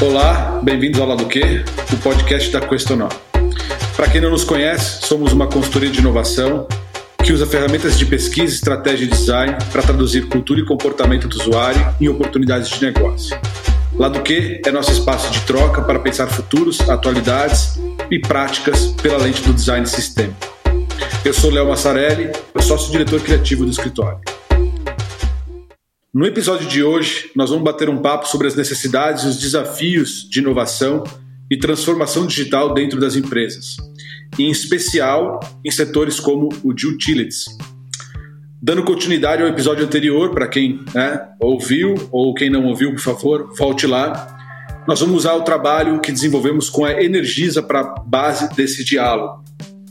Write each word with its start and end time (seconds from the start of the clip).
Olá, 0.00 0.60
bem-vindos 0.62 1.00
ao 1.00 1.08
Lado 1.08 1.26
Q, 1.26 1.64
o 1.92 1.96
podcast 1.96 2.52
da 2.52 2.60
Questionar. 2.60 3.08
Para 3.96 4.08
quem 4.08 4.20
não 4.20 4.30
nos 4.30 4.44
conhece, 4.44 5.04
somos 5.04 5.32
uma 5.32 5.48
consultoria 5.48 5.90
de 5.90 5.98
inovação 5.98 6.68
que 7.24 7.32
usa 7.32 7.44
ferramentas 7.44 7.98
de 7.98 8.06
pesquisa, 8.06 8.54
estratégia 8.54 9.06
e 9.06 9.08
design 9.08 9.56
para 9.72 9.82
traduzir 9.82 10.28
cultura 10.28 10.60
e 10.60 10.64
comportamento 10.64 11.26
do 11.26 11.40
usuário 11.40 11.84
em 12.00 12.08
oportunidades 12.08 12.70
de 12.70 12.86
negócio. 12.86 13.36
Lado 13.92 14.20
Q 14.20 14.62
é 14.64 14.70
nosso 14.70 14.92
espaço 14.92 15.32
de 15.32 15.40
troca 15.40 15.82
para 15.82 15.98
pensar 15.98 16.28
futuros, 16.28 16.80
atualidades 16.88 17.80
e 18.08 18.20
práticas 18.20 18.94
pela 19.02 19.18
lente 19.18 19.42
do 19.42 19.52
design 19.52 19.84
sistêmico. 19.84 20.46
Eu 21.24 21.34
sou 21.34 21.50
Léo 21.50 21.66
Massarelli, 21.66 22.30
sócio-diretor 22.60 23.20
criativo 23.20 23.64
do 23.64 23.72
escritório. 23.72 24.20
No 26.14 26.24
episódio 26.24 26.66
de 26.66 26.82
hoje, 26.82 27.30
nós 27.36 27.50
vamos 27.50 27.62
bater 27.62 27.90
um 27.90 27.98
papo 27.98 28.26
sobre 28.26 28.46
as 28.46 28.56
necessidades 28.56 29.24
e 29.24 29.26
os 29.26 29.38
desafios 29.38 30.26
de 30.30 30.38
inovação 30.38 31.04
e 31.50 31.58
transformação 31.58 32.26
digital 32.26 32.72
dentro 32.72 32.98
das 32.98 33.14
empresas, 33.14 33.76
em 34.38 34.50
especial 34.50 35.38
em 35.62 35.70
setores 35.70 36.18
como 36.18 36.48
o 36.64 36.72
de 36.72 36.86
utilities. 36.86 37.44
Dando 38.60 38.84
continuidade 38.84 39.42
ao 39.42 39.48
episódio 39.50 39.84
anterior, 39.84 40.30
para 40.30 40.48
quem 40.48 40.82
né, 40.94 41.28
ouviu 41.38 41.94
ou 42.10 42.32
quem 42.32 42.48
não 42.48 42.64
ouviu, 42.64 42.90
por 42.92 43.00
favor, 43.00 43.54
volte 43.54 43.86
lá. 43.86 44.34
Nós 44.88 45.00
vamos 45.00 45.14
usar 45.14 45.34
o 45.34 45.42
trabalho 45.42 46.00
que 46.00 46.10
desenvolvemos 46.10 46.70
com 46.70 46.86
a 46.86 47.02
Energisa 47.02 47.62
para 47.62 47.84
base 47.84 48.48
desse 48.54 48.82
diálogo. 48.82 49.44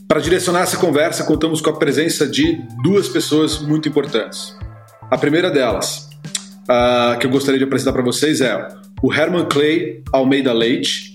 Para 0.08 0.20
direcionar 0.20 0.62
essa 0.62 0.78
conversa, 0.78 1.22
contamos 1.22 1.60
com 1.60 1.70
a 1.70 1.78
presença 1.78 2.26
de 2.26 2.60
duas 2.82 3.06
pessoas 3.08 3.60
muito 3.60 3.88
importantes. 3.88 4.56
A 5.10 5.16
primeira 5.16 5.50
delas, 5.50 6.07
uh, 6.68 7.18
que 7.18 7.26
eu 7.26 7.30
gostaria 7.30 7.58
de 7.58 7.64
apresentar 7.64 7.92
para 7.92 8.02
vocês 8.02 8.40
é 8.40 8.68
o 9.02 9.12
Herman 9.12 9.46
Clay 9.46 10.02
Almeida 10.12 10.52
Leite, 10.52 11.14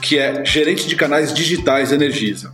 que 0.00 0.18
é 0.18 0.44
gerente 0.44 0.86
de 0.86 0.96
canais 0.96 1.32
digitais 1.32 1.92
Energisa. 1.92 2.52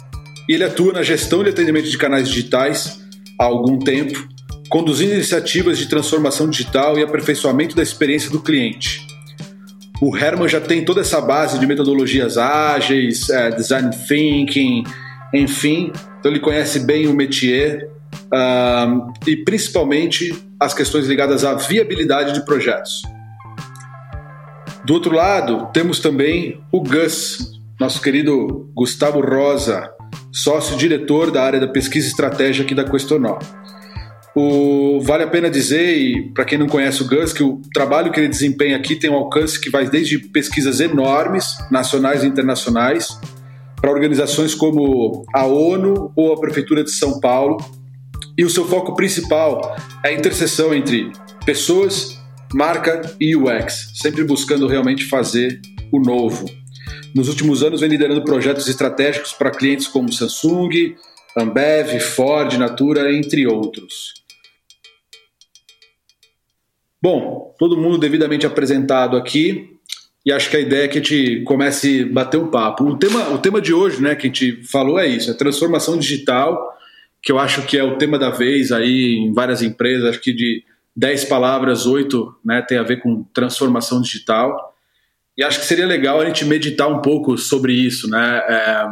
E 0.48 0.54
ele 0.54 0.64
atua 0.64 0.92
na 0.92 1.02
gestão 1.02 1.42
e 1.42 1.48
atendimento 1.48 1.88
de 1.88 1.98
canais 1.98 2.28
digitais 2.28 3.00
há 3.38 3.44
algum 3.44 3.78
tempo, 3.78 4.26
conduzindo 4.68 5.12
iniciativas 5.12 5.78
de 5.78 5.88
transformação 5.88 6.48
digital 6.48 6.98
e 6.98 7.02
aperfeiçoamento 7.02 7.74
da 7.74 7.82
experiência 7.82 8.30
do 8.30 8.40
cliente. 8.40 9.06
O 10.00 10.16
Herman 10.16 10.48
já 10.48 10.60
tem 10.60 10.84
toda 10.84 11.00
essa 11.00 11.20
base 11.20 11.58
de 11.58 11.66
metodologias 11.66 12.38
ágeis, 12.38 13.28
é, 13.30 13.50
design 13.50 13.90
thinking, 14.06 14.84
enfim, 15.34 15.92
então 16.18 16.30
ele 16.30 16.40
conhece 16.40 16.80
bem 16.80 17.06
o 17.08 17.14
métier 17.14 17.88
uh, 18.32 19.12
e 19.26 19.36
principalmente 19.36 20.34
as 20.60 20.74
questões 20.74 21.06
ligadas 21.06 21.44
à 21.44 21.54
viabilidade 21.54 22.34
de 22.34 22.44
projetos. 22.44 23.02
Do 24.84 24.94
outro 24.94 25.14
lado, 25.14 25.68
temos 25.72 26.00
também 26.00 26.60
o 26.72 26.80
Gus, 26.80 27.60
nosso 27.78 28.00
querido 28.00 28.70
Gustavo 28.74 29.20
Rosa, 29.20 29.90
sócio-diretor 30.32 31.30
da 31.30 31.42
área 31.42 31.60
da 31.60 31.68
pesquisa 31.68 32.06
e 32.06 32.10
estratégia 32.10 32.64
aqui 32.64 32.74
da 32.74 32.84
Questonó. 32.84 33.38
O, 34.34 35.00
vale 35.00 35.24
a 35.24 35.26
pena 35.26 35.50
dizer, 35.50 35.98
e 35.98 36.32
para 36.32 36.44
quem 36.44 36.58
não 36.58 36.68
conhece 36.68 37.02
o 37.02 37.08
Gus, 37.08 37.32
que 37.32 37.42
o 37.42 37.60
trabalho 37.74 38.12
que 38.12 38.20
ele 38.20 38.28
desempenha 38.28 38.76
aqui 38.76 38.94
tem 38.94 39.10
um 39.10 39.14
alcance 39.14 39.60
que 39.60 39.68
vai 39.68 39.88
desde 39.88 40.18
pesquisas 40.18 40.80
enormes, 40.80 41.56
nacionais 41.70 42.22
e 42.22 42.26
internacionais, 42.26 43.18
para 43.80 43.90
organizações 43.90 44.54
como 44.54 45.24
a 45.34 45.44
ONU 45.44 46.12
ou 46.14 46.32
a 46.32 46.40
Prefeitura 46.40 46.84
de 46.84 46.92
São 46.92 47.20
Paulo, 47.20 47.58
e 48.38 48.44
o 48.44 48.48
seu 48.48 48.64
foco 48.64 48.94
principal 48.94 49.76
é 50.04 50.10
a 50.10 50.12
interseção 50.12 50.72
entre 50.72 51.10
pessoas, 51.44 52.16
marca 52.54 53.16
e 53.20 53.34
UX, 53.34 53.90
sempre 53.96 54.22
buscando 54.22 54.68
realmente 54.68 55.04
fazer 55.06 55.60
o 55.92 55.98
novo. 55.98 56.48
Nos 57.12 57.28
últimos 57.28 57.64
anos, 57.64 57.80
vem 57.80 57.90
liderando 57.90 58.22
projetos 58.22 58.68
estratégicos 58.68 59.32
para 59.32 59.50
clientes 59.50 59.88
como 59.88 60.12
Samsung, 60.12 60.94
Ambev, 61.36 61.98
Ford, 61.98 62.54
Natura, 62.54 63.12
entre 63.12 63.44
outros. 63.44 64.14
Bom, 67.02 67.54
todo 67.58 67.76
mundo 67.76 67.98
devidamente 67.98 68.46
apresentado 68.46 69.16
aqui 69.16 69.74
e 70.24 70.30
acho 70.30 70.48
que 70.50 70.56
a 70.56 70.60
ideia 70.60 70.84
é 70.84 70.88
que 70.88 70.98
a 70.98 71.02
gente 71.02 71.42
comece 71.42 72.02
a 72.02 72.12
bater 72.12 72.38
um 72.38 72.50
papo. 72.50 72.84
O 72.84 72.96
tema, 72.96 73.30
o 73.30 73.38
tema 73.38 73.60
de 73.60 73.72
hoje, 73.72 74.00
né, 74.00 74.14
que 74.14 74.26
a 74.26 74.30
gente 74.30 74.62
falou 74.64 74.98
é 74.98 75.08
isso, 75.08 75.30
é 75.30 75.34
transformação 75.34 75.98
digital 75.98 76.77
que 77.22 77.32
eu 77.32 77.38
acho 77.38 77.62
que 77.62 77.76
é 77.76 77.82
o 77.82 77.98
tema 77.98 78.18
da 78.18 78.30
vez 78.30 78.72
aí 78.72 79.16
em 79.16 79.32
várias 79.32 79.62
empresas, 79.62 80.08
acho 80.08 80.20
que 80.20 80.32
de 80.32 80.64
10 80.96 81.26
palavras, 81.26 81.86
8 81.86 82.36
né, 82.44 82.62
tem 82.62 82.78
a 82.78 82.82
ver 82.82 83.00
com 83.00 83.24
transformação 83.32 84.00
digital. 84.00 84.74
E 85.36 85.44
acho 85.44 85.60
que 85.60 85.66
seria 85.66 85.86
legal 85.86 86.20
a 86.20 86.24
gente 86.24 86.44
meditar 86.44 86.88
um 86.88 87.00
pouco 87.00 87.38
sobre 87.38 87.72
isso, 87.72 88.10
né? 88.10 88.38
É, 88.48 88.86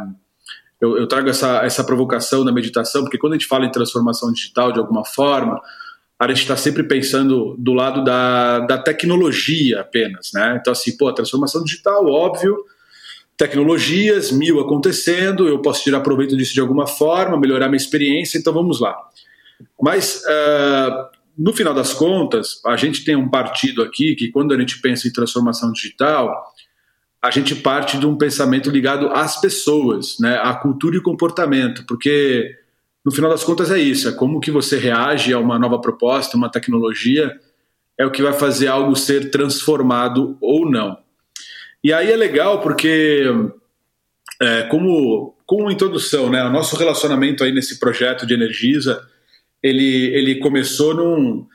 eu, 0.79 0.97
eu, 0.97 1.07
trago 1.07 1.29
essa, 1.29 1.65
essa 1.65 1.83
provocação 1.83 2.45
da 2.45 2.51
meditação, 2.51 3.01
porque 3.01 3.17
quando 3.17 3.33
a 3.33 3.35
gente 3.37 3.47
fala 3.47 3.65
em 3.65 3.71
transformação 3.71 4.31
digital 4.31 4.71
de 4.71 4.79
alguma 4.79 5.03
forma, 5.03 5.59
a 6.19 6.27
gente 6.29 6.41
está 6.41 6.55
sempre 6.55 6.83
pensando 6.83 7.55
do 7.57 7.73
lado 7.73 8.03
da, 8.03 8.59
da 8.59 8.77
tecnologia 8.77 9.81
apenas, 9.81 10.31
né? 10.33 10.57
Então, 10.59 10.71
assim, 10.71 10.95
pô, 10.95 11.09
a 11.09 11.13
transformação 11.13 11.63
digital, 11.63 12.05
óbvio, 12.05 12.55
tecnologias, 13.37 14.31
mil 14.31 14.59
acontecendo, 14.59 15.47
eu 15.47 15.61
posso 15.61 15.83
tirar 15.83 15.99
proveito 16.01 16.35
disso 16.35 16.53
de 16.53 16.59
alguma 16.59 16.87
forma, 16.87 17.39
melhorar 17.39 17.67
minha 17.67 17.77
experiência, 17.77 18.39
então 18.39 18.51
vamos 18.51 18.79
lá. 18.79 18.97
Mas, 19.79 20.23
uh, 20.25 21.17
no 21.37 21.53
final 21.53 21.73
das 21.73 21.93
contas, 21.93 22.59
a 22.65 22.75
gente 22.75 23.05
tem 23.05 23.15
um 23.15 23.29
partido 23.29 23.83
aqui 23.83 24.15
que, 24.15 24.31
quando 24.31 24.53
a 24.53 24.59
gente 24.59 24.81
pensa 24.81 25.07
em 25.07 25.13
transformação 25.13 25.71
digital, 25.71 26.33
a 27.21 27.29
gente 27.29 27.53
parte 27.55 27.99
de 27.99 28.07
um 28.07 28.17
pensamento 28.17 28.71
ligado 28.71 29.07
às 29.09 29.39
pessoas, 29.39 30.17
né, 30.19 30.39
à 30.41 30.55
cultura 30.55 30.97
e 30.97 31.01
comportamento, 31.01 31.85
porque, 31.87 32.55
no 33.05 33.11
final 33.11 33.29
das 33.29 33.43
contas, 33.43 33.69
é 33.69 33.77
isso, 33.77 34.09
é 34.09 34.11
como 34.11 34.39
que 34.39 34.49
você 34.49 34.79
reage 34.79 35.31
a 35.31 35.37
uma 35.37 35.59
nova 35.59 35.79
proposta, 35.79 36.35
uma 36.35 36.49
tecnologia, 36.49 37.39
é 37.99 38.05
o 38.05 38.11
que 38.11 38.23
vai 38.23 38.33
fazer 38.33 38.67
algo 38.67 38.95
ser 38.95 39.29
transformado 39.29 40.37
ou 40.41 40.69
não. 40.69 40.97
E 41.83 41.93
aí 41.93 42.11
é 42.11 42.15
legal 42.15 42.61
porque, 42.61 43.23
é, 44.41 44.63
como, 44.63 45.35
como 45.45 45.71
introdução, 45.71 46.29
né, 46.29 46.43
o 46.43 46.51
nosso 46.51 46.75
relacionamento 46.75 47.43
aí 47.43 47.51
nesse 47.51 47.79
projeto 47.79 48.25
de 48.25 48.33
Energisa, 48.33 49.01
ele, 49.61 50.07
ele 50.13 50.35
começou 50.35 50.93
num, 50.93 51.47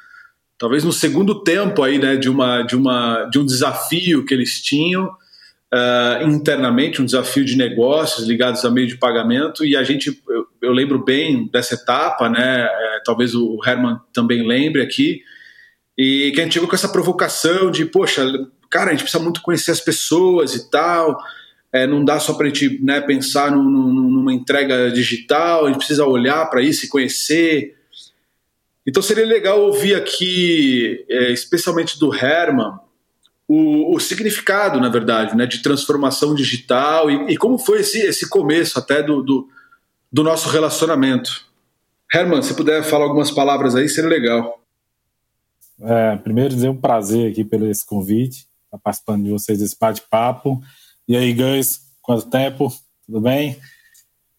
talvez 0.59 0.84
no 0.84 0.93
segundo 0.93 1.43
tempo 1.43 1.82
aí, 1.82 1.99
né, 1.99 2.16
de, 2.16 2.28
uma, 2.28 2.62
de, 2.62 2.77
uma, 2.77 3.25
de 3.25 3.38
um 3.38 3.44
desafio 3.44 4.25
que 4.25 4.32
eles 4.32 4.62
tinham 4.62 5.06
uh, 5.06 6.28
internamente, 6.28 7.00
um 7.00 7.05
desafio 7.05 7.44
de 7.44 7.56
negócios 7.56 8.27
ligados 8.27 8.65
a 8.65 8.71
meio 8.71 8.87
de 8.87 8.97
pagamento, 8.97 9.65
e 9.65 9.77
a 9.77 9.82
gente, 9.82 10.22
eu, 10.28 10.47
eu 10.61 10.72
lembro 10.72 11.05
bem 11.05 11.49
dessa 11.53 11.75
etapa, 11.75 12.28
né, 12.28 12.65
é, 12.65 13.00
talvez 13.05 13.34
o 13.34 13.59
Herman 13.65 13.99
também 14.12 14.47
lembre 14.47 14.82
aqui, 14.82 15.22
e 15.97 16.31
que 16.34 16.41
a 16.41 16.44
gente 16.44 16.55
chegou 16.55 16.69
com 16.69 16.75
essa 16.75 16.88
provocação 16.88 17.71
de, 17.71 17.84
poxa, 17.84 18.25
cara, 18.72 18.88
a 18.88 18.93
gente 18.93 19.03
precisa 19.03 19.22
muito 19.22 19.43
conhecer 19.43 19.71
as 19.71 19.81
pessoas 19.81 20.55
e 20.55 20.71
tal. 20.71 21.22
É, 21.71 21.87
não 21.87 22.05
dá 22.05 22.19
só 22.19 22.33
para 22.34 22.47
a 22.47 22.49
gente 22.49 22.83
né, 22.83 23.00
pensar 23.00 23.50
num, 23.50 23.62
numa 23.62 24.33
entrega 24.33 24.91
digital, 24.91 25.65
a 25.65 25.69
gente 25.69 25.78
precisa 25.78 26.05
olhar 26.05 26.47
para 26.47 26.62
isso 26.62 26.84
e 26.84 26.88
conhecer. 26.88 27.77
Então 28.87 29.03
seria 29.03 29.25
legal 29.25 29.61
ouvir 29.61 29.94
aqui, 29.94 31.05
é, 31.09 31.31
especialmente 31.31 31.99
do 31.99 32.15
Herman, 32.15 32.78
o, 33.47 33.94
o, 33.94 34.00
significado, 34.00 34.81
na 34.81 34.88
verdade, 34.88 35.37
né, 35.37 35.47
de 35.47 35.62
transformação 35.62 36.34
digital 36.34 37.11
e, 37.11 37.32
e 37.32 37.37
como 37.37 37.59
foi 37.59 37.81
esse, 37.81 37.99
esse 38.00 38.28
começo 38.28 38.78
até 38.78 39.03
do, 39.03 39.22
do, 39.22 39.49
do 40.11 40.22
nosso 40.22 40.49
relacionamento. 40.49 41.47
Herman, 42.12 42.43
se 42.43 42.55
puder 42.55 42.82
falar 42.82 43.05
algumas 43.05 43.31
palavras 43.31 43.75
aí, 43.75 43.88
seria 43.88 44.11
legal. 44.11 44.61
É, 45.81 46.17
primeiro 46.17 46.55
dizer 46.55 46.69
um 46.69 46.76
prazer 46.76 47.31
aqui 47.31 47.44
pelo 47.44 47.70
esse 47.70 47.85
convite 47.85 48.47
estar 48.73 48.79
tá 48.79 48.83
participando 48.83 49.25
de 49.25 49.31
vocês 49.31 49.59
desse 49.59 49.77
bate-papo. 49.79 50.61
E 51.07 51.17
aí, 51.17 51.33
guys, 51.33 51.81
quanto 52.01 52.29
tempo? 52.31 52.73
Tudo 53.07 53.21
bem? 53.21 53.59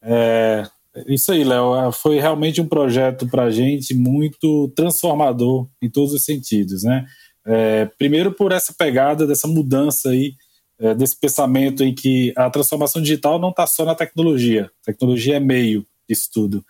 É, 0.01 0.63
isso 1.07 1.31
aí, 1.31 1.43
Léo. 1.43 1.75
É, 1.75 1.91
foi 1.91 2.19
realmente 2.19 2.61
um 2.61 2.67
projeto 2.67 3.27
para 3.27 3.43
a 3.43 3.51
gente 3.51 3.93
muito 3.93 4.69
transformador 4.75 5.67
em 5.81 5.89
todos 5.89 6.13
os 6.13 6.23
sentidos, 6.23 6.83
né? 6.83 7.05
É, 7.45 7.85
primeiro 7.97 8.31
por 8.31 8.51
essa 8.51 8.73
pegada 8.73 9.27
dessa 9.27 9.47
mudança 9.47 10.09
aí, 10.09 10.33
é, 10.79 10.95
desse 10.95 11.19
pensamento 11.19 11.83
em 11.83 11.93
que 11.93 12.33
a 12.35 12.49
transformação 12.49 13.01
digital 13.01 13.37
não 13.37 13.49
está 13.49 13.67
só 13.67 13.85
na 13.85 13.95
tecnologia. 13.95 14.71
Tecnologia 14.85 15.35
é 15.35 15.39
meio 15.39 15.85
disso 16.09 16.29
tudo. 16.33 16.65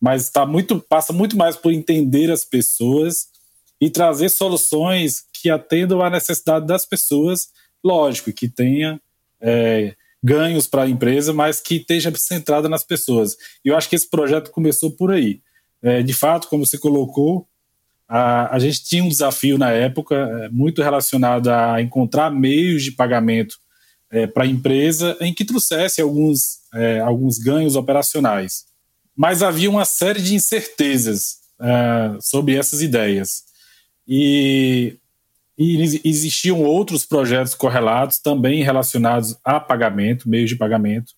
Mas 0.00 0.30
tá 0.30 0.46
muito, 0.46 0.80
passa 0.80 1.12
muito 1.12 1.36
mais 1.36 1.56
por 1.56 1.72
entender 1.72 2.30
as 2.30 2.44
pessoas 2.44 3.28
e 3.80 3.90
trazer 3.90 4.28
soluções 4.28 5.24
que 5.32 5.50
atendam 5.50 6.02
à 6.02 6.10
necessidade 6.10 6.66
das 6.66 6.86
pessoas, 6.86 7.48
lógico, 7.84 8.32
que 8.32 8.48
tenha 8.48 9.00
é, 9.40 9.94
ganhos 10.22 10.66
para 10.66 10.82
a 10.82 10.88
empresa, 10.88 11.32
mas 11.32 11.60
que 11.60 11.76
esteja 11.76 12.12
centrada 12.16 12.68
nas 12.68 12.84
pessoas. 12.84 13.36
E 13.64 13.68
eu 13.68 13.76
acho 13.76 13.88
que 13.88 13.96
esse 13.96 14.08
projeto 14.08 14.50
começou 14.50 14.90
por 14.90 15.12
aí. 15.12 15.40
É, 15.82 16.02
de 16.02 16.12
fato, 16.12 16.48
como 16.48 16.66
você 16.66 16.78
colocou, 16.78 17.46
a, 18.08 18.54
a 18.54 18.58
gente 18.58 18.84
tinha 18.84 19.04
um 19.04 19.08
desafio 19.08 19.58
na 19.58 19.70
época 19.70 20.14
é, 20.14 20.48
muito 20.48 20.82
relacionado 20.82 21.48
a 21.48 21.80
encontrar 21.80 22.30
meios 22.30 22.82
de 22.82 22.92
pagamento 22.92 23.56
é, 24.10 24.26
para 24.26 24.44
a 24.44 24.48
empresa 24.48 25.16
em 25.20 25.34
que 25.34 25.44
trouxesse 25.44 26.00
alguns, 26.00 26.60
é, 26.74 27.00
alguns 27.00 27.38
ganhos 27.38 27.76
operacionais. 27.76 28.64
Mas 29.14 29.42
havia 29.42 29.70
uma 29.70 29.84
série 29.84 30.20
de 30.20 30.34
incertezas 30.34 31.38
é, 31.60 32.18
sobre 32.20 32.56
essas 32.56 32.82
ideias. 32.82 33.45
E, 34.06 34.96
e 35.58 35.82
existiam 36.04 36.62
outros 36.62 37.04
projetos 37.04 37.54
correlatos 37.54 38.18
também 38.18 38.62
relacionados 38.62 39.36
a 39.44 39.58
pagamento, 39.58 40.28
meios 40.28 40.50
de 40.50 40.56
pagamento, 40.56 41.12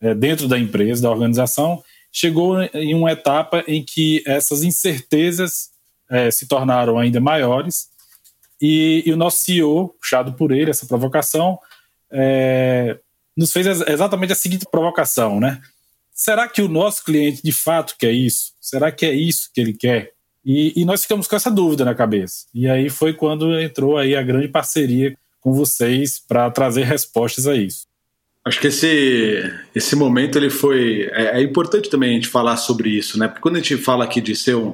é, 0.00 0.14
dentro 0.14 0.48
da 0.48 0.58
empresa, 0.58 1.02
da 1.02 1.10
organização. 1.10 1.82
Chegou 2.10 2.60
em 2.62 2.94
uma 2.94 3.12
etapa 3.12 3.62
em 3.66 3.84
que 3.84 4.22
essas 4.26 4.62
incertezas 4.62 5.70
é, 6.10 6.30
se 6.30 6.46
tornaram 6.46 6.98
ainda 6.98 7.20
maiores 7.20 7.88
e, 8.60 9.02
e, 9.04 9.12
o 9.12 9.16
nosso 9.16 9.38
CEO, 9.38 9.90
puxado 10.00 10.32
por 10.32 10.50
ele, 10.50 10.70
essa 10.70 10.86
provocação, 10.86 11.58
é, 12.10 12.98
nos 13.36 13.52
fez 13.52 13.66
exatamente 13.66 14.32
a 14.32 14.36
seguinte 14.36 14.66
provocação, 14.70 15.38
né? 15.38 15.60
Será 16.12 16.48
que 16.48 16.62
o 16.62 16.68
nosso 16.68 17.04
cliente 17.04 17.42
de 17.42 17.52
fato 17.52 17.94
quer 17.98 18.12
isso? 18.12 18.54
Será 18.60 18.90
que 18.90 19.04
é 19.04 19.12
isso 19.12 19.50
que 19.52 19.60
ele 19.60 19.74
quer? 19.74 20.15
E, 20.46 20.80
e, 20.80 20.84
nós 20.84 21.02
ficamos 21.02 21.26
com 21.26 21.34
essa 21.34 21.50
dúvida 21.50 21.84
na 21.84 21.92
cabeça. 21.92 22.46
E 22.54 22.68
aí 22.68 22.88
foi 22.88 23.12
quando 23.12 23.58
entrou 23.58 23.98
aí 23.98 24.14
a 24.14 24.22
grande 24.22 24.46
parceria 24.46 25.16
com 25.40 25.52
vocês 25.52 26.20
para 26.20 26.48
trazer 26.52 26.84
respostas 26.84 27.48
a 27.48 27.56
isso. 27.56 27.88
Acho 28.44 28.60
que 28.60 28.68
esse, 28.68 29.52
esse 29.74 29.96
momento 29.96 30.38
ele 30.38 30.50
foi 30.50 31.10
é, 31.12 31.40
é, 31.40 31.42
importante 31.42 31.90
também 31.90 32.10
a 32.10 32.12
gente 32.12 32.28
falar 32.28 32.56
sobre 32.58 32.90
isso, 32.90 33.18
né? 33.18 33.26
Porque 33.26 33.40
quando 33.40 33.56
a 33.56 33.58
gente 33.58 33.76
fala 33.76 34.04
aqui 34.04 34.20
de 34.20 34.36
ser 34.36 34.54
um, 34.54 34.72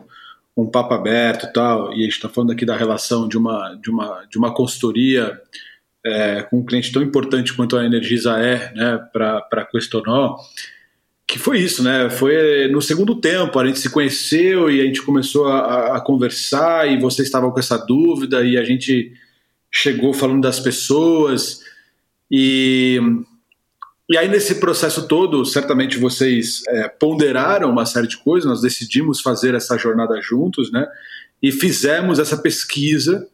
um 0.55 0.67
papo 0.67 0.93
aberto 0.93 1.47
e 1.47 1.53
tal, 1.55 1.91
e 1.95 2.01
a 2.01 2.05
gente 2.05 2.17
está 2.17 2.29
falando 2.29 2.51
aqui 2.51 2.67
da 2.67 2.77
relação 2.77 3.27
de 3.27 3.39
uma 3.39 3.75
de 3.83 3.89
uma 3.89 4.27
de 4.31 4.37
uma 4.37 4.53
consultoria 4.53 5.41
é, 6.05 6.43
com 6.43 6.59
um 6.59 6.67
cliente 6.67 6.93
tão 6.93 7.03
importante 7.03 7.55
quanto 7.55 7.79
a 7.79 7.87
Energisa 7.87 8.39
é, 8.39 8.75
né? 8.75 8.99
Para 9.11 9.41
para 9.41 9.65
Questonó, 9.65 10.37
que 11.33 11.39
foi 11.39 11.61
isso, 11.61 11.83
né? 11.83 12.11
Foi 12.11 12.69
no 12.69 12.83
segundo 12.83 13.15
tempo, 13.15 13.59
a 13.59 13.67
gente 13.67 13.79
se 13.79 13.89
conheceu 13.89 14.71
e 14.71 14.83
a 14.83 14.85
gente 14.85 15.01
começou 15.01 15.47
a, 15.47 15.97
a 15.97 16.01
conversar 16.03 16.87
e 16.93 17.01
vocês 17.01 17.27
estavam 17.27 17.51
com 17.51 17.59
essa 17.59 17.79
dúvida 17.79 18.45
e 18.45 18.59
a 18.59 18.65
gente 18.65 19.15
chegou 19.71 20.13
falando 20.13 20.43
das 20.43 20.61
pessoas 20.61 21.63
e 22.31 23.01
e 24.11 24.19
aí 24.19 24.29
nesse 24.29 24.57
processo 24.57 25.09
todo, 25.09 25.43
certamente 25.47 25.97
vocês 25.97 26.61
é, 26.69 26.87
ponderaram 26.87 27.71
uma 27.71 27.87
série 27.87 28.09
de 28.09 28.19
coisas, 28.19 28.47
nós 28.47 28.61
decidimos 28.61 29.23
fazer 29.23 29.55
essa 29.55 29.79
jornada 29.79 30.21
juntos, 30.21 30.71
né? 30.71 30.87
E 31.43 31.51
fizemos 31.51 32.19
essa 32.19 32.37
pesquisa 32.37 33.27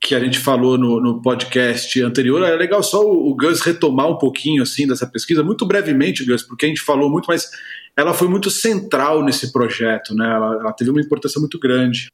que 0.00 0.14
a 0.14 0.20
gente 0.20 0.38
falou 0.38 0.78
no, 0.78 1.00
no 1.00 1.20
podcast 1.20 2.00
anterior. 2.02 2.42
É 2.42 2.54
legal 2.54 2.82
só 2.82 3.02
o, 3.02 3.30
o, 3.30 3.34
Gus 3.34 3.60
retomar 3.60 4.08
um 4.08 4.16
pouquinho 4.16 4.62
assim 4.62 4.86
dessa 4.86 5.06
pesquisa, 5.06 5.42
muito 5.42 5.66
brevemente, 5.66 6.24
Gus, 6.24 6.42
porque 6.42 6.66
a 6.66 6.68
gente 6.68 6.80
falou 6.80 7.10
muito, 7.10 7.26
mas 7.26 7.50
ela 7.96 8.14
foi 8.14 8.28
muito 8.28 8.48
central 8.50 9.24
nesse 9.24 9.52
projeto, 9.52 10.14
né? 10.14 10.24
Ela, 10.24 10.54
ela 10.60 10.72
teve 10.72 10.90
uma 10.90 11.00
importância 11.00 11.40
muito 11.40 11.58
grande. 11.58 12.10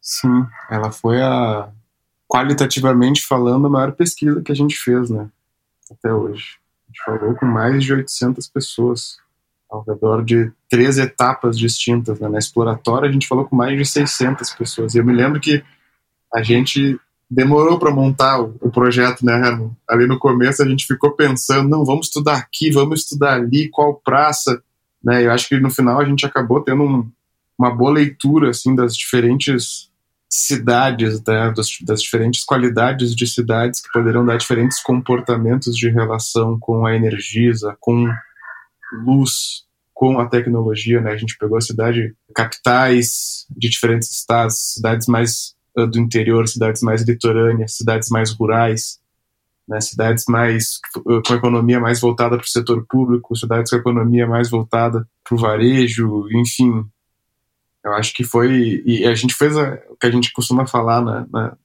Sim, 0.00 0.46
ela 0.70 0.90
foi 0.90 1.20
a 1.20 1.68
qualitativamente 2.28 3.24
falando 3.24 3.66
a 3.66 3.70
maior 3.70 3.92
pesquisa 3.92 4.42
que 4.42 4.50
a 4.50 4.54
gente 4.54 4.76
fez, 4.76 5.10
né? 5.10 5.28
Até 5.90 6.12
hoje. 6.12 6.56
A 6.88 6.92
gente 6.92 7.04
falou 7.04 7.34
com 7.34 7.46
mais 7.46 7.84
de 7.84 7.92
800 7.92 8.48
pessoas 8.48 9.18
ao 9.70 9.82
redor 9.82 10.24
de 10.24 10.50
três 10.68 10.98
etapas 10.98 11.58
distintas. 11.58 12.18
Né? 12.18 12.28
Na 12.28 12.38
exploratória, 12.38 13.08
a 13.08 13.12
gente 13.12 13.26
falou 13.26 13.44
com 13.44 13.54
mais 13.54 13.76
de 13.76 13.84
600 13.84 14.50
pessoas. 14.50 14.94
E 14.94 14.98
eu 14.98 15.04
me 15.04 15.12
lembro 15.12 15.40
que 15.40 15.62
a 16.32 16.42
gente 16.42 16.98
demorou 17.30 17.78
para 17.78 17.90
montar 17.90 18.40
o, 18.40 18.56
o, 18.60 18.70
projeto, 18.70 19.24
né, 19.24 19.34
Herman? 19.34 19.76
Ali 19.88 20.06
no 20.06 20.18
começo 20.18 20.62
a 20.62 20.66
gente 20.66 20.86
ficou 20.86 21.12
pensando, 21.12 21.68
não, 21.68 21.84
vamos 21.84 22.06
estudar 22.06 22.36
aqui, 22.36 22.70
vamos 22.70 23.00
estudar 23.00 23.34
ali, 23.34 23.68
qual 23.68 23.94
praça, 23.94 24.62
né? 25.02 25.26
Eu 25.26 25.32
acho 25.32 25.48
que 25.48 25.58
no 25.58 25.70
final 25.70 26.00
a 26.00 26.04
gente 26.04 26.24
acabou 26.24 26.60
tendo 26.60 26.82
um, 26.82 27.10
uma 27.58 27.74
boa 27.74 27.92
leitura 27.92 28.50
assim 28.50 28.74
das 28.74 28.96
diferentes 28.96 29.90
cidades, 30.28 31.22
né, 31.24 31.52
das, 31.56 31.68
das, 31.82 32.02
diferentes 32.02 32.44
qualidades 32.44 33.14
de 33.14 33.26
cidades 33.26 33.80
que 33.80 33.90
poderiam 33.92 34.24
dar 34.24 34.36
diferentes 34.36 34.82
comportamentos 34.82 35.74
de 35.74 35.88
relação 35.88 36.58
com 36.58 36.84
a 36.84 36.94
Energisa, 36.94 37.76
com 37.80 38.06
luz, 39.04 39.64
com 39.94 40.20
a 40.20 40.26
tecnologia, 40.26 41.00
né? 41.00 41.12
A 41.12 41.16
gente 41.16 41.38
pegou 41.38 41.56
a 41.56 41.60
cidade, 41.60 42.14
capitais 42.34 43.46
de 43.50 43.68
diferentes 43.68 44.10
estados, 44.10 44.74
cidades 44.74 45.06
mais 45.06 45.55
do 45.84 45.98
interior, 45.98 46.48
cidades 46.48 46.80
mais 46.80 47.02
litorâneas, 47.02 47.76
cidades 47.76 48.08
mais 48.08 48.32
rurais, 48.32 48.98
né, 49.68 49.80
cidades 49.80 50.24
mais 50.28 50.78
com 51.04 51.34
economia 51.34 51.80
mais 51.80 52.00
voltada 52.00 52.36
para 52.36 52.44
o 52.44 52.48
setor 52.48 52.86
público, 52.88 53.36
cidades 53.36 53.70
com 53.70 53.76
economia 53.76 54.26
mais 54.26 54.48
voltada 54.48 55.06
para 55.24 55.34
o 55.34 55.38
varejo, 55.38 56.26
enfim. 56.32 56.84
Eu 57.84 57.92
acho 57.92 58.14
que 58.14 58.24
foi. 58.24 58.82
E 58.86 59.04
a 59.04 59.14
gente 59.14 59.34
fez 59.34 59.56
a, 59.56 59.78
o 59.90 59.96
que 59.96 60.06
a 60.06 60.10
gente 60.10 60.32
costuma 60.32 60.66
falar 60.66 61.02
na, 61.02 61.26
na, 61.30 61.56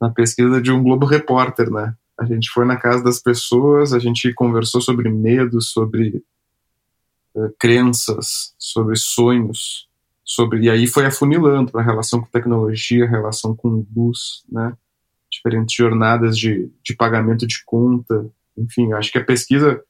na 0.00 0.10
pesquisa 0.10 0.60
de 0.60 0.72
um 0.72 0.82
Globo 0.82 1.06
Repórter, 1.06 1.70
né? 1.70 1.94
A 2.18 2.24
gente 2.24 2.50
foi 2.50 2.64
na 2.64 2.76
casa 2.76 3.02
das 3.02 3.18
pessoas, 3.18 3.92
a 3.92 3.98
gente 3.98 4.32
conversou 4.34 4.80
sobre 4.80 5.10
medo, 5.10 5.60
sobre 5.60 6.22
uh, 7.34 7.54
crenças, 7.58 8.54
sobre 8.58 8.96
sonhos, 8.96 9.88
sobre 10.24 10.60
e 10.62 10.70
aí 10.70 10.86
foi 10.86 11.04
afunilando 11.04 11.70
para 11.70 11.82
a 11.82 11.84
relação 11.84 12.20
com 12.20 12.30
tecnologia, 12.30 13.08
relação 13.08 13.54
com 13.54 13.86
luz, 13.94 14.44
né? 14.48 14.76
Diferentes 15.30 15.74
jornadas 15.74 16.38
de, 16.38 16.70
de 16.82 16.94
pagamento 16.96 17.46
de 17.46 17.62
conta, 17.64 18.30
enfim, 18.56 18.92
acho 18.92 19.12
que 19.12 19.18
a 19.18 19.24
pesquisa, 19.24 19.82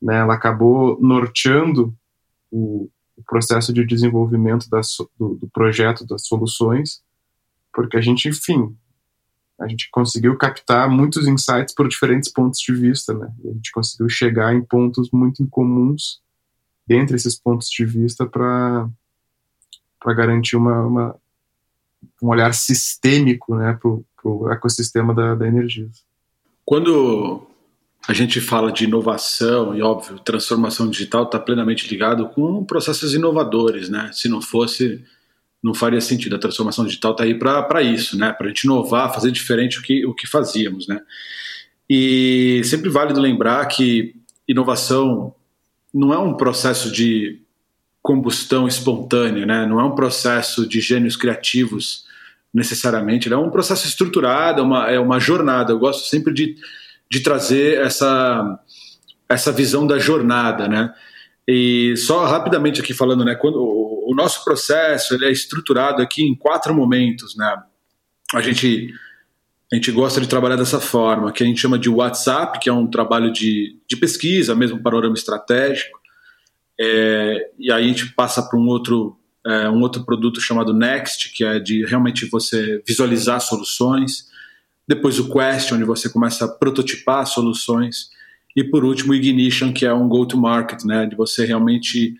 né, 0.00 0.18
ela 0.18 0.34
acabou 0.34 0.98
norteando 1.00 1.94
o, 2.50 2.88
o 3.16 3.22
processo 3.24 3.72
de 3.72 3.84
desenvolvimento 3.84 4.68
do, 5.18 5.34
do 5.34 5.48
projeto 5.48 6.06
das 6.06 6.26
soluções, 6.26 7.02
porque 7.74 7.96
a 7.96 8.00
gente, 8.00 8.28
enfim, 8.28 8.76
a 9.60 9.66
gente 9.66 9.88
conseguiu 9.90 10.36
captar 10.36 10.88
muitos 10.88 11.26
insights 11.26 11.74
por 11.74 11.88
diferentes 11.88 12.32
pontos 12.32 12.60
de 12.60 12.72
vista, 12.72 13.12
né? 13.12 13.28
A 13.44 13.52
gente 13.52 13.72
conseguiu 13.72 14.08
chegar 14.08 14.54
em 14.54 14.62
pontos 14.62 15.10
muito 15.12 15.42
incomuns 15.42 16.22
dentre 16.86 17.16
esses 17.16 17.36
pontos 17.36 17.68
de 17.68 17.84
vista 17.84 18.24
para 18.24 18.88
para 20.00 20.14
garantir 20.14 20.56
uma, 20.56 20.86
uma, 20.86 21.16
um 22.22 22.28
olhar 22.28 22.52
sistêmico 22.54 23.56
né, 23.56 23.78
para 23.80 24.30
o 24.30 24.52
ecossistema 24.52 25.14
da, 25.14 25.34
da 25.34 25.46
energia. 25.46 25.88
Quando 26.64 27.46
a 28.06 28.12
gente 28.12 28.40
fala 28.40 28.72
de 28.72 28.84
inovação 28.84 29.74
e, 29.74 29.82
óbvio, 29.82 30.18
transformação 30.18 30.88
digital 30.88 31.24
está 31.24 31.38
plenamente 31.38 31.88
ligado 31.88 32.28
com 32.28 32.64
processos 32.64 33.12
inovadores, 33.12 33.88
né? 33.88 34.10
Se 34.12 34.28
não 34.28 34.40
fosse, 34.40 35.04
não 35.62 35.74
faria 35.74 36.00
sentido. 36.00 36.36
A 36.36 36.38
transformação 36.38 36.84
digital 36.84 37.12
está 37.12 37.24
aí 37.24 37.34
para 37.34 37.82
isso, 37.82 38.16
né? 38.16 38.32
Para 38.32 38.46
a 38.46 38.48
gente 38.48 38.64
inovar, 38.64 39.12
fazer 39.12 39.30
diferente 39.30 39.78
o 39.78 39.82
que, 39.82 40.06
o 40.06 40.14
que 40.14 40.26
fazíamos, 40.26 40.86
né? 40.88 41.00
E 41.88 42.62
sempre 42.64 42.88
válido 42.88 43.20
lembrar 43.20 43.66
que 43.66 44.14
inovação 44.46 45.34
não 45.92 46.12
é 46.12 46.18
um 46.18 46.34
processo 46.34 46.90
de 46.90 47.42
combustão 48.02 48.66
espontânea, 48.66 49.44
né? 49.44 49.66
não 49.66 49.80
é 49.80 49.84
um 49.84 49.94
processo 49.94 50.66
de 50.66 50.80
gênios 50.80 51.16
criativos 51.16 52.06
necessariamente, 52.52 53.32
é 53.32 53.36
um 53.36 53.50
processo 53.50 53.86
estruturado, 53.86 54.60
é 54.60 54.64
uma, 54.64 54.90
é 54.90 54.98
uma 54.98 55.20
jornada. 55.20 55.72
Eu 55.72 55.78
gosto 55.78 56.08
sempre 56.08 56.32
de, 56.32 56.56
de 57.10 57.20
trazer 57.20 57.78
essa, 57.80 58.58
essa 59.28 59.52
visão 59.52 59.86
da 59.86 59.98
jornada, 59.98 60.66
né? 60.66 60.92
E 61.46 61.94
só 61.96 62.26
rapidamente 62.26 62.80
aqui 62.80 62.92
falando, 62.92 63.24
né? 63.24 63.34
Quando 63.34 63.56
o, 63.56 64.10
o 64.10 64.14
nosso 64.14 64.44
processo 64.44 65.14
ele 65.14 65.26
é 65.26 65.30
estruturado 65.30 66.02
aqui 66.02 66.22
em 66.22 66.34
quatro 66.34 66.74
momentos, 66.74 67.36
né? 67.36 67.56
A 68.34 68.40
gente 68.40 68.92
a 69.70 69.76
gente 69.76 69.92
gosta 69.92 70.18
de 70.18 70.26
trabalhar 70.26 70.56
dessa 70.56 70.80
forma, 70.80 71.30
que 71.30 71.42
a 71.42 71.46
gente 71.46 71.60
chama 71.60 71.78
de 71.78 71.90
WhatsApp, 71.90 72.58
que 72.58 72.70
é 72.70 72.72
um 72.72 72.86
trabalho 72.86 73.30
de, 73.30 73.76
de 73.86 73.96
pesquisa, 73.98 74.54
mesmo 74.54 74.82
panorama 74.82 75.14
estratégico. 75.14 75.97
É, 76.80 77.50
e 77.58 77.72
aí 77.72 77.84
a 77.84 77.88
gente 77.88 78.12
passa 78.14 78.42
para 78.42 78.58
um 78.58 78.66
outro 78.66 79.18
é, 79.46 79.68
um 79.70 79.80
outro 79.80 80.04
produto 80.04 80.40
chamado 80.40 80.74
Next, 80.74 81.32
que 81.32 81.44
é 81.44 81.58
de 81.58 81.84
realmente 81.84 82.26
você 82.26 82.82
visualizar 82.86 83.40
soluções. 83.40 84.26
Depois 84.86 85.18
o 85.18 85.30
Quest, 85.30 85.72
onde 85.72 85.84
você 85.84 86.08
começa 86.08 86.44
a 86.44 86.48
prototipar 86.48 87.26
soluções. 87.26 88.10
E 88.56 88.64
por 88.64 88.84
último 88.84 89.12
o 89.12 89.14
Ignition, 89.14 89.72
que 89.72 89.86
é 89.86 89.92
um 89.92 90.08
go-to-market, 90.08 90.84
né, 90.84 91.06
de 91.06 91.16
você 91.16 91.44
realmente 91.44 92.14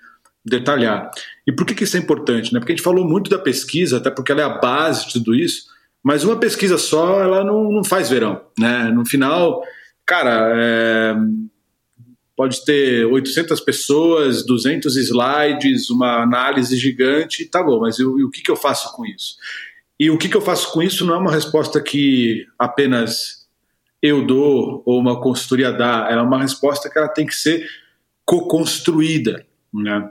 detalhar. 0.45 1.11
E 1.47 1.53
por 1.53 1.67
que, 1.67 1.75
que 1.75 1.85
isso 1.85 1.97
é 1.97 2.01
importante? 2.01 2.53
Né? 2.53 2.61
Porque 2.61 2.73
a 2.73 2.77
gente 2.77 2.85
falou 2.85 3.07
muito 3.07 3.29
da 3.29 3.39
pesquisa, 3.39 3.99
até 3.99 4.11
porque 4.11 4.33
ela 4.33 4.41
é 4.41 4.45
a 4.45 4.59
base 4.59 5.07
de 5.07 5.15
tudo 5.15 5.35
isso, 5.35 5.65
mas 6.03 6.25
uma 6.25 6.37
pesquisa 6.37 6.79
só, 6.79 7.21
ela 7.21 7.45
não, 7.45 7.71
não 7.71 7.85
faz 7.85 8.09
verão. 8.09 8.41
Né? 8.59 8.85
No 8.85 9.05
final, 9.05 9.63
cara, 10.07 10.53
é, 10.55 11.17
pode 12.39 12.65
ter 12.65 13.05
800 13.05 13.61
pessoas, 13.63 14.47
200 14.47 14.97
slides, 14.97 15.91
uma 15.91 16.23
análise 16.23 16.77
gigante, 16.77 17.45
tá 17.45 17.61
bom, 17.61 17.81
mas 17.81 17.99
eu, 17.99 18.13
o 18.13 18.31
que, 18.31 18.43
que 18.43 18.51
eu 18.51 18.55
faço 18.55 18.95
com 18.95 19.05
isso? 19.05 19.35
E 19.99 20.09
o 20.09 20.17
que, 20.17 20.29
que 20.29 20.37
eu 20.37 20.41
faço 20.41 20.73
com 20.73 20.81
isso 20.81 21.05
não 21.05 21.15
é 21.15 21.19
uma 21.19 21.33
resposta 21.33 21.83
que 21.83 22.47
apenas 22.57 23.49
eu 24.01 24.25
dou 24.25 24.85
ou 24.87 25.01
uma 25.01 25.21
consultoria 25.21 25.73
dá, 25.73 26.07
ela 26.09 26.23
é 26.23 26.25
uma 26.25 26.41
resposta 26.41 26.89
que 26.89 26.97
ela 26.97 27.09
tem 27.09 27.27
que 27.27 27.35
ser 27.35 27.69
co-construída. 28.25 29.45
Né? 29.75 30.09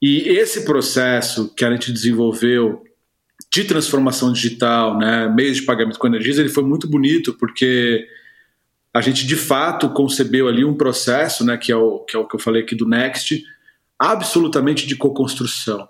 E 0.00 0.20
esse 0.28 0.64
processo 0.64 1.52
que 1.52 1.64
a 1.64 1.72
gente 1.72 1.92
desenvolveu 1.92 2.84
de 3.52 3.64
transformação 3.64 4.32
digital, 4.32 4.96
né, 4.96 5.28
meios 5.34 5.56
de 5.56 5.64
pagamento 5.64 5.98
com 5.98 6.06
energias, 6.06 6.38
ele 6.38 6.48
foi 6.48 6.62
muito 6.62 6.88
bonito 6.88 7.34
porque 7.34 8.06
a 8.96 9.00
gente 9.02 9.26
de 9.26 9.36
fato 9.36 9.90
concebeu 9.90 10.48
ali 10.48 10.64
um 10.64 10.74
processo, 10.74 11.44
né, 11.44 11.58
que 11.58 11.70
é 11.70 11.76
o 11.76 11.98
que, 11.98 12.16
é 12.16 12.18
o 12.18 12.26
que 12.26 12.34
eu 12.34 12.40
falei 12.40 12.62
aqui 12.62 12.74
do 12.74 12.88
Next, 12.88 13.44
absolutamente 13.98 14.86
de 14.86 14.96
co-construção. 14.96 15.86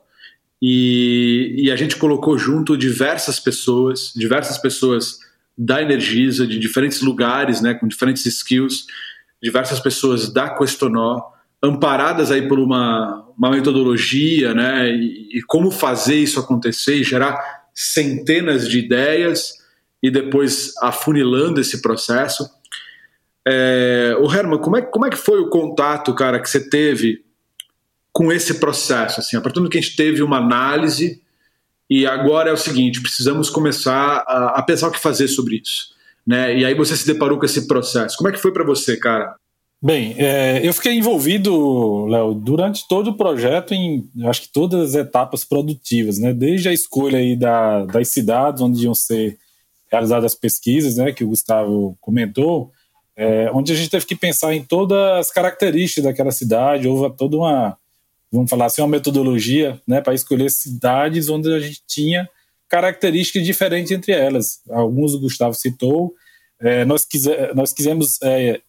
E, 0.60 1.54
e, 1.56 1.70
a 1.70 1.76
gente 1.76 1.94
colocou 1.94 2.36
junto 2.36 2.76
diversas 2.76 3.38
pessoas, 3.38 4.12
diversas 4.16 4.58
pessoas 4.58 5.20
da 5.56 5.80
Energisa, 5.80 6.44
de 6.46 6.58
diferentes 6.58 7.00
lugares, 7.00 7.60
né, 7.60 7.74
com 7.74 7.86
diferentes 7.86 8.26
skills, 8.26 8.86
diversas 9.40 9.78
pessoas 9.78 10.32
da 10.32 10.50
Questonó, 10.50 11.20
amparadas 11.62 12.32
aí 12.32 12.48
por 12.48 12.58
uma, 12.58 13.24
uma 13.38 13.50
metodologia, 13.50 14.52
né, 14.52 14.90
e, 14.90 15.38
e 15.38 15.42
como 15.42 15.70
fazer 15.70 16.16
isso 16.16 16.40
acontecer 16.40 16.96
e 16.96 17.04
gerar 17.04 17.38
centenas 17.72 18.68
de 18.68 18.80
ideias 18.80 19.64
e 20.02 20.10
depois 20.10 20.74
afunilando 20.82 21.60
esse 21.60 21.80
processo. 21.80 22.55
É, 23.46 24.16
o 24.18 24.32
Herman, 24.32 24.58
como 24.58 24.76
é, 24.76 24.82
como 24.82 25.06
é 25.06 25.10
que 25.10 25.16
foi 25.16 25.40
o 25.40 25.48
contato, 25.48 26.12
cara, 26.14 26.40
que 26.40 26.50
você 26.50 26.68
teve 26.68 27.24
com 28.12 28.32
esse 28.32 28.54
processo? 28.54 29.20
Assim, 29.20 29.36
a 29.36 29.40
partir 29.40 29.60
do 29.60 29.68
que 29.68 29.78
a 29.78 29.80
gente 29.80 29.94
teve 29.94 30.22
uma 30.22 30.38
análise 30.38 31.22
e 31.88 32.06
agora 32.06 32.50
é 32.50 32.52
o 32.52 32.56
seguinte, 32.56 33.00
precisamos 33.00 33.48
começar 33.48 34.24
a, 34.26 34.58
a 34.58 34.62
pensar 34.62 34.88
o 34.88 34.90
que 34.90 34.98
fazer 34.98 35.28
sobre 35.28 35.56
isso. 35.56 35.94
Né? 36.26 36.58
E 36.58 36.64
aí 36.64 36.74
você 36.74 36.96
se 36.96 37.06
deparou 37.06 37.38
com 37.38 37.44
esse 37.44 37.68
processo. 37.68 38.16
Como 38.16 38.28
é 38.28 38.32
que 38.32 38.40
foi 38.40 38.52
para 38.52 38.64
você, 38.64 38.96
cara? 38.96 39.36
Bem, 39.80 40.16
é, 40.18 40.66
eu 40.66 40.72
fiquei 40.72 40.94
envolvido, 40.94 42.06
Léo, 42.06 42.34
durante 42.34 42.88
todo 42.88 43.10
o 43.10 43.16
projeto 43.16 43.72
em, 43.72 44.08
acho 44.24 44.42
que 44.42 44.48
todas 44.48 44.88
as 44.88 44.94
etapas 44.96 45.44
produtivas, 45.44 46.18
né? 46.18 46.32
Desde 46.32 46.68
a 46.68 46.72
escolha 46.72 47.18
aí 47.18 47.36
da, 47.36 47.84
das 47.84 48.08
cidades 48.08 48.60
onde 48.62 48.84
iam 48.84 48.94
ser 48.94 49.38
realizadas 49.92 50.32
as 50.32 50.34
pesquisas, 50.34 50.96
né? 50.96 51.12
Que 51.12 51.22
o 51.22 51.28
Gustavo 51.28 51.96
comentou, 52.00 52.72
é, 53.16 53.50
onde 53.52 53.72
a 53.72 53.74
gente 53.74 53.88
teve 53.88 54.04
que 54.04 54.14
pensar 54.14 54.54
em 54.54 54.62
todas 54.62 55.18
as 55.18 55.30
características 55.30 56.04
daquela 56.04 56.30
cidade, 56.30 56.86
houve 56.86 57.16
toda 57.16 57.36
uma, 57.36 57.76
vamos 58.30 58.50
falar 58.50 58.66
assim, 58.66 58.82
uma 58.82 58.88
metodologia, 58.88 59.80
né? 59.86 60.00
Para 60.00 60.14
escolher 60.14 60.50
cidades 60.50 61.28
onde 61.28 61.52
a 61.52 61.58
gente 61.58 61.82
tinha 61.86 62.28
características 62.68 63.44
diferentes 63.44 63.90
entre 63.90 64.12
elas. 64.12 64.60
Alguns 64.68 65.14
o 65.14 65.20
Gustavo 65.20 65.54
citou. 65.54 66.14
É, 66.60 66.84
nós, 66.84 67.06
nós 67.54 67.72
quisemos 67.72 68.20
é, 68.22 68.60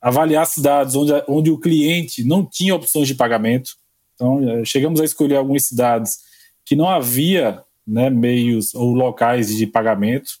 avaliar 0.00 0.46
cidades 0.46 0.94
onde, 0.94 1.12
onde 1.28 1.50
o 1.50 1.58
cliente 1.58 2.24
não 2.24 2.44
tinha 2.44 2.74
opções 2.74 3.06
de 3.06 3.14
pagamento. 3.14 3.72
Então, 4.14 4.48
eh, 4.48 4.64
chegamos 4.64 5.00
a 5.00 5.04
escolher 5.04 5.36
algumas 5.36 5.64
cidades 5.64 6.20
que 6.64 6.76
não 6.76 6.88
havia 6.88 7.62
né, 7.86 8.08
meios 8.08 8.74
ou 8.74 8.92
locais 8.92 9.54
de 9.54 9.66
pagamento, 9.66 10.38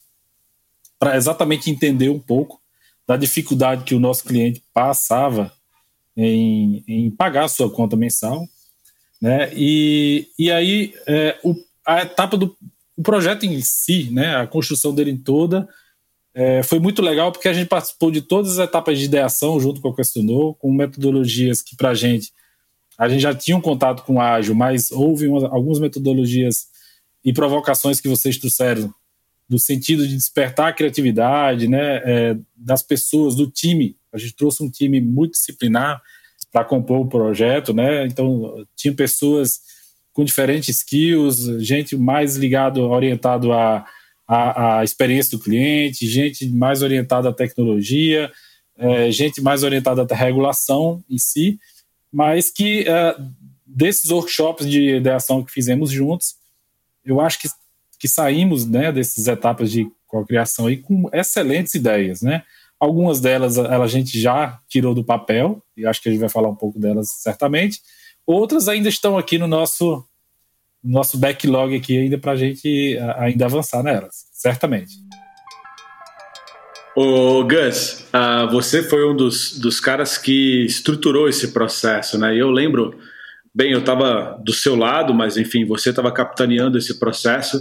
para 0.98 1.16
exatamente 1.16 1.70
entender 1.70 2.10
um 2.10 2.18
pouco 2.18 2.59
da 3.10 3.16
dificuldade 3.16 3.82
que 3.82 3.92
o 3.92 3.98
nosso 3.98 4.22
cliente 4.22 4.62
passava 4.72 5.52
em, 6.16 6.84
em 6.86 7.10
pagar 7.10 7.46
a 7.46 7.48
sua 7.48 7.68
conta 7.68 7.96
mensal. 7.96 8.46
Né? 9.20 9.50
E, 9.52 10.28
e 10.38 10.48
aí, 10.48 10.94
é, 11.08 11.36
o, 11.42 11.52
a 11.84 12.02
etapa 12.02 12.36
do 12.36 12.56
o 12.96 13.02
projeto 13.02 13.44
em 13.44 13.60
si, 13.62 14.10
né, 14.12 14.36
a 14.36 14.46
construção 14.46 14.94
dele 14.94 15.18
toda, 15.18 15.68
é, 16.32 16.62
foi 16.62 16.78
muito 16.78 17.02
legal 17.02 17.32
porque 17.32 17.48
a 17.48 17.52
gente 17.52 17.66
participou 17.66 18.12
de 18.12 18.22
todas 18.22 18.60
as 18.60 18.68
etapas 18.68 18.96
de 18.96 19.06
ideação 19.06 19.58
junto 19.58 19.80
com 19.80 19.88
o 19.88 19.94
Questionou, 19.94 20.54
com 20.54 20.72
metodologias 20.72 21.60
que 21.62 21.74
para 21.74 21.90
a 21.90 21.94
gente, 21.94 22.30
a 22.96 23.08
gente 23.08 23.22
já 23.22 23.34
tinha 23.34 23.56
um 23.56 23.60
contato 23.60 24.04
com 24.04 24.16
o 24.16 24.20
ágil, 24.20 24.54
mas 24.54 24.92
houve 24.92 25.26
uma, 25.26 25.48
algumas 25.48 25.80
metodologias 25.80 26.68
e 27.24 27.32
provocações 27.32 28.00
que 28.00 28.08
vocês 28.08 28.38
trouxeram 28.38 28.94
do 29.50 29.58
sentido 29.58 30.08
de 30.08 30.16
despertar 30.16 30.68
a 30.68 30.72
criatividade 30.72 31.68
né, 31.68 31.96
é, 32.04 32.36
das 32.56 32.82
pessoas, 32.82 33.34
do 33.34 33.50
time. 33.50 33.96
A 34.12 34.16
gente 34.16 34.34
trouxe 34.34 34.62
um 34.62 34.70
time 34.70 35.00
multidisciplinar 35.00 36.00
para 36.50 36.64
compor 36.64 37.00
o 37.00 37.08
projeto, 37.08 37.74
né? 37.74 38.06
Então, 38.06 38.64
tinha 38.74 38.94
pessoas 38.94 39.60
com 40.12 40.24
diferentes 40.24 40.78
skills, 40.78 41.62
gente 41.62 41.96
mais 41.96 42.36
ligado, 42.36 42.80
orientado 42.82 43.52
a 43.52 43.84
a, 44.32 44.78
a 44.78 44.84
experiência 44.84 45.36
do 45.36 45.42
cliente, 45.42 46.06
gente 46.06 46.48
mais 46.48 46.82
orientada 46.82 47.30
à 47.30 47.32
tecnologia, 47.32 48.30
é, 48.78 49.10
gente 49.10 49.40
mais 49.40 49.64
orientada 49.64 50.06
à 50.08 50.14
regulação 50.14 51.02
em 51.10 51.18
si, 51.18 51.58
mas 52.12 52.48
que 52.48 52.88
é, 52.88 53.16
desses 53.66 54.12
workshops 54.12 54.70
de 54.70 54.98
ideação 54.98 55.42
que 55.42 55.50
fizemos 55.50 55.90
juntos, 55.90 56.36
eu 57.04 57.20
acho 57.20 57.40
que, 57.40 57.48
que 58.00 58.08
saímos 58.08 58.66
né, 58.66 58.90
dessas 58.90 59.28
etapas 59.28 59.70
de 59.70 59.86
criação 60.26 60.66
aí 60.66 60.78
com 60.78 61.08
excelentes 61.12 61.74
ideias, 61.74 62.22
né? 62.22 62.42
Algumas 62.80 63.20
delas 63.20 63.58
a 63.58 63.86
gente 63.86 64.18
já 64.18 64.58
tirou 64.66 64.94
do 64.94 65.04
papel, 65.04 65.62
e 65.76 65.86
acho 65.86 66.00
que 66.00 66.08
a 66.08 66.12
gente 66.12 66.20
vai 66.20 66.30
falar 66.30 66.48
um 66.48 66.56
pouco 66.56 66.80
delas 66.80 67.08
certamente. 67.20 67.80
Outras 68.26 68.68
ainda 68.68 68.88
estão 68.88 69.18
aqui 69.18 69.38
no 69.38 69.46
nosso 69.46 70.02
nosso 70.82 71.18
backlog 71.18 71.76
aqui 71.76 71.98
ainda 71.98 72.16
para 72.16 72.32
a 72.32 72.36
gente 72.36 72.98
ainda 73.18 73.44
avançar 73.44 73.82
nelas, 73.82 74.24
certamente. 74.32 74.94
O 76.96 77.44
Gus, 77.44 78.06
uh, 78.14 78.50
você 78.50 78.82
foi 78.82 79.06
um 79.06 79.14
dos, 79.14 79.58
dos 79.58 79.78
caras 79.78 80.16
que 80.16 80.64
estruturou 80.64 81.28
esse 81.28 81.48
processo, 81.52 82.18
né? 82.18 82.34
Eu 82.34 82.50
lembro, 82.50 82.98
bem, 83.54 83.72
eu 83.72 83.80
estava 83.80 84.40
do 84.42 84.52
seu 84.52 84.74
lado, 84.74 85.14
mas 85.14 85.36
enfim, 85.36 85.66
você 85.66 85.90
estava 85.90 86.10
capitaneando 86.10 86.78
esse 86.78 86.98
processo. 86.98 87.60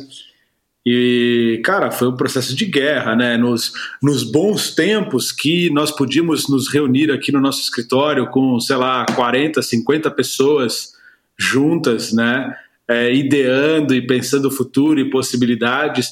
E, 0.85 1.61
cara, 1.63 1.91
foi 1.91 2.07
um 2.07 2.15
processo 2.15 2.55
de 2.55 2.65
guerra, 2.65 3.15
né? 3.15 3.37
Nos, 3.37 3.73
nos 4.01 4.23
bons 4.23 4.73
tempos 4.73 5.31
que 5.31 5.69
nós 5.71 5.91
podíamos 5.91 6.47
nos 6.49 6.71
reunir 6.71 7.11
aqui 7.11 7.31
no 7.31 7.41
nosso 7.41 7.61
escritório 7.61 8.27
com, 8.29 8.59
sei 8.59 8.77
lá, 8.77 9.05
40, 9.15 9.61
50 9.61 10.09
pessoas 10.11 10.93
juntas, 11.37 12.13
né? 12.13 12.55
é, 12.89 13.13
ideando 13.13 13.93
e 13.93 14.05
pensando 14.05 14.47
o 14.47 14.51
futuro 14.51 14.99
e 14.99 15.11
possibilidades. 15.11 16.09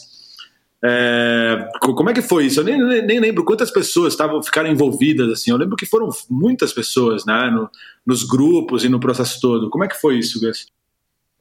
É, 0.86 1.68
como 1.82 2.12
é 2.12 2.14
que 2.14 2.22
foi 2.22 2.46
isso? 2.46 2.60
Eu 2.60 2.64
nem, 2.64 3.02
nem, 3.02 3.20
lembro 3.20 3.44
quantas 3.44 3.72
pessoas 3.72 4.14
estavam 4.14 4.44
ficaram 4.44 4.70
envolvidas 4.70 5.28
assim. 5.32 5.50
Eu 5.50 5.58
lembro 5.58 5.76
que 5.76 5.88
foram 5.88 6.10
muitas 6.30 6.72
pessoas, 6.72 7.26
né, 7.26 7.50
no, 7.50 7.68
nos 8.06 8.24
grupos 8.24 8.86
e 8.86 8.90
no 8.90 9.00
processo 9.00 9.42
todo. 9.42 9.72
Como 9.72 9.84
é 9.84 9.88
que 9.88 10.00
foi 10.00 10.20
isso, 10.20 10.40
Gus? 10.40 10.68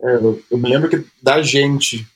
É, 0.00 0.14
eu, 0.14 0.42
eu, 0.50 0.58
me 0.58 0.70
lembro 0.70 0.88
que 0.88 1.04
da 1.22 1.42
gente 1.42 2.06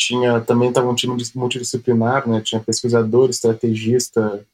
tinha 0.00 0.40
também 0.40 0.70
estava 0.70 0.88
um 0.88 0.94
time 0.94 1.14
multidisciplinar, 1.34 2.26
né? 2.26 2.40
Tinha 2.40 2.60
pesquisador, 2.60 3.28
estrategista, 3.28 4.46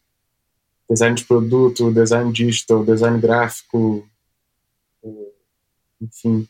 design 0.91 1.15
de 1.15 1.25
produto, 1.25 1.93
design 1.93 2.33
digital, 2.33 2.85
design 2.85 3.21
gráfico, 3.21 4.09
é, 5.05 5.09
enfim, 6.03 6.49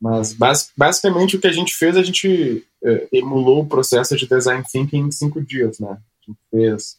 mas 0.00 0.32
bas 0.32 0.72
basicamente 0.76 1.36
o 1.36 1.40
que 1.40 1.46
a 1.46 1.52
gente 1.52 1.74
fez, 1.74 1.96
a 1.96 2.02
gente 2.02 2.66
é, 2.82 3.08
emulou 3.12 3.62
o 3.62 3.66
processo 3.66 4.16
de 4.16 4.26
design 4.26 4.64
thinking 4.64 5.06
em 5.06 5.10
cinco 5.12 5.40
dias, 5.40 5.78
né? 5.78 5.90
A 5.90 6.26
gente 6.26 6.38
fez 6.50 6.98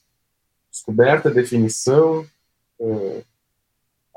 descoberta, 0.72 1.30
definição, 1.30 2.26
é, 2.80 3.24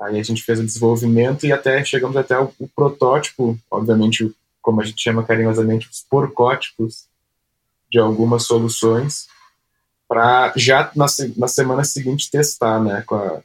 aí 0.01 0.21
a 0.21 0.23
gente 0.23 0.43
fez 0.43 0.61
o 0.61 0.65
desenvolvimento 0.65 1.47
e 1.47 1.53
até 1.53 1.85
chegamos 1.85 2.17
até 2.17 2.39
o 2.39 2.53
protótipo, 2.75 3.59
obviamente, 3.69 4.33
como 4.71 4.81
a 4.81 4.85
gente 4.85 5.03
chama 5.03 5.25
carinhosamente, 5.25 5.89
os 5.91 6.01
porcótipos 6.09 7.09
de 7.91 7.99
algumas 7.99 8.45
soluções 8.45 9.27
para 10.09 10.53
já 10.55 10.93
na, 10.95 11.07
na 11.37 11.49
semana 11.49 11.83
seguinte 11.83 12.31
testar, 12.31 12.81
né, 12.81 13.03
com, 13.05 13.17
a, 13.17 13.43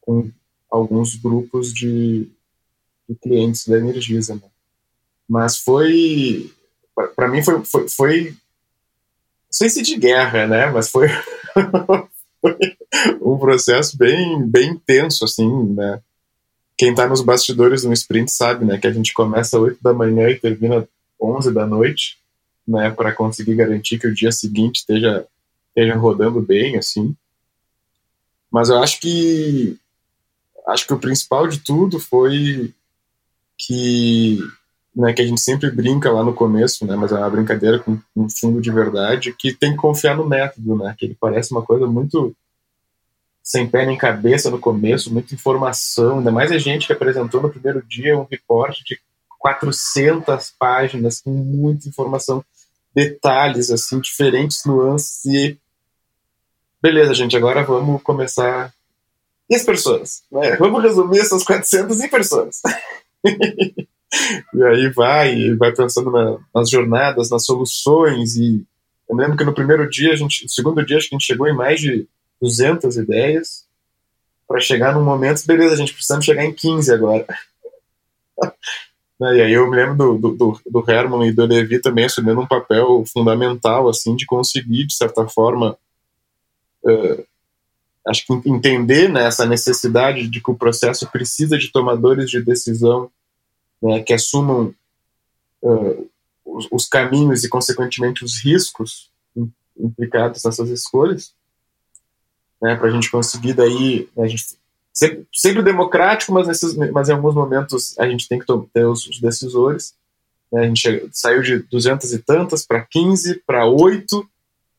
com 0.00 0.28
alguns 0.68 1.14
grupos 1.14 1.72
de, 1.72 2.28
de 3.08 3.14
clientes 3.22 3.68
da 3.68 3.78
Energisa, 3.78 4.34
né. 4.34 4.42
Mas 5.28 5.58
foi. 5.58 6.52
para 7.14 7.28
mim 7.28 7.40
foi, 7.40 7.64
foi, 7.64 7.88
foi. 7.88 8.30
Não 8.30 9.52
sei 9.52 9.70
se 9.70 9.80
de 9.80 9.96
guerra, 9.96 10.48
né? 10.48 10.70
Mas 10.70 10.90
foi 10.90 11.06
um 13.22 13.38
processo 13.38 13.96
bem, 13.96 14.44
bem 14.44 14.70
intenso, 14.70 15.24
assim, 15.24 15.48
né? 15.74 16.00
Quem 16.78 16.90
está 16.90 17.08
nos 17.08 17.20
bastidores 17.20 17.82
do 17.82 17.92
sprint 17.92 18.30
sabe, 18.30 18.64
né? 18.64 18.78
Que 18.78 18.86
a 18.86 18.92
gente 18.92 19.12
começa 19.12 19.56
às 19.56 19.62
8 19.62 19.78
da 19.82 19.92
manhã 19.92 20.30
e 20.30 20.38
termina 20.38 20.88
11 21.20 21.52
da 21.52 21.66
noite, 21.66 22.16
né? 22.66 22.90
Para 22.90 23.12
conseguir 23.12 23.56
garantir 23.56 23.98
que 23.98 24.06
o 24.06 24.14
dia 24.14 24.30
seguinte 24.30 24.76
esteja, 24.76 25.26
esteja 25.68 25.96
rodando 25.96 26.40
bem, 26.40 26.78
assim. 26.78 27.14
Mas 28.50 28.68
eu 28.70 28.78
acho 28.78 29.00
que 29.00 29.76
acho 30.68 30.86
que 30.86 30.94
o 30.94 30.98
principal 30.98 31.48
de 31.48 31.58
tudo 31.58 31.98
foi 31.98 32.72
que 33.56 34.38
né, 34.94 35.12
que 35.12 35.22
a 35.22 35.26
gente 35.26 35.40
sempre 35.40 35.70
brinca 35.70 36.10
lá 36.10 36.24
no 36.24 36.34
começo, 36.34 36.84
né, 36.84 36.96
mas 36.96 37.12
é 37.12 37.14
uma 37.14 37.30
brincadeira 37.30 37.78
com 37.78 37.98
um 38.16 38.28
fundo 38.28 38.60
de 38.60 38.70
verdade, 38.70 39.32
que 39.32 39.52
tem 39.52 39.70
que 39.72 39.76
confiar 39.76 40.16
no 40.16 40.28
método, 40.28 40.76
né, 40.76 40.94
que 40.98 41.06
ele 41.06 41.16
parece 41.18 41.52
uma 41.52 41.62
coisa 41.62 41.86
muito 41.86 42.34
sem 43.48 43.66
pé 43.66 43.86
nem 43.86 43.96
cabeça 43.96 44.50
no 44.50 44.58
começo, 44.58 45.10
muita 45.10 45.34
informação, 45.34 46.18
ainda 46.18 46.30
mais 46.30 46.52
a 46.52 46.58
gente 46.58 46.86
que 46.86 46.92
apresentou 46.92 47.40
no 47.40 47.48
primeiro 47.48 47.82
dia 47.82 48.18
um 48.18 48.26
reporte 48.30 48.84
de 48.84 49.00
400 49.38 50.52
páginas 50.58 51.22
com 51.22 51.30
muita 51.30 51.88
informação, 51.88 52.44
detalhes, 52.94 53.70
assim, 53.70 54.00
diferentes 54.00 54.66
nuances 54.66 55.24
e 55.24 55.58
beleza, 56.82 57.14
gente, 57.14 57.38
agora 57.38 57.64
vamos 57.64 58.02
começar 58.02 58.70
e 59.48 59.54
as 59.54 59.62
pessoas, 59.62 60.24
né? 60.30 60.54
Vamos 60.56 60.82
resumir 60.82 61.20
essas 61.20 61.42
400 61.42 62.00
em 62.02 62.08
pessoas. 62.10 62.60
e 63.24 64.62
aí 64.62 64.90
vai, 64.90 65.56
vai 65.56 65.74
pensando 65.74 66.10
na, 66.10 66.36
nas 66.54 66.68
jornadas, 66.68 67.30
nas 67.30 67.46
soluções 67.46 68.36
e 68.36 68.62
eu 69.08 69.16
lembro 69.16 69.38
que 69.38 69.44
no 69.44 69.54
primeiro 69.54 69.88
dia, 69.88 70.12
a 70.12 70.16
gente, 70.16 70.42
no 70.42 70.50
segundo 70.50 70.84
dia, 70.84 70.98
acho 70.98 71.08
que 71.08 71.14
a 71.14 71.18
gente 71.18 71.26
chegou 71.26 71.48
em 71.48 71.56
mais 71.56 71.80
de 71.80 72.06
200 72.40 72.96
ideias 72.96 73.66
para 74.46 74.60
chegar 74.60 74.94
num 74.94 75.04
momento, 75.04 75.44
beleza, 75.46 75.74
a 75.74 75.76
gente 75.76 75.92
precisa 75.92 76.20
chegar 76.22 76.44
em 76.44 76.54
15 76.54 76.92
agora. 76.92 77.26
e 79.20 79.42
aí 79.42 79.52
eu 79.52 79.68
me 79.68 79.76
lembro 79.76 80.16
do, 80.16 80.32
do, 80.32 80.60
do 80.64 80.90
Herman 80.90 81.28
e 81.28 81.32
do 81.32 81.44
Levi 81.44 81.78
também 81.80 82.06
assumindo 82.06 82.40
um 82.40 82.46
papel 82.46 83.04
fundamental, 83.12 83.88
assim, 83.88 84.16
de 84.16 84.24
conseguir, 84.24 84.86
de 84.86 84.94
certa 84.94 85.28
forma, 85.28 85.76
uh, 86.82 87.26
acho 88.06 88.24
que 88.26 88.48
entender 88.48 89.08
né, 89.08 89.26
essa 89.26 89.44
necessidade 89.44 90.26
de 90.28 90.40
que 90.40 90.50
o 90.50 90.56
processo 90.56 91.06
precisa 91.08 91.58
de 91.58 91.70
tomadores 91.70 92.30
de 92.30 92.40
decisão 92.40 93.10
né, 93.82 94.02
que 94.02 94.14
assumam 94.14 94.74
uh, 95.62 96.10
os, 96.44 96.68
os, 96.70 96.88
caminhos 96.88 97.44
e, 97.44 97.48
consequentemente, 97.48 98.24
os 98.24 98.42
riscos 98.42 99.10
implicados 99.78 100.42
nessas 100.42 100.70
escolhas, 100.70 101.32
né, 102.60 102.76
para 102.76 102.88
a 102.88 102.90
gente 102.90 103.10
conseguir 103.10 103.54
daí, 103.54 104.08
né, 104.16 104.24
a 104.24 104.28
gente, 104.28 104.44
sempre, 104.92 105.26
sempre 105.32 105.62
democrático, 105.62 106.32
mas, 106.32 106.48
nesses, 106.48 106.74
mas 106.74 107.08
em 107.08 107.12
alguns 107.12 107.34
momentos 107.34 107.98
a 107.98 108.08
gente 108.08 108.28
tem 108.28 108.38
que 108.38 108.46
ter 108.72 108.84
os, 108.84 109.20
decisores. 109.20 109.94
Né, 110.52 110.62
a 110.62 110.66
gente 110.66 111.08
saiu 111.12 111.42
de 111.42 111.58
duzentas 111.60 112.12
e 112.12 112.18
tantas 112.18 112.66
para 112.66 112.82
15, 112.82 113.42
para 113.46 113.66
8, 113.66 114.28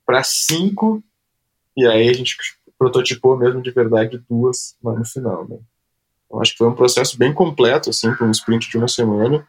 para 0.06 0.24
5, 0.24 1.02
e 1.78 1.88
aí 1.88 2.10
a 2.10 2.14
gente 2.14 2.38
prototipou 2.78 3.38
mesmo 3.38 3.62
de 3.62 3.72
verdade 3.72 4.22
duas 4.30 4.76
lá 4.84 4.94
no 4.94 5.06
final, 5.06 5.48
né. 5.48 5.58
Eu 6.32 6.40
acho 6.40 6.52
que 6.52 6.60
foi 6.60 6.68
um 6.68 6.76
processo 6.76 7.18
bem 7.18 7.34
completo, 7.34 7.90
assim, 7.90 8.14
para 8.14 8.28
um 8.28 8.32
sprint 8.32 8.70
de 8.70 8.78
uma 8.78 8.88
semana, 8.88 9.48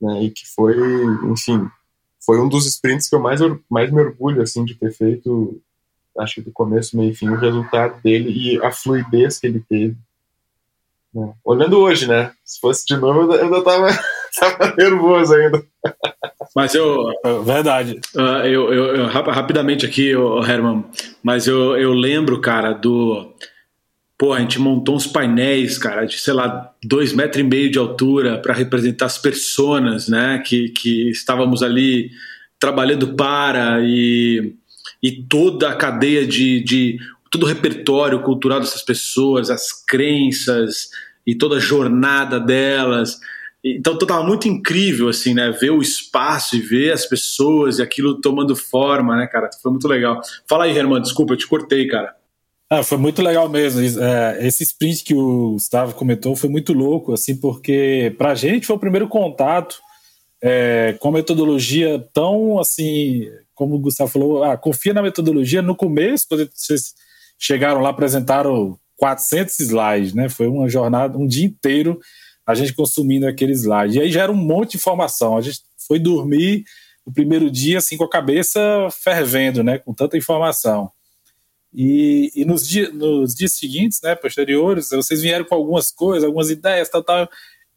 né, 0.00 0.22
e 0.22 0.30
que 0.30 0.46
foi, 0.48 0.76
enfim, 1.30 1.68
foi 2.24 2.40
um 2.40 2.48
dos 2.48 2.66
sprints 2.66 3.08
que 3.08 3.14
eu 3.14 3.20
mais, 3.20 3.40
mais 3.68 3.90
me 3.90 4.00
orgulho, 4.00 4.42
assim, 4.42 4.64
de 4.64 4.74
ter 4.74 4.92
feito, 4.92 5.60
acho 6.18 6.36
que 6.36 6.40
do 6.42 6.52
começo, 6.52 6.96
meio 6.96 7.10
e 7.10 7.14
fim, 7.14 7.28
o 7.28 7.36
resultado 7.36 8.00
dele 8.02 8.30
e 8.30 8.62
a 8.62 8.70
fluidez 8.70 9.38
que 9.38 9.46
ele 9.46 9.62
teve. 9.68 9.96
Né. 11.14 11.32
Olhando 11.44 11.78
hoje, 11.78 12.06
né, 12.06 12.32
se 12.44 12.60
fosse 12.60 12.86
de 12.86 12.96
novo, 12.96 13.32
eu 13.32 13.44
ainda 13.44 13.62
tava, 13.62 13.88
tava 14.38 14.74
nervoso 14.76 15.34
ainda. 15.34 15.62
Mas 16.54 16.74
eu. 16.74 17.10
É 17.24 17.38
verdade. 17.40 18.00
Uh, 18.14 18.44
eu, 18.44 18.72
eu, 18.72 18.96
eu, 18.96 19.06
rapidamente 19.06 19.86
aqui, 19.86 20.10
Herman, 20.10 20.84
mas 21.22 21.46
eu, 21.46 21.76
eu 21.76 21.92
lembro, 21.92 22.40
cara, 22.40 22.72
do 22.72 23.34
Pô, 24.18 24.32
a 24.32 24.40
gente 24.40 24.58
montou 24.58 24.96
uns 24.96 25.06
painéis, 25.06 25.78
cara, 25.78 26.04
de, 26.04 26.18
sei 26.18 26.34
lá, 26.34 26.74
dois 26.82 27.12
metros 27.12 27.40
e 27.40 27.48
meio 27.48 27.70
de 27.70 27.78
altura 27.78 28.36
para 28.36 28.52
representar 28.52 29.06
as 29.06 29.16
personas, 29.16 30.08
né, 30.08 30.42
que, 30.44 30.70
que 30.70 31.08
estávamos 31.08 31.62
ali 31.62 32.10
trabalhando 32.58 33.14
para 33.14 33.78
e, 33.80 34.56
e 35.02 35.22
toda 35.22 35.70
a 35.70 35.76
cadeia 35.76 36.26
de, 36.26 36.62
de 36.62 36.98
todo 37.30 37.44
o 37.44 37.46
repertório 37.46 38.22
cultural 38.22 38.60
dessas 38.60 38.82
pessoas, 38.82 39.50
as 39.50 39.72
crenças 39.72 40.88
e 41.26 41.34
toda 41.34 41.56
a 41.56 41.60
jornada 41.60 42.40
delas. 42.40 43.18
Então 43.64 43.94
estava 43.94 44.22
muito 44.22 44.48
incrível, 44.48 45.08
assim, 45.08 45.34
né? 45.34 45.50
Ver 45.50 45.70
o 45.70 45.82
espaço 45.82 46.56
e 46.56 46.60
ver 46.60 46.92
as 46.92 47.04
pessoas 47.06 47.78
e 47.78 47.82
aquilo 47.82 48.20
tomando 48.20 48.54
forma, 48.54 49.16
né, 49.16 49.26
cara? 49.26 49.50
Foi 49.62 49.70
muito 49.70 49.88
legal. 49.88 50.20
Fala 50.48 50.64
aí, 50.64 50.76
Herman, 50.76 51.02
desculpa, 51.02 51.32
eu 51.32 51.36
te 51.36 51.46
cortei, 51.46 51.86
cara. 51.86 52.14
Ah, 52.70 52.82
foi 52.82 52.98
muito 52.98 53.22
legal 53.22 53.48
mesmo. 53.48 53.80
É, 54.02 54.46
esse 54.46 54.62
sprint 54.62 55.02
que 55.02 55.14
o 55.14 55.52
Gustavo 55.52 55.94
comentou 55.94 56.36
foi 56.36 56.50
muito 56.50 56.72
louco, 56.72 57.14
assim, 57.14 57.34
porque 57.34 58.14
para 58.18 58.32
a 58.32 58.34
gente 58.34 58.66
foi 58.66 58.76
o 58.76 58.80
primeiro 58.80 59.08
contato 59.08 59.76
é, 60.40 60.96
com 61.00 61.08
a 61.08 61.12
metodologia 61.12 61.98
tão 62.12 62.58
assim, 62.58 63.26
como 63.58 63.74
o 63.74 63.78
Gustavo 63.80 64.08
falou, 64.08 64.44
ah, 64.44 64.56
confia 64.56 64.94
na 64.94 65.02
metodologia. 65.02 65.60
No 65.60 65.74
começo, 65.74 66.26
quando 66.28 66.48
vocês 66.54 66.94
chegaram 67.36 67.80
lá, 67.80 67.88
apresentaram 67.88 68.78
400 68.96 69.58
slides, 69.58 70.14
né? 70.14 70.28
Foi 70.28 70.46
uma 70.46 70.68
jornada, 70.68 71.18
um 71.18 71.26
dia 71.26 71.44
inteiro 71.44 71.98
a 72.46 72.54
gente 72.54 72.72
consumindo 72.72 73.26
aqueles 73.26 73.62
slides. 73.62 73.96
E 73.96 74.00
aí 74.00 74.12
já 74.12 74.22
era 74.22 74.30
um 74.30 74.36
monte 74.36 74.70
de 74.70 74.76
informação. 74.76 75.36
A 75.36 75.40
gente 75.40 75.58
foi 75.88 75.98
dormir 75.98 76.62
o 77.04 77.12
primeiro 77.12 77.50
dia 77.50 77.78
assim 77.78 77.96
com 77.96 78.04
a 78.04 78.08
cabeça 78.08 78.60
fervendo, 79.02 79.64
né? 79.64 79.78
Com 79.78 79.92
tanta 79.92 80.16
informação. 80.16 80.92
E, 81.74 82.30
e 82.36 82.44
nos, 82.44 82.66
dia, 82.66 82.92
nos 82.92 83.34
dias 83.34 83.54
seguintes, 83.54 84.00
né, 84.00 84.14
posteriores, 84.14 84.90
vocês 84.90 85.20
vieram 85.20 85.44
com 85.44 85.54
algumas 85.56 85.90
coisas, 85.90 86.24
algumas 86.24 86.48
ideias, 86.48 86.88
tal, 86.88 87.02
tal. 87.02 87.28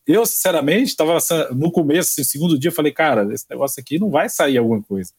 Eu, 0.05 0.27
sinceramente, 0.27 0.91
estava 0.91 1.17
no 1.55 1.71
começo, 1.71 2.13
no 2.17 2.21
assim, 2.21 2.23
segundo 2.23 2.57
dia, 2.57 2.71
falei, 2.71 2.91
cara, 2.91 3.27
esse 3.33 3.45
negócio 3.49 3.81
aqui 3.81 3.97
não 3.97 4.11
vai 4.11 4.29
sair 4.29 4.59
alguma 4.59 4.81
coisa. 4.81 5.11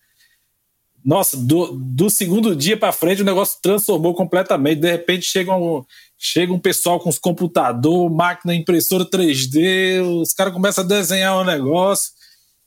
Nossa, 1.05 1.37
do, 1.37 1.73
do 1.73 2.09
segundo 2.09 2.55
dia 2.55 2.77
para 2.77 2.93
frente 2.93 3.23
o 3.23 3.25
negócio 3.25 3.59
transformou 3.61 4.15
completamente. 4.15 4.81
De 4.81 4.91
repente 4.91 5.27
chega 5.27 5.55
um, 5.55 5.85
chega 6.17 6.53
um 6.53 6.59
pessoal 6.59 7.01
com 7.01 7.09
os 7.09 7.19
computador, 7.19 8.09
máquina 8.09 8.55
impressora 8.55 9.05
3D, 9.05 10.01
os 10.21 10.33
caras 10.33 10.53
começam 10.53 10.85
a 10.85 10.87
desenhar 10.87 11.41
um 11.41 11.45
negócio. 11.45 12.13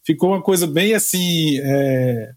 Ficou 0.06 0.32
uma 0.32 0.42
coisa 0.42 0.68
bem 0.68 0.94
assim. 0.94 1.58
É, 1.60 2.32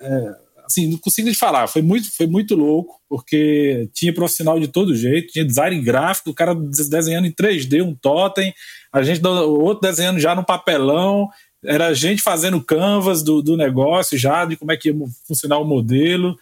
é, 0.00 0.34
assim, 0.68 0.86
não 0.86 0.98
consigo 0.98 1.30
te 1.30 1.36
falar, 1.36 1.66
foi 1.66 1.82
muito, 1.82 2.14
foi 2.14 2.26
muito 2.26 2.54
louco, 2.54 3.00
porque 3.08 3.88
tinha 3.94 4.12
profissional 4.12 4.60
de 4.60 4.68
todo 4.68 4.94
jeito, 4.94 5.32
tinha 5.32 5.44
design 5.44 5.80
gráfico, 5.80 6.30
o 6.30 6.34
cara 6.34 6.54
desenhando 6.54 7.26
em 7.26 7.32
3D 7.32 7.82
um 7.82 7.94
totem, 7.94 8.52
a 8.92 9.02
gente, 9.02 9.26
o 9.26 9.60
outro 9.60 9.88
desenhando 9.88 10.20
já 10.20 10.34
no 10.34 10.44
papelão, 10.44 11.26
era 11.64 11.88
a 11.88 11.94
gente 11.94 12.22
fazendo 12.22 12.62
canvas 12.62 13.22
do, 13.22 13.42
do 13.42 13.56
negócio 13.56 14.16
já, 14.16 14.44
de 14.44 14.56
como 14.56 14.72
é 14.72 14.76
que 14.76 14.90
ia 14.90 14.94
funcionar 15.26 15.58
o 15.58 15.64
modelo. 15.64 16.38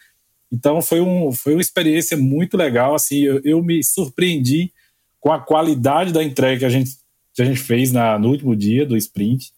Então 0.53 0.81
foi, 0.81 1.01
um, 1.01 1.33
foi 1.33 1.55
uma 1.55 1.61
experiência 1.61 2.17
muito 2.17 2.57
legal, 2.57 2.95
assim, 2.95 3.21
eu, 3.21 3.41
eu 3.45 3.63
me 3.63 3.83
surpreendi 3.83 4.73
com 5.21 5.33
a 5.33 5.41
qualidade 5.41 6.13
da 6.13 6.23
entrega 6.23 6.61
que 6.61 6.65
a 6.65 6.71
gente, 6.71 6.93
que 7.35 7.43
a 7.43 7.45
gente 7.45 7.59
fez 7.59 7.91
na, 7.93 8.19
no 8.19 8.29
último 8.29 8.55
dia 8.55 8.87
do 8.87 8.97
sprint, 8.97 9.53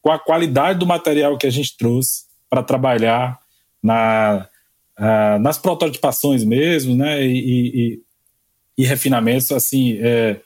com 0.00 0.10
a 0.10 0.18
qualidade 0.18 0.78
do 0.78 0.86
material 0.86 1.36
que 1.36 1.46
a 1.46 1.50
gente 1.50 1.76
trouxe 1.76 2.24
para 2.48 2.62
trabalhar 2.62 3.38
na, 3.82 4.48
uh, 4.98 5.38
nas 5.40 5.58
prototipações 5.58 6.44
mesmo, 6.44 6.96
né, 6.96 7.24
e, 7.24 7.36
e, 7.38 8.02
e 8.78 8.86
refinamentos, 8.86 9.52
assim, 9.52 9.98
é, 10.00 10.40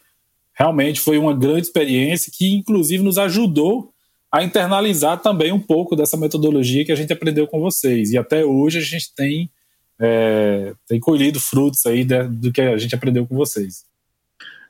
realmente 0.53 1.01
foi 1.01 1.16
uma 1.16 1.35
grande 1.35 1.62
experiência 1.62 2.33
que, 2.35 2.53
inclusive, 2.53 3.03
nos 3.03 3.19
ajudou 3.19 3.92
a 4.37 4.42
internalizar 4.42 5.18
também 5.22 5.51
um 5.51 5.59
pouco 5.59 5.96
dessa 5.96 6.14
metodologia 6.14 6.85
que 6.85 6.92
a 6.92 6.94
gente 6.94 7.11
aprendeu 7.11 7.46
com 7.46 7.59
vocês. 7.59 8.11
E 8.11 8.18
até 8.18 8.44
hoje 8.44 8.77
a 8.77 8.83
gente 8.83 9.14
tem, 9.14 9.51
é, 9.99 10.75
tem 10.87 11.01
colhido 11.01 11.40
frutos 11.40 11.87
aí 11.87 12.05
de, 12.05 12.22
do 12.25 12.53
que 12.53 12.61
a 12.61 12.77
gente 12.77 12.94
aprendeu 12.94 13.27
com 13.27 13.35
vocês. 13.35 13.85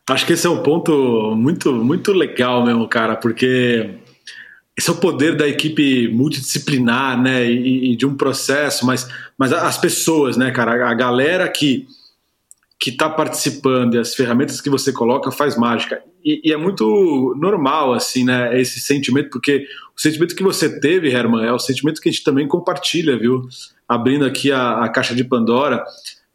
Acho 0.08 0.24
que 0.24 0.34
esse 0.34 0.46
é 0.46 0.50
um 0.50 0.62
ponto 0.62 1.34
muito, 1.34 1.72
muito 1.72 2.12
legal 2.12 2.64
mesmo, 2.64 2.86
cara, 2.86 3.16
porque 3.16 3.90
esse 4.78 4.88
é 4.88 4.92
o 4.92 4.98
poder 4.98 5.36
da 5.36 5.48
equipe 5.48 6.06
multidisciplinar, 6.12 7.20
né, 7.20 7.44
e, 7.44 7.92
e, 7.92 7.96
de 7.96 8.06
um 8.06 8.16
processo, 8.16 8.86
mas, 8.86 9.08
mas 9.36 9.52
as 9.52 9.76
pessoas, 9.76 10.36
né, 10.36 10.52
cara, 10.52 10.88
a 10.88 10.94
galera 10.94 11.48
que 11.48 11.88
que 12.78 12.90
está 12.90 13.08
participando 13.08 13.94
e 13.94 13.98
as 13.98 14.14
ferramentas 14.14 14.60
que 14.60 14.68
você 14.68 14.92
coloca 14.92 15.30
faz 15.30 15.56
mágica. 15.56 16.02
E, 16.24 16.40
e, 16.44 16.52
é 16.52 16.56
muito 16.56 17.34
normal 17.38 17.94
assim, 17.94 18.24
né, 18.24 18.60
esse 18.60 18.80
sentimento 18.80 19.30
porque 19.30 19.66
o 19.96 20.00
sentimento 20.00 20.34
que 20.36 20.42
você 20.42 20.78
teve, 20.80 21.10
Herman, 21.10 21.46
é 21.46 21.52
o 21.52 21.58
sentimento 21.58 22.00
que 22.00 22.08
a 22.08 22.12
gente 22.12 22.24
também 22.24 22.46
compartilha, 22.46 23.18
viu? 23.18 23.48
Abrindo 23.88 24.26
aqui 24.26 24.52
a, 24.52 24.84
a 24.84 24.88
caixa 24.88 25.14
de 25.14 25.24
Pandora, 25.24 25.82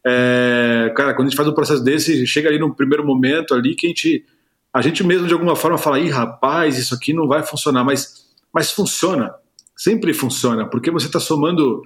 é, 0.06 0.92
cara, 0.96 1.14
quando 1.14 1.28
a 1.28 1.30
gente 1.30 1.38
faz 1.38 1.48
um 1.48 1.54
processo 1.54 1.84
desse, 1.84 2.26
chega 2.26 2.50
ali 2.50 2.58
no 2.58 2.74
primeiro 2.74 3.06
momento 3.06 3.54
ali 3.54 3.76
que 3.76 3.86
a 3.86 3.90
gente 3.90 4.26
a 4.74 4.82
gente 4.82 5.04
mesmo 5.04 5.28
de 5.28 5.34
alguma 5.34 5.56
forma 5.56 5.78
fala, 5.78 6.00
ih, 6.00 6.10
rapaz, 6.10 6.78
isso 6.78 6.96
aqui 6.96 7.14
não 7.14 7.28
vai 7.28 7.44
funcionar, 7.44 7.84
mas 7.84 8.26
mas 8.54 8.72
funciona, 8.72 9.34
sempre 9.76 10.14
funciona, 10.14 10.66
porque 10.66 10.90
você 10.90 11.08
está 11.08 11.20
somando 11.20 11.82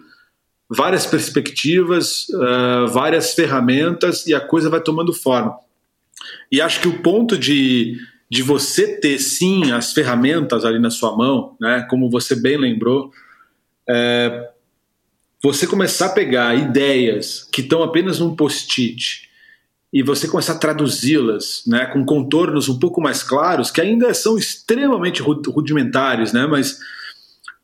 várias 0.69 1.06
perspectivas, 1.06 2.28
uh, 2.30 2.88
várias 2.88 3.34
ferramentas 3.34 4.25
e 4.25 4.34
a 4.34 4.39
coisa 4.39 4.69
vai 4.69 4.82
tomando 4.82 5.13
forma. 5.13 5.58
E 6.51 6.62
acho 6.62 6.82
que 6.82 6.88
o 6.88 7.01
ponto 7.01 7.38
de, 7.38 7.97
de 8.30 8.41
você 8.41 8.99
ter 8.99 9.19
sim 9.19 9.71
as 9.71 9.93
ferramentas 9.93 10.65
ali 10.65 10.80
na 10.80 10.89
sua 10.89 11.15
mão, 11.15 11.56
né? 11.60 11.86
Como 11.89 12.10
você 12.10 12.36
bem 12.36 12.58
lembrou, 12.58 13.12
é, 13.88 14.49
você 15.41 15.67
começar 15.67 16.08
a 16.08 16.13
pegar 16.13 16.56
ideias 16.56 17.47
que 17.51 17.62
estão 17.62 17.84
apenas 17.84 18.19
num 18.19 18.36
post-it 18.36 19.30
e 19.93 20.01
você 20.01 20.28
começar 20.28 20.54
a 20.54 20.58
traduzi-las, 20.58 21.63
né, 21.67 21.86
com 21.86 22.04
contornos 22.04 22.67
um 22.67 22.78
pouco 22.78 22.99
mais 22.99 23.23
claros, 23.23 23.71
que 23.71 23.80
ainda 23.80 24.13
são 24.13 24.38
extremamente 24.38 25.21
rudimentares, 25.21 26.34
né? 26.34 26.45
Mas 26.47 26.80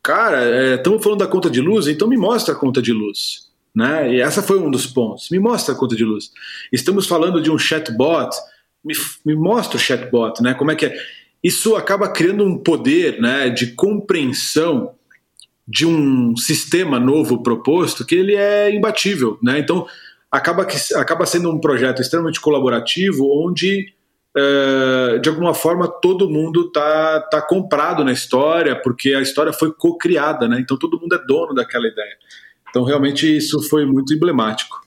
cara, 0.04 0.76
estamos 0.76 1.00
é, 1.00 1.04
falando 1.04 1.20
da 1.20 1.28
conta 1.28 1.50
de 1.50 1.62
luz, 1.62 1.88
então 1.88 2.08
me 2.08 2.18
mostra 2.18 2.54
a 2.54 2.58
conta 2.58 2.82
de 2.82 2.92
luz. 2.92 3.50
Né? 3.74 4.16
E 4.16 4.22
essa 4.22 4.42
foi 4.42 4.60
um 4.60 4.70
dos 4.70 4.86
pontos. 4.86 5.30
Me 5.30 5.40
mostra 5.40 5.74
a 5.74 5.78
conta 5.78 5.96
de 5.96 6.04
luz. 6.04 6.32
Estamos 6.72 7.08
falando 7.08 7.42
de 7.42 7.50
um 7.50 7.58
chatbot 7.58 8.36
me, 8.84 8.94
me 9.26 9.36
mostra 9.36 9.78
o 9.78 9.80
chatbot, 9.80 10.42
né? 10.42 10.54
Como 10.54 10.72
é 10.72 10.76
que 10.76 10.88
é? 10.88 10.94
Isso 11.44 11.76
acaba 11.76 12.10
criando 12.10 12.44
um 12.46 12.58
poder, 12.58 13.20
né, 13.20 13.50
de 13.50 13.74
compreensão 13.74 14.94
de 15.68 15.86
um 15.86 16.36
sistema 16.36 17.00
novo 17.00 17.42
proposto 17.42 18.06
que 18.06 18.16
ele 18.16 18.36
é 18.36 18.74
imbatível, 18.74 19.40
né? 19.42 19.60
Então 19.60 19.88
acaba 20.30 20.66
que 20.66 20.78
acaba 20.96 21.26
sendo 21.26 21.50
um 21.50 21.60
projeto 21.60 22.02
extremamente 22.02 22.40
colaborativo 22.40 23.28
onde 23.46 23.94
Uh, 24.36 25.20
de 25.20 25.28
alguma 25.28 25.54
forma 25.54 25.89
todo 25.89 26.30
mundo 26.30 26.72
tá, 26.72 27.20
tá 27.30 27.41
comprado 27.41 28.04
na 28.04 28.13
história, 28.13 28.82
porque 28.82 29.13
a 29.13 29.22
história 29.22 29.52
foi 29.52 29.74
co-criada, 29.74 30.48
né? 30.48 30.60
Então 30.60 30.78
todo 30.78 31.00
mundo 31.00 31.15
é 31.15 31.26
dono 31.26 31.54
daquela 31.54 31.88
ideia. 31.88 32.15
Então 32.70 32.84
realmente 32.84 33.36
isso 33.36 33.62
foi 33.70 33.86
muito 33.86 34.13
emblemático. 34.13 34.80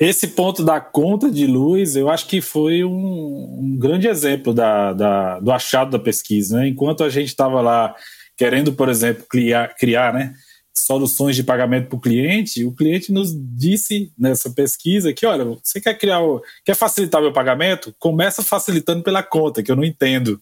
Esse 0.00 0.28
ponto 0.28 0.64
da 0.64 0.80
conta 0.80 1.30
de 1.30 1.46
luz, 1.46 1.94
eu 1.94 2.08
acho 2.08 2.26
que 2.26 2.40
foi 2.40 2.82
um, 2.82 3.58
um 3.60 3.76
grande 3.78 4.08
exemplo 4.08 4.54
da, 4.54 4.94
da, 4.94 5.40
do 5.40 5.52
achado 5.52 5.90
da 5.90 5.98
pesquisa. 5.98 6.56
Né? 6.56 6.68
Enquanto 6.68 7.04
a 7.04 7.10
gente 7.10 7.28
estava 7.28 7.60
lá 7.60 7.94
querendo, 8.34 8.72
por 8.72 8.88
exemplo, 8.88 9.26
criar, 9.28 9.74
criar 9.76 10.14
né, 10.14 10.32
soluções 10.86 11.36
de 11.36 11.42
pagamento 11.42 11.88
para 11.88 11.96
o 11.96 12.00
cliente, 12.00 12.64
o 12.64 12.72
cliente 12.72 13.12
nos 13.12 13.32
disse 13.34 14.12
nessa 14.18 14.50
pesquisa 14.50 15.12
que, 15.12 15.26
olha, 15.26 15.44
você 15.44 15.80
quer 15.80 15.94
criar, 15.94 16.20
quer 16.64 16.74
facilitar 16.74 17.20
o 17.20 17.24
meu 17.24 17.32
pagamento? 17.32 17.94
Começa 17.98 18.42
facilitando 18.42 19.02
pela 19.02 19.22
conta, 19.22 19.62
que 19.62 19.70
eu 19.70 19.76
não 19.76 19.84
entendo. 19.84 20.40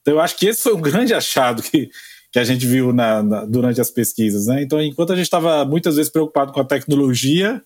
Então, 0.00 0.14
eu 0.14 0.20
acho 0.20 0.36
que 0.36 0.46
esse 0.46 0.62
foi 0.62 0.74
um 0.74 0.80
grande 0.80 1.14
achado 1.14 1.62
que, 1.62 1.90
que 2.30 2.38
a 2.38 2.44
gente 2.44 2.66
viu 2.66 2.92
na, 2.92 3.22
na, 3.22 3.44
durante 3.44 3.80
as 3.80 3.90
pesquisas. 3.90 4.46
Né? 4.46 4.62
Então, 4.62 4.82
enquanto 4.82 5.12
a 5.12 5.16
gente 5.16 5.26
estava 5.26 5.64
muitas 5.64 5.96
vezes 5.96 6.10
preocupado 6.10 6.52
com 6.52 6.60
a 6.60 6.64
tecnologia, 6.64 7.62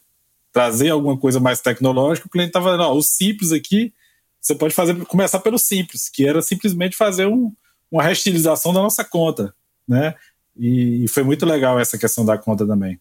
trazer 0.53 0.91
alguma 0.91 1.17
coisa 1.17 1.41
mais 1.41 1.61
tecnológica, 1.61 2.27
o 2.27 2.31
cliente 2.31 2.51
estava 2.51 2.67
falando, 2.67 2.97
o 2.97 3.03
simples 3.03 3.53
aqui, 3.53 3.93
você 4.41 4.55
pode 4.55 4.75
fazer 4.75 4.95
começar 5.07 5.41
pelo 5.41 5.59
simples, 5.59 6.09
que 6.09 6.27
era 6.27 6.41
simplesmente 6.41 6.97
fazer 6.97 7.27
um, 7.27 7.53
uma 7.91 8.03
restilização 8.03 8.73
da 8.73 8.81
nossa 8.81 9.05
conta, 9.05 9.55
né? 9.87 10.15
E, 10.59 11.05
e, 11.05 11.09
foi 11.09 11.23
muito 11.23 11.47
legal 11.47 11.79
essa 11.79 11.97
questão 11.97 12.25
da 12.25 12.37
conta 12.37 12.67
também. 12.67 12.99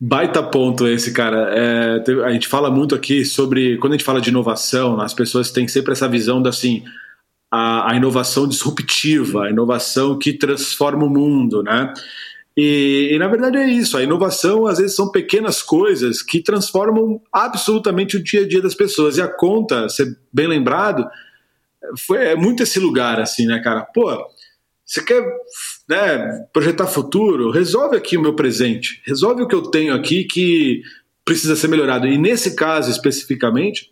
Baita 0.00 0.42
ponto 0.42 0.86
esse, 0.86 1.12
cara. 1.12 1.50
É, 1.54 2.24
a 2.24 2.32
gente 2.32 2.48
fala 2.48 2.70
muito 2.70 2.94
aqui 2.94 3.24
sobre, 3.24 3.76
quando 3.78 3.92
a 3.92 3.96
gente 3.96 4.04
fala 4.04 4.20
de 4.20 4.30
inovação, 4.30 5.00
as 5.00 5.14
pessoas 5.14 5.50
têm 5.50 5.68
sempre 5.68 5.92
essa 5.92 6.08
visão 6.08 6.42
da 6.42 6.50
assim, 6.50 6.82
a, 7.50 7.92
a 7.92 7.96
inovação 7.96 8.48
disruptiva, 8.48 9.44
a 9.44 9.50
inovação 9.50 10.18
que 10.18 10.32
transforma 10.32 11.04
o 11.04 11.10
mundo, 11.10 11.62
né? 11.62 11.92
E, 12.56 13.10
e, 13.12 13.18
na 13.18 13.28
verdade 13.28 13.56
é 13.56 13.66
isso. 13.66 13.96
A 13.96 14.02
inovação 14.02 14.66
às 14.66 14.78
vezes 14.78 14.96
são 14.96 15.10
pequenas 15.10 15.62
coisas 15.62 16.22
que 16.22 16.40
transformam 16.40 17.20
absolutamente 17.32 18.16
o 18.16 18.22
dia 18.22 18.42
a 18.42 18.48
dia 18.48 18.62
das 18.62 18.74
pessoas. 18.74 19.16
E 19.16 19.22
a 19.22 19.28
conta, 19.28 19.88
ser 19.88 20.16
bem 20.32 20.46
lembrado, 20.46 21.06
foi 22.06 22.18
é 22.18 22.36
muito 22.36 22.62
esse 22.62 22.78
lugar 22.78 23.20
assim, 23.20 23.46
né, 23.46 23.58
cara? 23.60 23.82
Pô, 23.82 24.26
você 24.84 25.02
quer 25.02 25.24
né, 25.88 26.46
projetar 26.52 26.86
futuro? 26.86 27.50
Resolve 27.50 27.96
aqui 27.96 28.16
o 28.16 28.22
meu 28.22 28.34
presente. 28.34 29.02
Resolve 29.06 29.42
o 29.42 29.48
que 29.48 29.54
eu 29.54 29.62
tenho 29.62 29.94
aqui 29.94 30.24
que 30.24 30.82
precisa 31.24 31.56
ser 31.56 31.68
melhorado. 31.68 32.06
E 32.06 32.18
nesse 32.18 32.54
caso 32.54 32.90
especificamente, 32.90 33.90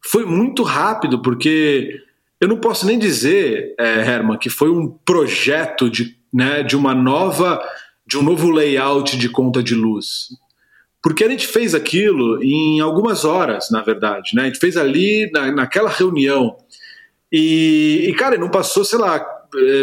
foi 0.00 0.24
muito 0.24 0.62
rápido 0.62 1.20
porque 1.20 2.00
eu 2.40 2.48
não 2.48 2.58
posso 2.58 2.86
nem 2.86 2.98
dizer, 2.98 3.74
é, 3.78 4.00
Herman, 4.00 4.38
que 4.38 4.48
foi 4.48 4.70
um 4.70 4.88
projeto 4.88 5.90
de 5.90 6.16
né, 6.36 6.62
de 6.62 6.76
uma 6.76 6.94
nova, 6.94 7.62
de 8.06 8.18
um 8.18 8.22
novo 8.22 8.50
layout 8.50 9.16
de 9.16 9.28
conta 9.28 9.62
de 9.62 9.74
luz. 9.74 10.28
Porque 11.02 11.24
a 11.24 11.30
gente 11.30 11.46
fez 11.46 11.74
aquilo 11.74 12.42
em 12.42 12.80
algumas 12.80 13.24
horas, 13.24 13.70
na 13.70 13.80
verdade, 13.80 14.34
né? 14.34 14.42
A 14.42 14.44
gente 14.46 14.58
fez 14.58 14.76
ali 14.76 15.30
na, 15.32 15.50
naquela 15.52 15.88
reunião. 15.88 16.56
E, 17.32 18.06
e, 18.08 18.14
cara, 18.14 18.36
não 18.36 18.50
passou, 18.50 18.84
sei 18.84 18.98
lá, 18.98 19.24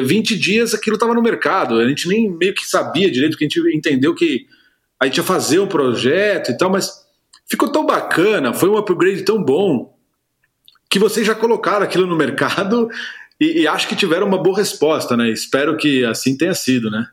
20 0.06 0.38
dias 0.38 0.73
aquilo 0.73 0.95
estava 0.95 1.13
no 1.13 1.21
mercado. 1.21 1.80
A 1.80 1.88
gente 1.88 2.08
nem 2.08 2.30
meio 2.30 2.54
que 2.54 2.65
sabia 2.65 3.12
direito, 3.12 3.38
que 3.38 3.45
a 3.45 3.47
gente 3.47 3.76
entendeu 3.76 4.13
que 4.13 4.45
a 4.99 5.06
gente 5.06 5.17
ia 5.17 5.23
fazer 5.23 5.60
um 5.60 5.67
projeto 5.67 6.52
e 6.52 6.58
tal, 6.58 6.69
mas 6.69 7.04
ficou 7.45 7.71
tão 7.71 7.86
bacana, 7.86 8.54
foi 8.54 8.69
um 8.69 8.78
upgrade 8.78 9.23
tão 9.23 9.43
bom, 9.43 9.93
que 10.89 10.99
vocês 10.99 11.26
já 11.26 11.36
colocaram 11.36 11.84
aquilo 11.84 12.06
no 12.06 12.15
mercado 12.15 12.89
e, 13.39 13.62
e, 13.62 13.67
acho 13.67 13.88
que 13.88 13.95
tiveram 13.95 14.28
uma 14.28 14.41
boa 14.41 14.58
resposta, 14.58 15.17
né? 15.17 15.30
Espero 15.30 15.76
que 15.76 16.06
assim 16.06 16.38
tenha 16.38 16.54
sido, 16.54 16.89
né? 16.89 17.08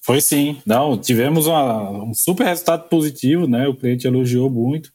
Foi 0.00 0.20
sim. 0.20 0.62
Não, 0.64 0.96
tivemos 0.96 1.46
uma, 1.46 1.90
um 2.04 2.14
super 2.14 2.46
resultado 2.46 2.88
positivo, 2.88 3.46
né? 3.46 3.68
O 3.68 3.74
cliente 3.74 4.06
elogiou 4.06 4.48
muito. 4.48 4.90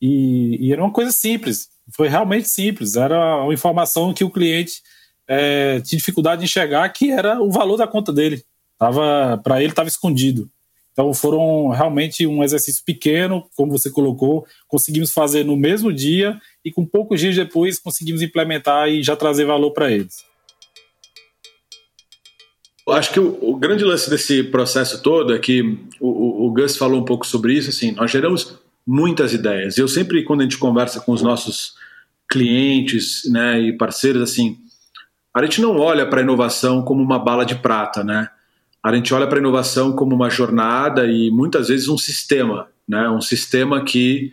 E, 0.00 0.58
e, 0.60 0.72
era 0.72 0.82
uma 0.82 0.92
coisa 0.92 1.10
simples. 1.10 1.68
Foi 1.96 2.08
realmente 2.08 2.48
simples. 2.48 2.94
Era 2.94 3.42
uma 3.42 3.54
informação 3.54 4.14
que 4.14 4.22
o 4.22 4.30
cliente 4.30 4.82
é, 5.28 5.80
tinha 5.80 5.98
dificuldade 5.98 6.40
de 6.40 6.46
enxergar, 6.46 6.88
que 6.90 7.10
era 7.10 7.40
o 7.40 7.50
valor 7.50 7.76
da 7.76 7.86
conta 7.86 8.12
dele. 8.12 8.42
Tava 8.78 9.40
Para 9.42 9.62
ele 9.62 9.72
estava 9.72 9.88
escondido. 9.88 10.50
Então 10.92 11.14
foram 11.14 11.68
realmente 11.68 12.26
um 12.26 12.44
exercício 12.44 12.84
pequeno, 12.84 13.48
como 13.56 13.72
você 13.72 13.90
colocou, 13.90 14.46
conseguimos 14.68 15.10
fazer 15.10 15.44
no 15.44 15.56
mesmo 15.56 15.92
dia 15.92 16.38
e 16.64 16.70
com 16.70 16.84
poucos 16.84 17.18
dias 17.18 17.34
depois 17.34 17.78
conseguimos 17.78 18.20
implementar 18.20 18.88
e 18.88 19.02
já 19.02 19.16
trazer 19.16 19.46
valor 19.46 19.70
para 19.70 19.90
eles. 19.90 20.24
Eu 22.86 22.92
acho 22.94 23.12
que 23.12 23.20
o, 23.20 23.38
o, 23.40 23.56
grande 23.56 23.84
lance 23.84 24.10
desse 24.10 24.42
processo 24.42 25.02
todo 25.02 25.34
é 25.34 25.38
que 25.38 25.78
o, 26.00 26.46
o, 26.46 26.52
Gus 26.52 26.76
falou 26.76 27.00
um 27.00 27.04
pouco 27.04 27.26
sobre 27.26 27.54
isso. 27.54 27.70
Assim, 27.70 27.92
nós 27.92 28.10
geramos 28.10 28.58
muitas 28.86 29.32
ideias. 29.32 29.78
Eu 29.78 29.86
sempre, 29.86 30.24
quando 30.24 30.40
a 30.40 30.42
gente 30.42 30.58
conversa 30.58 31.00
com 31.00 31.12
os 31.12 31.22
nossos 31.22 31.74
clientes 32.28 33.22
né, 33.30 33.60
e 33.60 33.72
parceiros, 33.76 34.22
assim, 34.22 34.58
a 35.34 35.42
gente 35.42 35.60
não 35.60 35.78
olha 35.78 36.06
para 36.06 36.20
a 36.20 36.22
inovação 36.22 36.82
como 36.82 37.02
uma 37.02 37.18
bala 37.18 37.44
de 37.44 37.54
prata, 37.54 38.04
né? 38.04 38.28
a 38.82 38.92
gente 38.94 39.14
olha 39.14 39.26
para 39.26 39.38
a 39.38 39.40
inovação 39.40 39.92
como 39.92 40.14
uma 40.14 40.28
jornada 40.28 41.06
e 41.06 41.30
muitas 41.30 41.68
vezes 41.68 41.88
um 41.88 41.96
sistema, 41.96 42.68
né? 42.88 43.08
um 43.08 43.20
sistema 43.20 43.84
que 43.84 44.32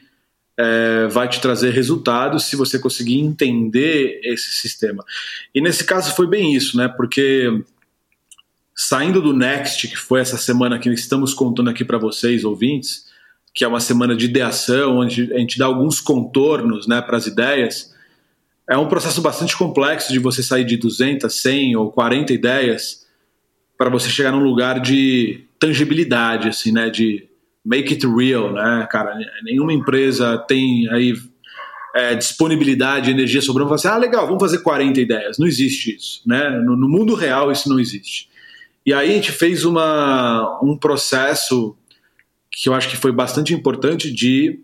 é, 0.57 1.07
vai 1.07 1.29
te 1.29 1.39
trazer 1.39 1.69
resultados 1.69 2.45
se 2.45 2.55
você 2.55 2.79
conseguir 2.79 3.19
entender 3.19 4.19
esse 4.23 4.51
sistema. 4.51 5.05
E 5.53 5.61
nesse 5.61 5.83
caso 5.85 6.15
foi 6.15 6.25
bem 6.25 6.55
isso, 6.55 6.75
né? 6.75 6.87
porque 6.87 7.63
saindo 8.75 9.21
do 9.21 9.33
Next, 9.33 9.87
que 9.87 9.97
foi 9.97 10.19
essa 10.19 10.37
semana 10.37 10.79
que 10.79 10.89
estamos 10.89 11.33
contando 11.33 11.69
aqui 11.69 11.85
para 11.85 11.99
vocês, 11.99 12.43
ouvintes, 12.43 13.05
que 13.53 13.63
é 13.63 13.67
uma 13.67 13.79
semana 13.79 14.15
de 14.15 14.25
ideação, 14.25 14.97
onde 14.97 15.31
a 15.33 15.37
gente 15.37 15.59
dá 15.59 15.65
alguns 15.65 15.99
contornos 15.99 16.87
né, 16.87 17.01
para 17.01 17.17
as 17.17 17.27
ideias, 17.27 17.93
é 18.69 18.77
um 18.77 18.87
processo 18.87 19.19
bastante 19.19 19.57
complexo 19.57 20.13
de 20.13 20.19
você 20.19 20.43
sair 20.43 20.63
de 20.63 20.77
200, 20.77 21.33
100 21.41 21.75
ou 21.75 21.91
40 21.91 22.31
ideias 22.31 23.07
para 23.75 23.89
você 23.89 24.09
chegar 24.09 24.31
num 24.31 24.43
lugar 24.43 24.79
de 24.79 25.45
tangibilidade, 25.59 26.49
assim, 26.49 26.71
né? 26.71 26.87
De 26.89 27.27
make 27.65 27.93
it 27.93 28.05
real, 28.05 28.53
né, 28.53 28.87
cara? 28.91 29.17
Nenhuma 29.43 29.73
empresa 29.73 30.37
tem 30.37 30.87
aí 30.91 31.15
é, 31.95 32.13
disponibilidade, 32.13 33.09
energia 33.09 33.41
sobrando, 33.41 33.73
assim, 33.73 33.87
ah, 33.87 33.97
legal, 33.97 34.27
vamos 34.27 34.41
fazer 34.41 34.59
40 34.59 35.01
ideias. 35.01 35.39
Não 35.39 35.47
existe 35.47 35.95
isso, 35.95 36.21
né? 36.27 36.49
No, 36.49 36.75
no, 36.75 36.87
mundo 36.87 37.15
real 37.15 37.51
isso 37.51 37.67
não 37.67 37.79
existe. 37.79 38.29
E 38.85 38.93
aí 38.93 39.09
a 39.09 39.13
gente 39.15 39.31
fez 39.31 39.65
uma, 39.65 40.59
um 40.61 40.77
processo 40.77 41.75
que 42.51 42.69
eu 42.69 42.73
acho 42.75 42.87
que 42.87 42.97
foi 42.97 43.11
bastante 43.11 43.51
importante 43.51 44.11
de 44.11 44.59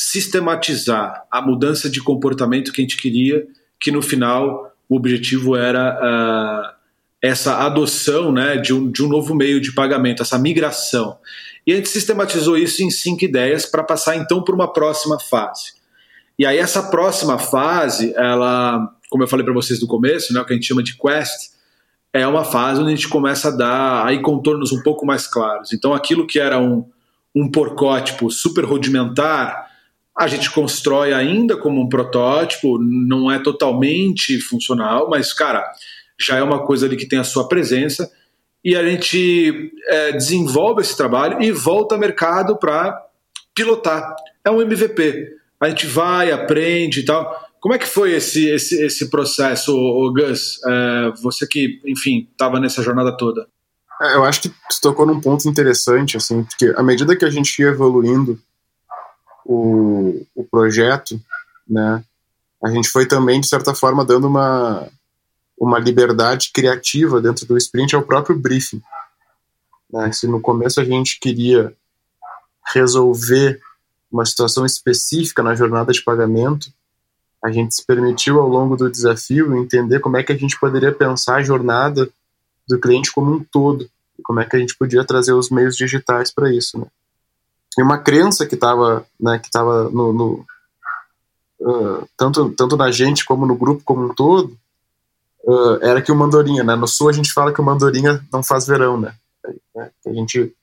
sistematizar 0.00 1.24
a 1.28 1.42
mudança 1.42 1.90
de 1.90 2.00
comportamento 2.00 2.72
que 2.72 2.80
a 2.80 2.84
gente 2.84 2.96
queria, 2.96 3.44
que 3.80 3.90
no 3.90 4.00
final 4.00 4.72
o 4.88 4.94
objetivo 4.94 5.56
era 5.56 5.98
uh, 5.98 6.72
essa 7.20 7.66
adoção 7.66 8.30
né, 8.30 8.58
de, 8.58 8.72
um, 8.72 8.88
de 8.92 9.02
um 9.02 9.08
novo 9.08 9.34
meio 9.34 9.60
de 9.60 9.74
pagamento, 9.74 10.22
essa 10.22 10.38
migração. 10.38 11.18
E 11.66 11.72
a 11.72 11.76
gente 11.76 11.88
sistematizou 11.88 12.56
isso 12.56 12.80
em 12.80 12.90
cinco 12.92 13.24
ideias 13.24 13.66
para 13.66 13.82
passar 13.82 14.14
então 14.14 14.44
para 14.44 14.54
uma 14.54 14.72
próxima 14.72 15.18
fase. 15.18 15.72
E 16.38 16.46
aí 16.46 16.58
essa 16.58 16.84
próxima 16.84 17.36
fase, 17.36 18.14
ela, 18.16 18.88
como 19.10 19.24
eu 19.24 19.28
falei 19.28 19.44
para 19.44 19.52
vocês 19.52 19.80
no 19.80 19.88
começo, 19.88 20.32
né, 20.32 20.40
o 20.40 20.44
que 20.44 20.52
a 20.52 20.54
gente 20.54 20.68
chama 20.68 20.84
de 20.84 20.96
quest, 20.96 21.50
é 22.12 22.24
uma 22.24 22.44
fase 22.44 22.80
onde 22.80 22.92
a 22.92 22.94
gente 22.94 23.08
começa 23.08 23.48
a 23.48 23.50
dar 23.50 24.06
aí 24.06 24.22
contornos 24.22 24.70
um 24.70 24.80
pouco 24.80 25.04
mais 25.04 25.26
claros. 25.26 25.72
Então 25.72 25.92
aquilo 25.92 26.24
que 26.24 26.38
era 26.38 26.60
um, 26.60 26.88
um 27.34 27.50
porcótipo 27.50 28.30
super 28.30 28.64
rudimentar, 28.64 29.67
a 30.18 30.26
gente 30.26 30.50
constrói 30.50 31.12
ainda 31.12 31.56
como 31.56 31.80
um 31.80 31.88
protótipo, 31.88 32.78
não 32.80 33.30
é 33.30 33.38
totalmente 33.38 34.40
funcional, 34.40 35.08
mas, 35.08 35.32
cara, 35.32 35.64
já 36.20 36.36
é 36.36 36.42
uma 36.42 36.66
coisa 36.66 36.86
ali 36.86 36.96
que 36.96 37.06
tem 37.06 37.20
a 37.20 37.24
sua 37.24 37.46
presença, 37.46 38.10
e 38.64 38.74
a 38.74 38.82
gente 38.82 39.72
é, 39.86 40.12
desenvolve 40.12 40.82
esse 40.82 40.96
trabalho 40.96 41.40
e 41.40 41.52
volta 41.52 41.94
ao 41.94 42.00
mercado 42.00 42.56
para 42.58 43.00
pilotar. 43.54 44.16
É 44.44 44.50
um 44.50 44.60
MVP. 44.60 45.36
A 45.60 45.68
gente 45.68 45.86
vai, 45.86 46.32
aprende 46.32 47.00
e 47.00 47.04
tal. 47.04 47.46
Como 47.60 47.74
é 47.74 47.78
que 47.78 47.86
foi 47.86 48.12
esse, 48.12 48.48
esse, 48.48 48.82
esse 48.82 49.08
processo, 49.10 49.72
Gus? 50.12 50.60
É, 50.66 51.12
você 51.22 51.46
que, 51.46 51.80
enfim, 51.86 52.28
estava 52.32 52.58
nessa 52.58 52.82
jornada 52.82 53.16
toda. 53.16 53.46
É, 54.02 54.16
eu 54.16 54.24
acho 54.24 54.42
que 54.42 54.48
tu 54.48 54.80
tocou 54.82 55.06
num 55.06 55.20
ponto 55.20 55.48
interessante, 55.48 56.16
assim, 56.16 56.42
porque 56.42 56.74
à 56.76 56.82
medida 56.82 57.16
que 57.16 57.24
a 57.24 57.30
gente 57.30 57.62
ia 57.62 57.68
evoluindo 57.68 58.38
o, 59.48 60.26
o 60.34 60.44
projeto, 60.44 61.18
né, 61.66 62.04
a 62.62 62.70
gente 62.70 62.90
foi 62.90 63.06
também, 63.06 63.40
de 63.40 63.48
certa 63.48 63.74
forma, 63.74 64.04
dando 64.04 64.26
uma, 64.26 64.86
uma 65.58 65.78
liberdade 65.78 66.50
criativa 66.52 67.20
dentro 67.20 67.46
do 67.46 67.56
sprint 67.56 67.96
ao 67.96 68.02
próprio 68.02 68.38
briefing. 68.38 68.82
Né? 69.90 70.12
Se 70.12 70.26
no 70.26 70.40
começo 70.40 70.80
a 70.80 70.84
gente 70.84 71.18
queria 71.18 71.72
resolver 72.74 73.58
uma 74.12 74.26
situação 74.26 74.66
específica 74.66 75.42
na 75.42 75.54
jornada 75.54 75.92
de 75.92 76.02
pagamento, 76.02 76.70
a 77.42 77.50
gente 77.50 77.74
se 77.74 77.86
permitiu 77.86 78.40
ao 78.40 78.48
longo 78.48 78.76
do 78.76 78.90
desafio 78.90 79.56
entender 79.56 80.00
como 80.00 80.18
é 80.18 80.22
que 80.22 80.32
a 80.32 80.36
gente 80.36 80.58
poderia 80.60 80.92
pensar 80.92 81.36
a 81.36 81.42
jornada 81.42 82.08
do 82.68 82.78
cliente 82.78 83.12
como 83.12 83.34
um 83.34 83.44
todo 83.44 83.88
e 84.18 84.22
como 84.22 84.40
é 84.40 84.44
que 84.44 84.56
a 84.56 84.58
gente 84.58 84.76
podia 84.76 85.04
trazer 85.04 85.32
os 85.32 85.48
meios 85.48 85.76
digitais 85.76 86.30
para 86.30 86.52
isso, 86.52 86.78
né? 86.78 86.86
E 87.76 87.82
uma 87.82 87.98
crença 87.98 88.46
que 88.46 88.54
estava, 88.54 89.06
né, 89.20 89.38
que 89.38 89.46
estava 89.46 89.88
no, 89.90 90.12
no 90.12 90.46
uh, 91.60 92.08
tanto 92.16 92.50
tanto 92.50 92.76
na 92.76 92.90
gente 92.90 93.24
como 93.24 93.46
no 93.46 93.56
grupo 93.56 93.82
como 93.84 94.06
um 94.06 94.14
todo, 94.14 94.56
uh, 95.44 95.78
era 95.82 96.00
que 96.00 96.12
o 96.12 96.16
mandorinha, 96.16 96.64
né? 96.64 96.74
No 96.76 96.86
sul 96.86 97.08
a 97.08 97.12
gente 97.12 97.32
fala 97.32 97.52
que 97.52 97.60
o 97.60 97.64
mandorinha 97.64 98.24
não 98.32 98.42
faz 98.42 98.66
verão, 98.66 98.98
né? 98.98 99.14
A 100.06 100.12
gente 100.12 100.54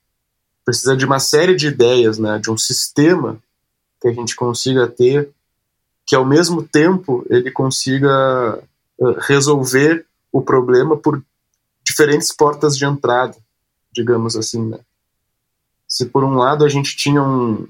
precisa 0.64 0.96
de 0.96 1.04
uma 1.04 1.18
série 1.18 1.54
de 1.54 1.68
ideias, 1.68 2.18
né? 2.18 2.38
De 2.38 2.50
um 2.50 2.58
sistema 2.58 3.38
que 4.00 4.08
a 4.08 4.12
gente 4.12 4.34
consiga 4.34 4.86
ter 4.86 5.30
que 6.04 6.14
ao 6.14 6.24
mesmo 6.24 6.62
tempo 6.62 7.26
ele 7.28 7.50
consiga 7.50 8.62
resolver 9.26 10.06
o 10.30 10.40
problema 10.40 10.96
por 10.96 11.22
diferentes 11.84 12.32
portas 12.32 12.76
de 12.76 12.84
entrada, 12.84 13.36
digamos 13.92 14.36
assim, 14.36 14.64
né? 14.66 14.78
Se 15.88 16.06
por 16.06 16.24
um 16.24 16.34
lado 16.34 16.64
a 16.64 16.68
gente 16.68 16.96
tinha 16.96 17.22
um, 17.22 17.66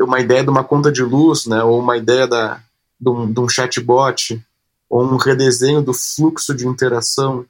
uma 0.00 0.20
ideia 0.20 0.42
de 0.42 0.50
uma 0.50 0.64
conta 0.64 0.90
de 0.90 1.02
luz, 1.02 1.46
né, 1.46 1.62
ou 1.62 1.78
uma 1.78 1.96
ideia 1.96 2.26
da, 2.26 2.60
de, 3.00 3.08
um, 3.08 3.32
de 3.32 3.40
um 3.40 3.48
chatbot, 3.48 4.40
ou 4.88 5.04
um 5.04 5.16
redesenho 5.16 5.82
do 5.82 5.94
fluxo 5.94 6.54
de 6.54 6.66
interação 6.66 7.46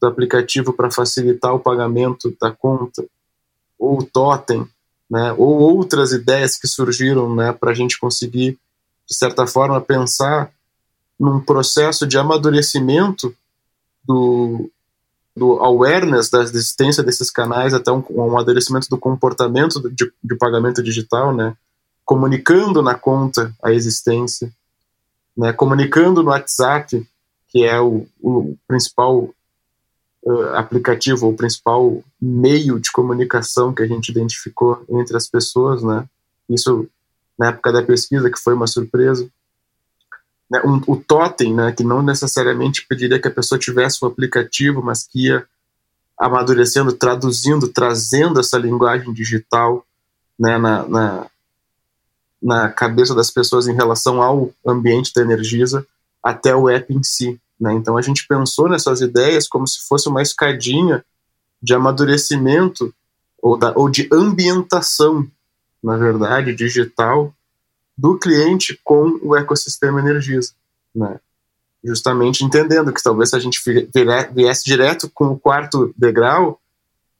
do 0.00 0.06
aplicativo 0.06 0.72
para 0.72 0.90
facilitar 0.90 1.54
o 1.54 1.60
pagamento 1.60 2.36
da 2.40 2.50
conta, 2.50 3.04
ou 3.78 4.00
o 4.00 4.04
totem, 4.04 4.66
né, 5.08 5.32
ou 5.32 5.58
outras 5.60 6.12
ideias 6.12 6.56
que 6.56 6.66
surgiram 6.66 7.34
né, 7.34 7.52
para 7.52 7.70
a 7.70 7.74
gente 7.74 7.98
conseguir 7.98 8.58
de 9.12 9.18
certa 9.18 9.46
forma, 9.46 9.80
pensar 9.80 10.50
num 11.20 11.38
processo 11.38 12.06
de 12.06 12.16
amadurecimento 12.16 13.34
do, 14.02 14.70
do 15.36 15.58
awareness 15.60 16.28
da 16.30 16.42
existência 16.42 17.02
desses 17.02 17.30
canais 17.30 17.72
até 17.72 17.90
um, 17.90 18.04
um 18.10 18.22
amadurecimento 18.22 18.88
do 18.88 18.98
comportamento 18.98 19.80
de, 19.90 20.12
de, 20.22 20.36
pagamento 20.36 20.82
digital, 20.82 21.34
né? 21.34 21.56
Comunicando 22.04 22.82
na 22.82 22.94
conta 22.94 23.52
a 23.62 23.72
existência, 23.72 24.52
né? 25.36 25.52
Comunicando 25.52 26.22
no 26.22 26.30
WhatsApp, 26.30 27.06
que 27.48 27.64
é 27.64 27.80
o, 27.80 28.06
o 28.20 28.56
principal 28.66 29.30
uh, 30.22 30.42
aplicativo, 30.54 31.28
o 31.28 31.36
principal 31.36 32.02
meio 32.20 32.78
de 32.78 32.92
comunicação 32.92 33.72
que 33.72 33.82
a 33.82 33.86
gente 33.86 34.10
identificou 34.10 34.84
entre 34.88 35.16
as 35.16 35.26
pessoas, 35.26 35.82
né? 35.82 36.04
Isso 36.48 36.86
na 37.38 37.48
época 37.48 37.72
da 37.72 37.82
pesquisa, 37.82 38.30
que 38.30 38.38
foi 38.38 38.54
uma 38.54 38.66
surpresa. 38.66 39.26
Né, 40.52 40.60
um, 40.66 40.82
o 40.86 40.96
totem, 40.96 41.54
né, 41.54 41.72
que 41.72 41.82
não 41.82 42.02
necessariamente 42.02 42.86
pediria 42.86 43.18
que 43.18 43.26
a 43.26 43.30
pessoa 43.30 43.58
tivesse 43.58 44.04
um 44.04 44.08
aplicativo, 44.08 44.82
mas 44.82 45.04
que 45.04 45.28
ia 45.28 45.46
amadurecendo, 46.18 46.92
traduzindo, 46.92 47.68
trazendo 47.68 48.38
essa 48.38 48.58
linguagem 48.58 49.14
digital 49.14 49.82
né, 50.38 50.58
na, 50.58 50.86
na, 50.86 51.26
na 52.42 52.68
cabeça 52.68 53.14
das 53.14 53.30
pessoas 53.30 53.66
em 53.66 53.74
relação 53.74 54.20
ao 54.20 54.50
ambiente 54.66 55.10
da 55.14 55.22
Energisa 55.22 55.86
até 56.22 56.54
o 56.54 56.68
app 56.68 56.92
em 56.92 57.02
si. 57.02 57.40
Né? 57.58 57.72
Então 57.72 57.96
a 57.96 58.02
gente 58.02 58.26
pensou 58.28 58.68
nessas 58.68 59.00
ideias 59.00 59.48
como 59.48 59.66
se 59.66 59.80
fosse 59.88 60.06
uma 60.06 60.20
escadinha 60.20 61.02
de 61.62 61.72
amadurecimento 61.72 62.94
ou, 63.40 63.56
da, 63.56 63.72
ou 63.74 63.88
de 63.88 64.06
ambientação 64.12 65.26
na 65.82 65.96
verdade, 65.96 66.54
digital 66.54 67.34
do 67.96 68.18
cliente 68.18 68.78
com 68.82 69.18
o 69.22 69.36
ecossistema 69.36 70.00
Energisa, 70.00 70.52
né? 70.94 71.20
Justamente 71.84 72.44
entendendo 72.44 72.92
que 72.92 73.02
talvez 73.02 73.30
se 73.30 73.36
a 73.36 73.38
gente 73.38 73.60
viesse 74.32 74.64
direto 74.64 75.10
com 75.12 75.26
o 75.28 75.38
quarto 75.38 75.92
degrau, 75.96 76.60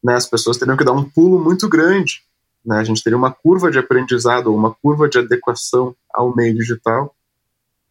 né, 0.02 0.14
as 0.14 0.26
pessoas 0.26 0.56
teriam 0.56 0.76
que 0.76 0.84
dar 0.84 0.92
um 0.92 1.04
pulo 1.04 1.38
muito 1.38 1.68
grande, 1.68 2.22
né? 2.64 2.78
A 2.78 2.84
gente 2.84 3.02
teria 3.02 3.16
uma 3.16 3.32
curva 3.32 3.70
de 3.70 3.78
aprendizado, 3.78 4.54
uma 4.54 4.72
curva 4.72 5.08
de 5.08 5.18
adequação 5.18 5.94
ao 6.12 6.34
meio 6.34 6.54
digital 6.54 7.14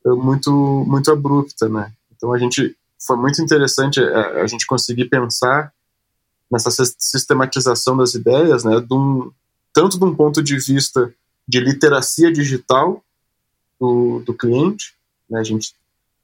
eh, 0.06 0.10
muito 0.10 0.52
muito 0.88 1.12
abrupta, 1.12 1.68
né? 1.68 1.92
Então 2.16 2.34
a 2.34 2.38
gente 2.38 2.76
foi 3.06 3.18
muito 3.18 3.42
interessante 3.42 4.00
a, 4.00 4.04
eh, 4.04 4.42
a 4.42 4.48
gente 4.48 4.66
conseguir 4.66 5.06
pensar 5.06 5.74
nessa 6.52 6.70
sistematização 6.98 7.96
das 7.96 8.14
ideias, 8.14 8.66
né, 8.66 8.80
de 8.82 8.94
um, 8.94 9.32
tanto 9.74 9.98
de 9.98 10.04
um 10.04 10.14
ponto 10.14 10.44
de 10.44 10.58
vista 10.58 11.14
de 11.48 11.60
literacia 11.60 12.32
digital 12.32 13.04
do, 13.80 14.22
do 14.26 14.34
cliente, 14.34 14.96
né, 15.30 15.40
a 15.40 15.44
gente 15.44 15.76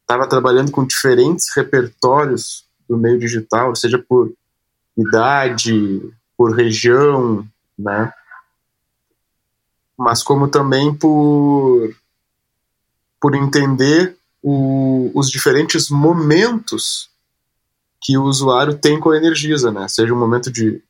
estava 0.02 0.28
trabalhando 0.28 0.72
com 0.72 0.86
diferentes 0.86 1.48
repertórios 1.56 2.66
do 2.88 2.98
meio 2.98 3.20
digital, 3.20 3.76
seja 3.76 3.98
por 3.98 4.32
idade, 4.98 6.02
por 6.38 6.56
região, 6.56 7.48
né, 7.78 8.14
mas 9.98 10.22
como 10.22 10.48
também 10.48 10.94
por, 10.94 11.96
por 13.20 13.36
entender 13.36 14.16
o, 14.42 15.12
os 15.14 15.30
diferentes 15.30 15.90
momentos 15.90 17.10
que 18.00 18.18
o 18.18 18.24
usuário 18.24 18.78
tem 18.78 19.00
com 19.00 19.10
a 19.10 19.18
Energisa, 19.18 19.72
né? 19.72 19.88
Seja 19.90 20.14
um 20.14 20.20
momento 20.20 20.52
de 20.52 20.82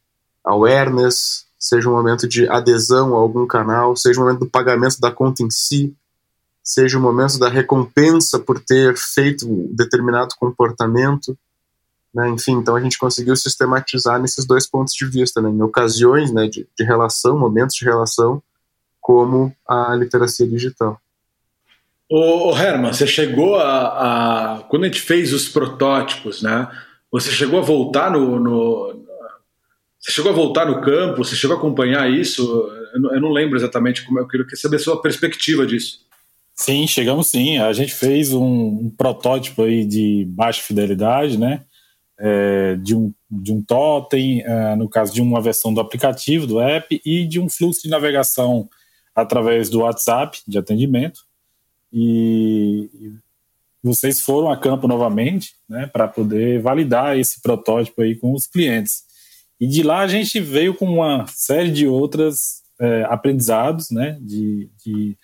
awareness, 0.44 1.47
seja 1.60 1.90
um 1.90 1.94
momento 1.94 2.28
de 2.28 2.48
adesão 2.48 3.16
a 3.16 3.18
algum 3.18 3.48
canal, 3.48 3.96
seja 3.96 4.20
um 4.20 4.24
momento 4.24 4.42
do 4.42 4.50
pagamento 4.50 5.00
da 5.00 5.12
conta 5.12 5.44
em 5.44 5.50
si, 5.50 5.96
seja 6.64 6.98
um 6.98 7.02
momento 7.02 7.40
da 7.40 7.50
recompensa 7.50 8.38
por 8.40 8.60
ter 8.60 8.96
feito 8.96 9.50
um 9.50 9.74
determinado 9.74 10.36
comportamento. 10.38 11.38
Né? 12.14 12.30
Enfim, 12.30 12.54
então 12.54 12.76
a 12.76 12.82
gente 12.82 12.98
conseguiu 12.98 13.36
sistematizar 13.36 14.20
nesses 14.20 14.46
dois 14.46 14.68
pontos 14.68 14.94
de 14.94 15.06
vista, 15.06 15.42
né? 15.42 15.50
em 15.50 15.62
ocasiões 15.62 16.32
né, 16.32 16.48
de, 16.48 16.68
de 16.78 16.84
relação, 16.84 17.38
momentos 17.38 17.76
de 17.76 17.86
relação, 17.86 18.42
como 19.00 19.56
a 19.68 19.96
literacia 19.96 20.46
digital. 20.46 21.00
Ô, 22.10 22.56
Herman, 22.56 22.94
você 22.94 23.06
chegou 23.06 23.56
a, 23.58 24.58
a, 24.58 24.64
Quando 24.64 24.84
a 24.84 24.88
gente 24.88 25.02
fez 25.02 25.34
os 25.34 25.50
protótipos, 25.50 26.42
né? 26.42 26.70
Você 27.12 27.32
chegou 27.32 27.60
a 27.60 27.64
voltar 27.64 28.12
no, 28.12 28.40
no, 28.40 29.07
você 30.08 30.14
chegou 30.14 30.32
a 30.32 30.36
voltar 30.36 30.66
no 30.66 30.80
campo? 30.80 31.18
Você 31.18 31.36
chegou 31.36 31.58
a 31.58 31.60
acompanhar 31.60 32.10
isso? 32.10 32.42
Eu 32.94 33.20
não, 33.20 33.30
lembro 33.30 33.58
exatamente 33.58 34.06
como 34.06 34.20
eu 34.20 34.28
queria 34.28 34.46
saber 34.56 34.78
a 34.78 34.80
sua 34.80 35.02
perspectiva 35.02 35.68
disso. 35.68 36.00
Sim, 36.56 36.88
chegamos 36.88 37.28
sim. 37.28 37.58
A 37.58 37.74
gente 37.74 37.94
fez 37.94 38.32
um, 38.32 38.42
um 38.42 38.90
protótipo 38.90 39.64
aí 39.64 39.86
de 39.86 40.26
baixa 40.30 40.62
fidelidade, 40.62 41.38
né? 41.38 41.66
É, 42.18 42.76
de, 42.78 42.96
um, 42.96 43.14
de 43.30 43.52
um 43.52 43.62
totem, 43.62 44.42
é, 44.44 44.78
no 44.78 44.88
caso 44.88 45.14
de 45.14 45.22
uma 45.22 45.42
versão 45.42 45.74
do 45.74 45.82
aplicativo, 45.82 46.48
do 46.48 46.62
app, 46.62 47.02
e 47.06 47.26
de 47.26 47.38
um 47.38 47.50
fluxo 47.50 47.82
de 47.84 47.90
navegação 47.90 48.70
através 49.14 49.70
do 49.70 49.82
WhatsApp 49.82 50.40
de 50.48 50.58
atendimento. 50.58 51.20
E, 51.92 52.90
e 52.94 53.12
vocês 53.84 54.22
foram 54.22 54.50
a 54.50 54.58
campo 54.58 54.88
novamente, 54.88 55.54
né, 55.68 55.86
para 55.86 56.08
poder 56.08 56.62
validar 56.62 57.20
esse 57.20 57.42
protótipo 57.42 58.02
aí 58.02 58.16
com 58.16 58.34
os 58.34 58.48
clientes. 58.48 59.07
E 59.60 59.68
de 59.68 59.84
lá 59.84 60.00
a 60.00 60.08
gente 60.08 60.40
veio 60.40 60.74
com 60.74 60.86
uma 60.86 61.26
série 61.28 61.72
de 61.72 61.88
outras 61.88 62.62
é, 62.80 63.04
aprendizados, 63.10 63.90
né, 63.90 64.18
de, 64.22 64.70
de, 64.84 65.18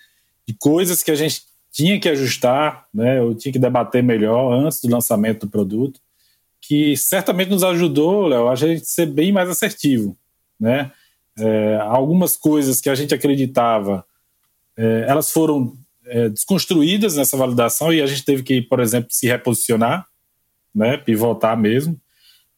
de, 0.46 0.54
coisas 0.58 1.02
que 1.02 1.10
a 1.10 1.14
gente 1.14 1.42
tinha 1.70 1.98
que 2.00 2.08
ajustar, 2.08 2.86
né, 2.92 3.20
ou 3.20 3.34
tinha 3.34 3.52
que 3.52 3.58
debater 3.58 4.02
melhor 4.02 4.52
antes 4.52 4.80
do 4.80 4.90
lançamento 4.90 5.46
do 5.46 5.50
produto, 5.50 6.00
que 6.60 6.96
certamente 6.96 7.50
nos 7.50 7.62
ajudou, 7.62 8.26
Léo, 8.26 8.48
a 8.48 8.54
gente 8.54 8.86
ser 8.86 9.06
bem 9.06 9.30
mais 9.30 9.48
assertivo, 9.48 10.16
né. 10.58 10.90
É, 11.36 11.78
algumas 11.80 12.36
coisas 12.36 12.80
que 12.80 12.88
a 12.88 12.94
gente 12.94 13.12
acreditava 13.12 14.04
é, 14.76 15.04
elas 15.08 15.30
foram 15.30 15.76
é, 16.06 16.28
desconstruídas 16.28 17.16
nessa 17.16 17.36
validação 17.36 17.92
e 17.92 18.02
a 18.02 18.06
gente 18.06 18.24
teve 18.24 18.42
que, 18.42 18.62
por 18.62 18.80
exemplo, 18.80 19.08
se 19.10 19.26
reposicionar, 19.26 20.06
né, 20.74 20.96
pivotar 20.96 21.56
mesmo. 21.56 21.98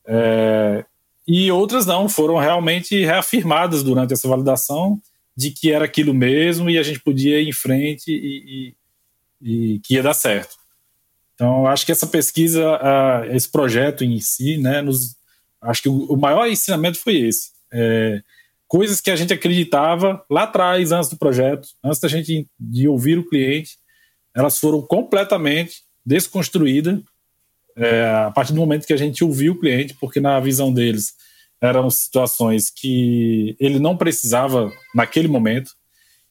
É, 0.07 0.85
e 1.27 1.51
outras 1.51 1.85
não, 1.87 2.09
foram 2.09 2.37
realmente 2.37 3.05
reafirmadas 3.05 3.83
durante 3.83 4.12
essa 4.12 4.29
validação 4.29 5.01
de 5.37 5.51
que 5.51 5.73
era 5.73 5.85
aquilo 5.85 6.15
mesmo 6.15 6.71
e 6.71 6.79
a 6.79 6.83
gente 6.83 7.01
podia 7.01 7.41
ir 7.41 7.49
em 7.49 7.53
frente 7.53 8.11
e, 8.11 8.75
e, 9.43 9.75
e 9.75 9.79
que 9.81 9.95
ia 9.95 10.03
dar 10.03 10.15
certo. 10.15 10.57
Então, 11.35 11.67
acho 11.67 11.85
que 11.85 11.93
essa 11.93 12.07
pesquisa, 12.07 12.81
esse 13.31 13.51
projeto 13.51 14.03
em 14.03 14.19
si, 14.21 14.57
né, 14.57 14.81
nos, 14.81 15.17
acho 15.61 15.83
que 15.83 15.89
o, 15.89 16.17
maior 16.17 16.49
ensinamento 16.49 16.99
foi 16.99 17.17
esse. 17.17 17.51
É, 17.71 18.23
coisas 18.67 19.03
que 19.03 19.11
a 19.11 19.17
gente 19.17 19.35
acreditava 19.35 20.25
lá 20.31 20.45
atrás, 20.45 20.93
antes 20.93 21.11
do 21.11 21.19
projeto, 21.19 21.69
antes 21.85 22.01
da 22.01 22.09
gente 22.09 22.49
de 22.59 22.89
ouvir 22.89 23.19
o 23.19 23.29
cliente, 23.29 23.77
elas 24.35 24.59
foram 24.59 24.81
completamente 24.81 25.83
desconstruídas 26.05 27.01
é, 27.77 28.25
a 28.27 28.31
partir 28.31 28.53
do 28.53 28.61
momento 28.61 28.87
que 28.87 28.93
a 28.93 28.97
gente 28.97 29.23
ouviu 29.23 29.53
o 29.53 29.59
cliente, 29.59 29.95
porque 30.01 30.21
na 30.21 30.41
visão 30.41 30.73
deles 30.73 31.15
eram 31.61 31.91
situações 31.91 32.71
que 32.71 33.57
ele 33.61 33.79
não 33.79 33.97
precisava 33.97 34.73
naquele 34.95 35.29
momento 35.29 35.73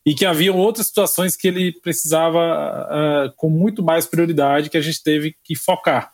e 0.05 0.13
que 0.13 0.25
havia 0.25 0.53
outras 0.53 0.87
situações 0.87 1.35
que 1.35 1.47
ele 1.47 1.71
precisava 1.81 2.39
uh, 2.39 3.33
com 3.35 3.49
muito 3.49 3.83
mais 3.83 4.05
prioridade 4.05 4.69
que 4.69 4.77
a 4.77 4.81
gente 4.81 5.01
teve 5.01 5.35
que 5.43 5.55
focar. 5.55 6.11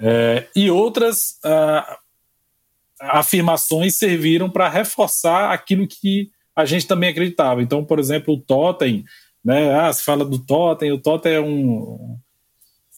É, 0.00 0.48
e 0.56 0.70
outras 0.70 1.38
uh, 1.44 1.96
afirmações 2.98 3.96
serviram 3.96 4.48
para 4.48 4.68
reforçar 4.68 5.52
aquilo 5.52 5.86
que 5.86 6.30
a 6.56 6.64
gente 6.64 6.86
também 6.86 7.10
acreditava. 7.10 7.62
Então, 7.62 7.84
por 7.84 7.98
exemplo, 7.98 8.34
o 8.34 8.40
totem, 8.40 9.04
né? 9.44 9.74
Ah, 9.74 9.92
se 9.92 10.02
fala 10.02 10.24
do 10.24 10.38
totem, 10.38 10.92
o 10.92 10.98
totem 10.98 11.34
é 11.34 11.40
um 11.40 12.18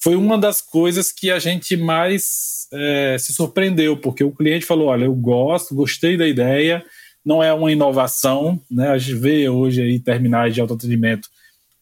foi 0.04 0.16
uma 0.16 0.36
das 0.36 0.60
coisas 0.60 1.10
que 1.10 1.30
a 1.30 1.38
gente 1.38 1.78
mais 1.78 2.68
é, 2.70 3.16
se 3.18 3.32
surpreendeu, 3.32 3.96
porque 3.96 4.22
o 4.22 4.30
cliente 4.30 4.66
falou: 4.66 4.88
olha, 4.88 5.06
eu 5.06 5.14
gosto, 5.14 5.74
gostei 5.74 6.14
da 6.14 6.28
ideia, 6.28 6.84
não 7.24 7.42
é 7.42 7.50
uma 7.54 7.72
inovação, 7.72 8.60
né? 8.70 8.90
A 8.90 8.98
gente 8.98 9.14
vê 9.14 9.48
hoje 9.48 9.80
aí 9.80 9.98
terminais 9.98 10.52
de 10.52 10.60
autoatendimento 10.60 11.30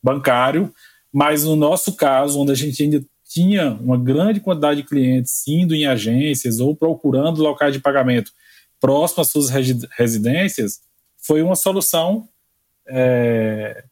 bancário, 0.01 0.73
mas 1.13 1.43
no 1.43 1.57
nosso 1.57 1.97
caso, 1.97 2.39
onde 2.39 2.53
a 2.53 2.55
gente 2.55 2.81
ainda 2.81 3.05
tinha 3.29 3.73
uma 3.81 3.99
grande 3.99 4.39
quantidade 4.39 4.83
de 4.83 4.89
clientes 4.89 5.43
indo 5.49 5.75
em 5.75 5.87
agências 5.87 6.61
ou 6.61 6.77
procurando 6.77 7.43
locais 7.43 7.73
de 7.73 7.81
pagamento 7.81 8.31
próximo 8.81 9.23
às 9.23 9.33
suas 9.33 9.49
residências, 9.99 10.79
foi 11.19 11.43
uma 11.43 11.57
solução 11.57 12.29
é, 12.87 13.83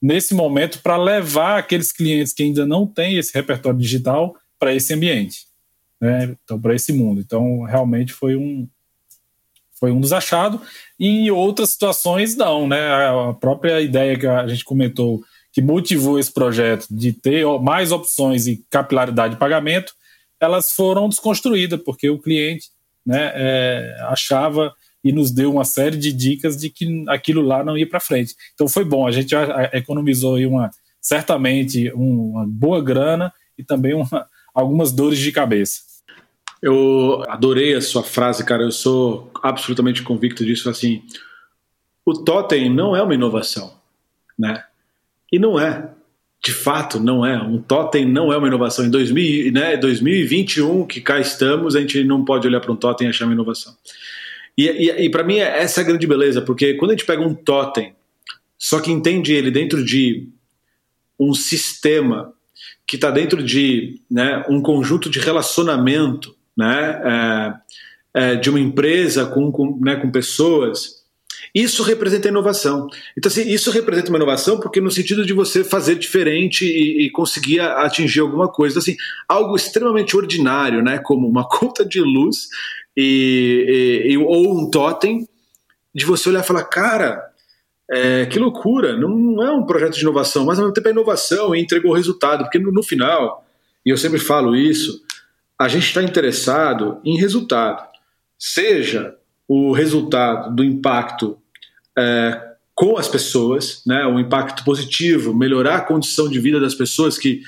nesse 0.00 0.34
momento 0.34 0.80
para 0.82 0.96
levar 0.96 1.58
aqueles 1.58 1.92
clientes 1.92 2.32
que 2.32 2.42
ainda 2.42 2.66
não 2.66 2.86
têm 2.86 3.18
esse 3.18 3.34
repertório 3.34 3.78
digital 3.78 4.36
para 4.58 4.74
esse 4.74 4.92
ambiente, 4.94 5.46
né? 6.00 6.36
então 6.44 6.60
para 6.60 6.74
esse 6.74 6.92
mundo. 6.92 7.20
Então 7.20 7.62
realmente 7.62 8.12
foi 8.12 8.36
um 8.36 8.68
foi 9.78 9.90
um 9.90 10.00
dos 10.00 10.12
achados. 10.12 10.60
E 10.98 11.06
em 11.06 11.30
outras 11.30 11.70
situações 11.70 12.34
não, 12.34 12.66
né? 12.66 12.78
A 13.06 13.34
própria 13.34 13.80
ideia 13.80 14.18
que 14.18 14.26
a 14.26 14.46
gente 14.48 14.64
comentou 14.64 15.22
que 15.52 15.62
motivou 15.62 16.18
esse 16.18 16.32
projeto 16.32 16.86
de 16.90 17.14
ter 17.14 17.46
mais 17.60 17.90
opções 17.90 18.46
e 18.46 18.62
capilaridade 18.68 19.34
de 19.34 19.40
pagamento, 19.40 19.94
elas 20.38 20.72
foram 20.72 21.08
desconstruídas 21.08 21.80
porque 21.82 22.10
o 22.10 22.18
cliente 22.18 22.68
né, 23.06 23.32
é, 23.34 23.96
achava 24.02 24.74
e 25.06 25.12
nos 25.12 25.30
deu 25.30 25.52
uma 25.52 25.64
série 25.64 25.96
de 25.96 26.12
dicas 26.12 26.56
de 26.56 26.68
que 26.68 27.04
aquilo 27.08 27.40
lá 27.40 27.62
não 27.62 27.78
ia 27.78 27.88
para 27.88 28.00
frente. 28.00 28.34
Então 28.54 28.66
foi 28.66 28.84
bom, 28.84 29.06
a 29.06 29.12
gente 29.12 29.34
economizou 29.72 30.34
aí 30.34 30.46
uma, 30.46 30.68
certamente 31.00 31.92
uma 31.94 32.44
boa 32.44 32.82
grana 32.82 33.32
e 33.56 33.62
também 33.62 33.94
uma, 33.94 34.26
algumas 34.52 34.90
dores 34.90 35.20
de 35.20 35.30
cabeça. 35.30 35.80
Eu 36.60 37.22
adorei 37.28 37.74
a 37.74 37.80
sua 37.80 38.02
frase, 38.02 38.44
cara. 38.44 38.64
Eu 38.64 38.72
sou 38.72 39.30
absolutamente 39.40 40.02
convicto 40.02 40.44
disso. 40.44 40.68
Assim, 40.68 41.02
o 42.04 42.12
totem 42.12 42.68
não 42.68 42.96
é 42.96 43.02
uma 43.02 43.14
inovação, 43.14 43.74
né? 44.36 44.64
E 45.30 45.38
não 45.38 45.60
é. 45.60 45.88
De 46.44 46.52
fato, 46.52 46.98
não 46.98 47.24
é. 47.24 47.40
Um 47.40 47.62
totem 47.62 48.04
não 48.04 48.32
é 48.32 48.36
uma 48.36 48.48
inovação. 48.48 48.84
Em 48.84 48.90
2000, 48.90 49.52
né, 49.52 49.76
2021, 49.76 50.84
que 50.84 51.00
cá 51.00 51.20
estamos, 51.20 51.76
a 51.76 51.80
gente 51.80 52.02
não 52.02 52.24
pode 52.24 52.48
olhar 52.48 52.60
para 52.60 52.72
um 52.72 52.76
totem 52.76 53.06
e 53.06 53.10
achar 53.10 53.26
uma 53.26 53.34
inovação. 53.34 53.72
E, 54.56 54.64
e, 54.66 54.90
e 55.04 55.10
para 55.10 55.24
mim 55.24 55.36
é 55.36 55.62
essa 55.62 55.80
a 55.80 55.84
grande 55.84 56.06
beleza, 56.06 56.40
porque 56.40 56.74
quando 56.74 56.92
a 56.92 56.94
gente 56.94 57.06
pega 57.06 57.22
um 57.22 57.34
totem, 57.34 57.94
só 58.58 58.80
que 58.80 58.90
entende 58.90 59.34
ele 59.34 59.50
dentro 59.50 59.84
de 59.84 60.28
um 61.18 61.34
sistema 61.34 62.32
que 62.86 62.96
está 62.96 63.10
dentro 63.10 63.42
de 63.42 64.00
né, 64.10 64.44
um 64.48 64.62
conjunto 64.62 65.10
de 65.10 65.18
relacionamento 65.18 66.34
né, 66.56 67.02
é, 68.14 68.32
é, 68.32 68.36
de 68.36 68.48
uma 68.48 68.60
empresa 68.60 69.26
com, 69.26 69.50
com, 69.50 69.78
né, 69.80 69.96
com 69.96 70.10
pessoas, 70.10 71.04
isso 71.54 71.82
representa 71.82 72.28
inovação. 72.28 72.86
Então, 73.16 73.30
assim, 73.30 73.48
isso 73.48 73.70
representa 73.70 74.08
uma 74.08 74.18
inovação 74.18 74.60
porque 74.60 74.80
no 74.80 74.90
sentido 74.90 75.24
de 75.24 75.32
você 75.32 75.64
fazer 75.64 75.96
diferente 75.96 76.64
e, 76.64 77.06
e 77.06 77.10
conseguir 77.10 77.60
atingir 77.60 78.20
alguma 78.20 78.48
coisa. 78.48 78.74
Então, 78.74 78.82
assim, 78.82 78.96
algo 79.28 79.56
extremamente 79.56 80.16
ordinário, 80.16 80.82
né, 80.82 80.98
como 80.98 81.28
uma 81.28 81.46
conta 81.48 81.84
de 81.84 82.00
luz 82.00 82.48
e, 82.96 84.04
e, 84.06 84.18
ou 84.18 84.58
um 84.58 84.70
totem, 84.70 85.28
de 85.94 86.04
você 86.04 86.28
olhar 86.28 86.40
e 86.40 86.46
falar, 86.46 86.64
cara, 86.64 87.22
é, 87.90 88.26
que 88.26 88.38
loucura, 88.38 88.96
não, 88.96 89.08
não, 89.08 89.42
é 89.42 89.52
um 89.52 89.64
projeto 89.64 89.94
de 89.94 90.02
inovação, 90.02 90.44
mas 90.44 90.58
ao 90.58 90.64
mesmo 90.64 90.74
tempo 90.74 90.88
é 90.88 90.90
inovação 90.90 91.54
e 91.54 91.60
entregou 91.60 91.92
resultado, 91.92 92.44
porque 92.44 92.58
no, 92.58 92.72
no 92.72 92.82
final, 92.82 93.46
e 93.84 93.90
eu 93.90 93.96
sempre 93.96 94.18
falo 94.18 94.56
isso, 94.56 95.02
a 95.58 95.68
gente 95.68 95.86
está 95.86 96.02
interessado 96.02 97.00
em 97.04 97.16
resultado, 97.16 97.86
seja 98.38 99.14
o 99.48 99.72
resultado 99.72 100.54
do 100.54 100.64
impacto 100.64 101.38
é, 101.96 102.42
com 102.74 102.98
as 102.98 103.08
pessoas, 103.08 103.82
né, 103.86 104.04
um 104.06 104.18
impacto 104.18 104.64
positivo, 104.64 105.34
melhorar 105.34 105.76
a 105.76 105.80
condição 105.80 106.28
de 106.28 106.38
vida 106.38 106.60
das 106.60 106.74
pessoas 106.74 107.16
que 107.16 107.40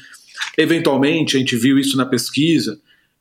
eventualmente 0.56 1.36
a 1.36 1.40
gente 1.40 1.54
viu 1.56 1.78
isso 1.78 1.96
na 1.96 2.06
pesquisa, 2.06 2.80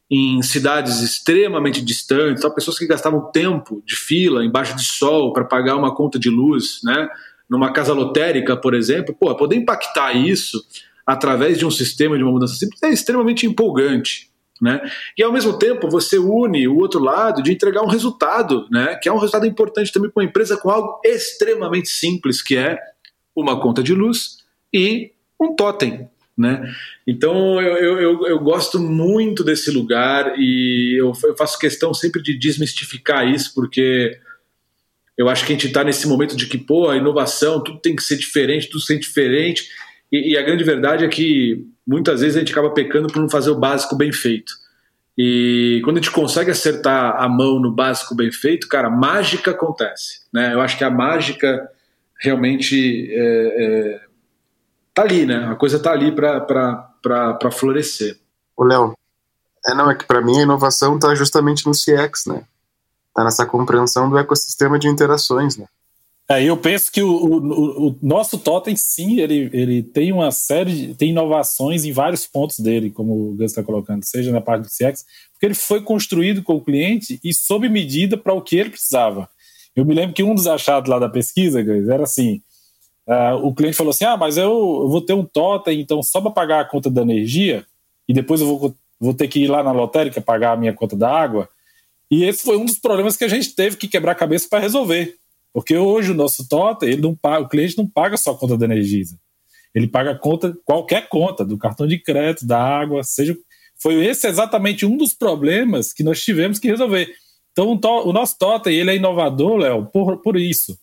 em 0.10 0.42
cidades 0.42 1.02
extremamente 1.02 1.82
distantes, 1.82 2.42
só 2.42 2.50
pessoas 2.50 2.78
que 2.78 2.88
gastavam 2.88 3.30
tempo 3.32 3.84
de 3.86 3.96
fila 3.96 4.46
embaixo 4.46 4.76
de 4.76 4.84
sol 4.84 5.34
para 5.34 5.44
pagar 5.44 5.76
uma 5.76 5.94
conta 5.94 6.18
de 6.18 6.30
luz, 6.30 6.80
né? 6.84 7.10
Numa 7.50 7.72
casa 7.72 7.94
lotérica, 7.94 8.56
por 8.58 8.74
exemplo, 8.74 9.16
pô, 9.18 9.34
poder 9.36 9.56
impactar 9.56 10.14
isso 10.14 10.62
através 11.06 11.58
de 11.58 11.66
um 11.66 11.72
sistema 11.72 12.18
de 12.18 12.24
uma 12.24 12.32
mudança 12.32 12.56
simples 12.56 12.84
é 12.84 12.90
extremamente 12.90 13.46
empolgante. 13.46 14.30
Né? 14.62 14.82
E 15.18 15.24
ao 15.24 15.32
mesmo 15.32 15.58
tempo 15.58 15.90
você 15.90 16.18
une 16.18 16.68
o 16.68 16.78
outro 16.78 17.00
lado 17.00 17.44
de 17.44 17.54
entregar 17.54 17.84
um 17.84 17.88
resultado, 17.88 18.68
né? 18.72 18.96
que 18.96 19.08
é 19.08 19.14
um 19.14 19.18
resultado 19.18 19.46
importante 19.46 19.94
também 19.94 20.10
para 20.10 20.22
uma 20.22 20.28
empresa 20.28 20.58
com 20.58 20.70
algo 20.70 21.00
extremamente 21.06 21.90
simples, 21.90 22.42
que 22.42 22.58
é 22.58 22.78
uma 23.36 23.62
conta 23.62 23.84
de 23.84 23.94
luz 23.94 24.40
e 24.74 25.12
um 25.40 25.56
totem 25.56 26.10
né? 26.38 26.72
Então 27.06 27.60
eu, 27.60 28.00
eu, 28.00 28.28
eu, 28.28 28.40
gosto 28.40 28.80
muito 28.80 29.44
desse 29.44 29.72
lugar 29.72 30.38
e 30.38 30.96
eu, 31.00 31.12
eu, 31.24 31.36
faço 31.36 31.58
questão 31.58 31.94
sempre 31.94 32.22
de 32.22 32.38
desmistificar 32.38 33.28
isso, 33.28 33.54
porque 33.56 34.20
eu 35.18 35.28
acho 35.28 35.46
que 35.46 35.52
a 35.52 35.56
gente 35.56 35.68
está 35.68 35.84
nesse 35.84 36.08
momento 36.08 36.38
de 36.38 36.46
que, 36.46 36.60
pô, 36.60 36.90
a 36.90 36.96
inovação, 36.96 37.64
tudo 37.64 37.80
tem 37.80 37.96
que 37.96 38.04
ser 38.04 38.18
diferente, 38.18 38.70
tudo 38.70 38.84
ser 38.84 39.00
diferente, 39.00 39.68
e, 40.12 40.34
e, 40.34 40.38
a 40.38 40.44
grande 40.44 40.64
verdade 40.64 41.04
é 41.04 41.08
que 41.08 41.66
muitas 41.86 42.22
vezes 42.22 42.36
a 42.38 42.40
gente 42.40 42.52
acaba 42.52 42.70
pecando 42.70 43.08
por 43.08 43.20
não 43.20 43.30
fazer 43.30 43.50
o 43.50 43.60
básico 43.60 43.96
bem 43.96 44.12
feito. 44.14 44.54
E 45.18 45.82
quando 45.84 45.98
a 45.98 46.02
gente 46.02 46.12
consegue 46.12 46.52
acertar 46.52 47.16
a 47.18 47.28
mão 47.28 47.60
no 47.60 47.72
básico 47.72 48.16
bem 48.16 48.32
feito, 48.32 48.68
cara, 48.68 48.90
mágica 48.90 49.52
acontece. 49.52 50.22
Né? 50.32 50.54
Eu 50.54 50.62
acho 50.62 50.78
que 50.78 50.84
a 50.84 50.92
mágica 50.92 51.68
realmente 52.22 53.10
é, 53.12 53.98
é 54.00 54.07
tá 54.98 55.04
ali, 55.04 55.28
né? 55.28 55.46
A 55.52 55.56
coisa 55.56 55.78
tá 55.78 55.92
ali 55.92 56.12
para 56.12 57.52
florescer. 57.52 58.18
O 58.58 58.64
Léo, 58.64 58.94
é, 59.68 59.76
não, 59.76 59.92
é 59.92 59.96
que 59.96 60.06
para 60.06 60.22
mim 60.22 60.40
a 60.40 60.42
inovação 60.42 60.98
tá 60.98 61.14
justamente 61.14 61.68
no 61.68 61.72
CX, 61.72 62.26
né? 62.26 62.44
Tá 63.14 63.24
nessa 63.24 63.46
compreensão 63.46 64.10
do 64.10 64.18
ecossistema 64.18 64.80
de 64.80 64.88
interações, 64.88 65.56
né? 65.56 65.68
É, 66.30 66.44
eu 66.44 66.58
penso 66.58 66.92
que 66.92 67.02
o, 67.02 67.10
o, 67.10 67.88
o, 67.88 68.00
nosso 68.02 68.38
totem, 68.38 68.76
sim, 68.76 69.20
ele, 69.20 69.50
ele 69.54 69.82
tem 69.82 70.12
uma 70.12 70.30
série, 70.32 70.88
de, 70.88 70.96
tem 70.96 71.12
inovações 71.12 71.86
em 71.86 71.94
vários 71.94 72.28
pontos 72.28 72.60
dele, 72.60 72.90
como 72.90 73.14
o 73.14 73.36
Gus 73.36 73.52
está 73.52 73.64
colocando, 73.64 74.04
seja 74.04 74.32
na 74.32 74.42
parte 74.42 74.64
do 74.64 74.68
CX, 74.68 75.06
porque 75.32 75.46
ele 75.46 75.54
foi 75.54 75.82
construído 75.82 76.44
com 76.44 76.56
o 76.56 76.62
cliente 76.62 77.18
e 77.24 77.34
sob 77.34 77.70
medida 77.70 78.18
para 78.18 78.34
o 78.34 78.42
que 78.42 78.58
ele 78.58 78.72
precisava. 78.72 79.30
Eu 79.74 79.86
me 79.86 79.94
lembro 79.94 80.14
que 80.14 80.24
um 80.24 80.36
dos 80.36 80.48
achados 80.48 80.90
lá 80.90 81.00
da 81.00 81.08
pesquisa, 81.08 81.62
Gus, 81.62 81.88
era 81.88 82.04
assim, 82.04 82.42
Uh, 83.08 83.36
o 83.42 83.54
cliente 83.56 83.78
falou 83.78 83.92
assim: 83.92 84.06
ah, 84.06 84.18
mas 84.18 84.38
eu, 84.38 84.50
eu 84.50 84.90
vou 84.90 85.02
ter 85.02 85.14
um 85.14 85.24
totem, 85.24 85.80
então 85.80 86.04
só 86.04 86.20
para 86.20 86.32
pagar 86.32 86.60
a 86.60 86.66
conta 86.66 86.90
da 86.90 87.02
energia 87.02 87.66
e 88.08 88.14
depois 88.14 88.42
eu 88.42 88.48
vou, 88.48 88.76
vou 89.00 89.14
ter 89.14 89.28
que 89.28 89.40
ir 89.40 89.48
lá 89.48 89.64
na 89.64 89.72
lotérica 89.72 90.20
pagar 90.20 90.54
a 90.54 90.58
minha 90.58 90.74
conta 90.74 90.96
da 90.96 91.10
água. 91.10 91.48
E 92.10 92.24
esse 92.24 92.44
foi 92.44 92.58
um 92.58 92.66
dos 92.66 92.80
problemas 92.80 93.18
que 93.18 93.24
a 93.24 93.28
gente 93.28 93.54
teve 93.56 93.78
que 93.78 93.88
quebrar 93.88 94.14
a 94.14 94.16
cabeça 94.16 94.48
para 94.50 94.60
resolver. 94.60 95.16
Porque 95.54 95.76
hoje 95.76 96.12
o 96.12 96.16
nosso 96.16 96.48
totem, 96.48 96.90
ele 96.90 97.02
não 97.02 97.16
paga, 97.16 97.46
o 97.46 97.50
cliente 97.50 97.78
não 97.78 97.88
paga 97.88 98.16
só 98.16 98.32
a 98.32 98.38
conta 98.38 98.58
da 98.58 98.66
Energisa. 98.66 99.18
Ele 99.74 99.88
paga 99.88 100.16
conta, 100.16 100.58
qualquer 100.66 101.08
conta, 101.10 101.46
do 101.46 101.58
cartão 101.58 101.86
de 101.88 102.00
crédito, 102.00 102.46
da 102.46 102.62
água, 102.62 103.04
seja. 103.04 103.38
Foi 103.80 104.06
esse 104.06 104.28
exatamente 104.28 104.86
um 104.86 104.98
dos 104.98 105.14
problemas 105.14 105.94
que 105.94 106.04
nós 106.04 106.22
tivemos 106.22 106.58
que 106.58 106.68
resolver. 106.68 107.14
Então, 107.52 107.80
o, 108.06 108.14
nosso 108.14 108.38
totem, 108.38 108.76
ele 108.76 108.92
é 108.92 108.96
inovador, 108.96 109.58
Léo, 109.58 109.86
por, 109.88 110.18
por 110.18 110.38
isso. 110.38 110.78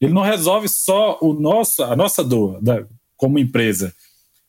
Ele 0.00 0.12
não 0.12 0.22
resolve 0.22 0.68
só 0.68 1.18
o 1.20 1.32
nosso, 1.32 1.82
a 1.82 1.94
nossa 1.94 2.24
dor 2.24 2.60
da, 2.62 2.86
como 3.16 3.38
empresa, 3.38 3.94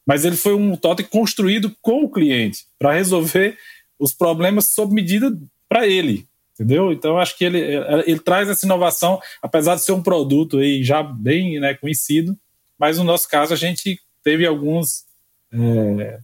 mas 0.06 0.24
ele 0.26 0.36
foi 0.36 0.54
um 0.56 0.76
totem 0.76 1.06
construído 1.06 1.76
com 1.82 2.04
o 2.04 2.10
cliente 2.10 2.66
para 2.80 2.94
resolver 2.94 3.58
os 4.00 4.14
problemas 4.14 4.70
sob 4.70 4.94
medida 4.94 5.38
para 5.68 5.86
ele, 5.88 6.26
entendeu? 6.54 6.92
Então 6.92 7.18
acho 7.18 7.38
que 7.38 7.46
ele, 7.46 7.60
ele 8.06 8.20
traz 8.20 8.50
essa 8.50 8.66
inovação, 8.66 9.20
apesar 9.42 9.76
de 9.76 9.84
ser 9.84 9.92
um 9.92 10.02
produto 10.02 10.58
aí 10.58 10.84
já 10.84 11.04
bem 11.04 11.60
né, 11.60 11.74
conhecido, 11.74 12.38
mas 12.80 12.98
no 12.98 13.04
nosso 13.04 13.28
caso 13.28 13.54
a 13.54 13.58
gente 13.58 14.00
teve 14.24 14.46
alguns 14.46 15.06
é, 15.54 16.20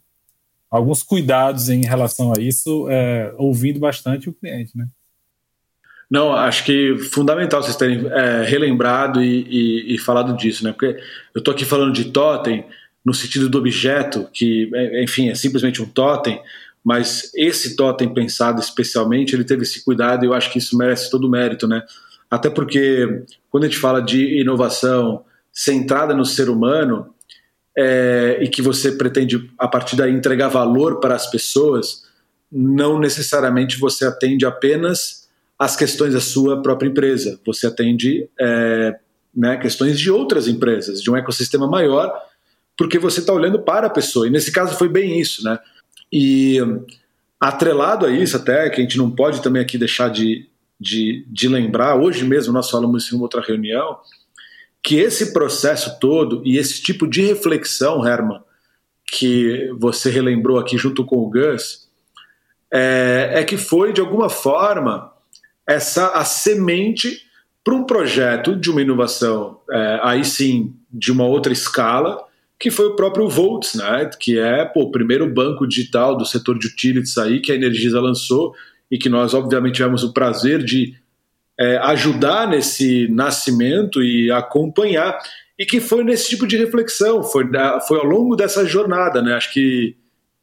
alguns 0.69 1.03
cuidados 1.03 1.69
em 1.69 1.83
relação 1.85 2.31
a 2.31 2.41
isso, 2.41 2.89
é, 2.89 3.33
ouvindo 3.37 3.79
bastante 3.79 4.29
o 4.29 4.33
cliente, 4.33 4.77
né? 4.77 4.87
Não, 6.09 6.33
acho 6.33 6.63
que 6.63 6.97
fundamental 6.97 7.61
vocês 7.61 7.75
terem 7.75 8.07
é, 8.07 8.43
relembrado 8.43 9.21
e, 9.21 9.41
e, 9.49 9.95
e, 9.95 9.97
falado 9.97 10.37
disso, 10.37 10.63
né? 10.63 10.71
Porque 10.71 10.97
eu 11.35 11.39
estou 11.39 11.53
aqui 11.53 11.65
falando 11.65 11.91
de 11.91 12.05
totem 12.05 12.65
no 13.03 13.13
sentido 13.13 13.49
do 13.49 13.57
objeto, 13.57 14.27
que, 14.33 14.69
é, 14.73 15.03
enfim, 15.03 15.29
é 15.29 15.35
simplesmente 15.35 15.81
um 15.81 15.85
totem, 15.85 16.41
mas 16.83 17.31
esse 17.35 17.75
totem 17.75 18.13
pensado 18.13 18.61
especialmente, 18.61 19.35
ele 19.35 19.43
teve 19.43 19.63
esse 19.63 19.83
cuidado 19.83 20.23
e 20.23 20.27
eu 20.27 20.33
acho 20.33 20.51
que 20.51 20.59
isso 20.59 20.77
merece 20.77 21.11
todo 21.11 21.27
o 21.27 21.29
mérito, 21.29 21.67
né? 21.67 21.83
Até 22.31 22.49
porque 22.49 23.23
quando 23.49 23.65
a 23.65 23.67
gente 23.67 23.79
fala 23.79 24.01
de 24.01 24.39
inovação 24.39 25.25
centrada 25.51 26.13
no 26.13 26.23
ser 26.23 26.49
humano 26.49 27.13
é, 27.77 28.37
e 28.41 28.47
que 28.47 28.61
você 28.61 28.93
pretende 28.93 29.49
a 29.57 29.67
partir 29.67 29.95
daí 29.95 30.11
entregar 30.11 30.47
valor 30.47 30.99
para 30.99 31.15
as 31.15 31.29
pessoas, 31.29 32.03
não 32.51 32.99
necessariamente 32.99 33.77
você 33.77 34.05
atende 34.05 34.45
apenas 34.45 35.26
as 35.57 35.75
questões 35.75 36.13
da 36.13 36.21
sua 36.21 36.61
própria 36.61 36.87
empresa, 36.87 37.39
você 37.45 37.67
atende 37.67 38.29
é, 38.39 38.99
né, 39.35 39.57
questões 39.57 39.99
de 39.99 40.11
outras 40.11 40.47
empresas, 40.47 41.01
de 41.01 41.09
um 41.09 41.17
ecossistema 41.17 41.67
maior, 41.67 42.13
porque 42.77 42.99
você 42.99 43.19
está 43.19 43.33
olhando 43.33 43.59
para 43.59 43.87
a 43.87 43.89
pessoa. 43.89 44.27
E 44.27 44.29
nesse 44.29 44.51
caso 44.51 44.77
foi 44.77 44.87
bem 44.87 45.19
isso, 45.19 45.43
né? 45.43 45.57
E 46.11 46.59
atrelado 47.39 48.05
a 48.05 48.11
isso, 48.11 48.37
até, 48.37 48.69
que 48.69 48.79
a 48.79 48.83
gente 48.83 48.97
não 48.97 49.09
pode 49.09 49.41
também 49.41 49.61
aqui 49.61 49.77
deixar 49.77 50.09
de, 50.09 50.47
de, 50.79 51.25
de 51.27 51.47
lembrar, 51.47 51.95
hoje 51.95 52.23
mesmo 52.23 52.53
nós 52.53 52.69
falamos 52.69 53.11
em 53.11 53.19
outra 53.19 53.41
reunião, 53.41 53.97
que 54.83 54.95
esse 54.95 55.33
processo 55.33 55.99
todo 55.99 56.41
e 56.45 56.57
esse 56.57 56.81
tipo 56.81 57.07
de 57.07 57.21
reflexão, 57.21 58.07
Herman, 58.07 58.41
que 59.05 59.71
você 59.77 60.09
relembrou 60.09 60.59
aqui 60.59 60.77
junto 60.77 61.05
com 61.05 61.17
o 61.17 61.29
Gus, 61.29 61.87
é, 62.71 63.31
é 63.35 63.43
que 63.43 63.57
foi, 63.57 63.91
de 63.91 64.01
alguma 64.01 64.29
forma, 64.29 65.11
essa 65.67 66.09
a 66.09 66.23
semente 66.23 67.27
para 67.63 67.75
um 67.75 67.83
projeto 67.83 68.55
de 68.55 68.71
uma 68.71 68.81
inovação, 68.81 69.59
é, 69.69 69.99
aí 70.01 70.23
sim, 70.23 70.73
de 70.89 71.11
uma 71.11 71.25
outra 71.25 71.51
escala, 71.51 72.17
que 72.57 72.71
foi 72.71 72.87
o 72.87 72.95
próprio 72.95 73.27
Volts, 73.27 73.75
né, 73.75 74.09
que 74.19 74.39
é 74.39 74.63
pô, 74.63 74.83
o 74.83 74.91
primeiro 74.91 75.31
banco 75.31 75.67
digital 75.67 76.15
do 76.15 76.25
setor 76.25 76.57
de 76.57 76.67
utilities 76.67 77.17
aí 77.17 77.41
que 77.41 77.51
a 77.51 77.55
Energisa 77.55 77.99
lançou 77.99 78.55
e 78.89 78.97
que 78.97 79.09
nós 79.09 79.33
obviamente 79.33 79.75
tivemos 79.75 80.01
o 80.03 80.13
prazer 80.13 80.63
de 80.63 80.95
é, 81.59 81.77
ajudar 81.77 82.47
nesse 82.47 83.07
nascimento 83.09 84.01
e 84.01 84.31
acompanhar 84.31 85.19
e 85.59 85.65
que 85.65 85.81
foi 85.81 86.03
nesse 86.03 86.29
tipo 86.29 86.47
de 86.47 86.55
reflexão, 86.55 87.21
foi, 87.21 87.45
foi 87.87 87.99
ao 87.99 88.05
longo 88.05 88.35
dessa 88.35 88.65
jornada, 88.65 89.21
né, 89.21 89.33
acho 89.33 89.51
que 89.51 89.95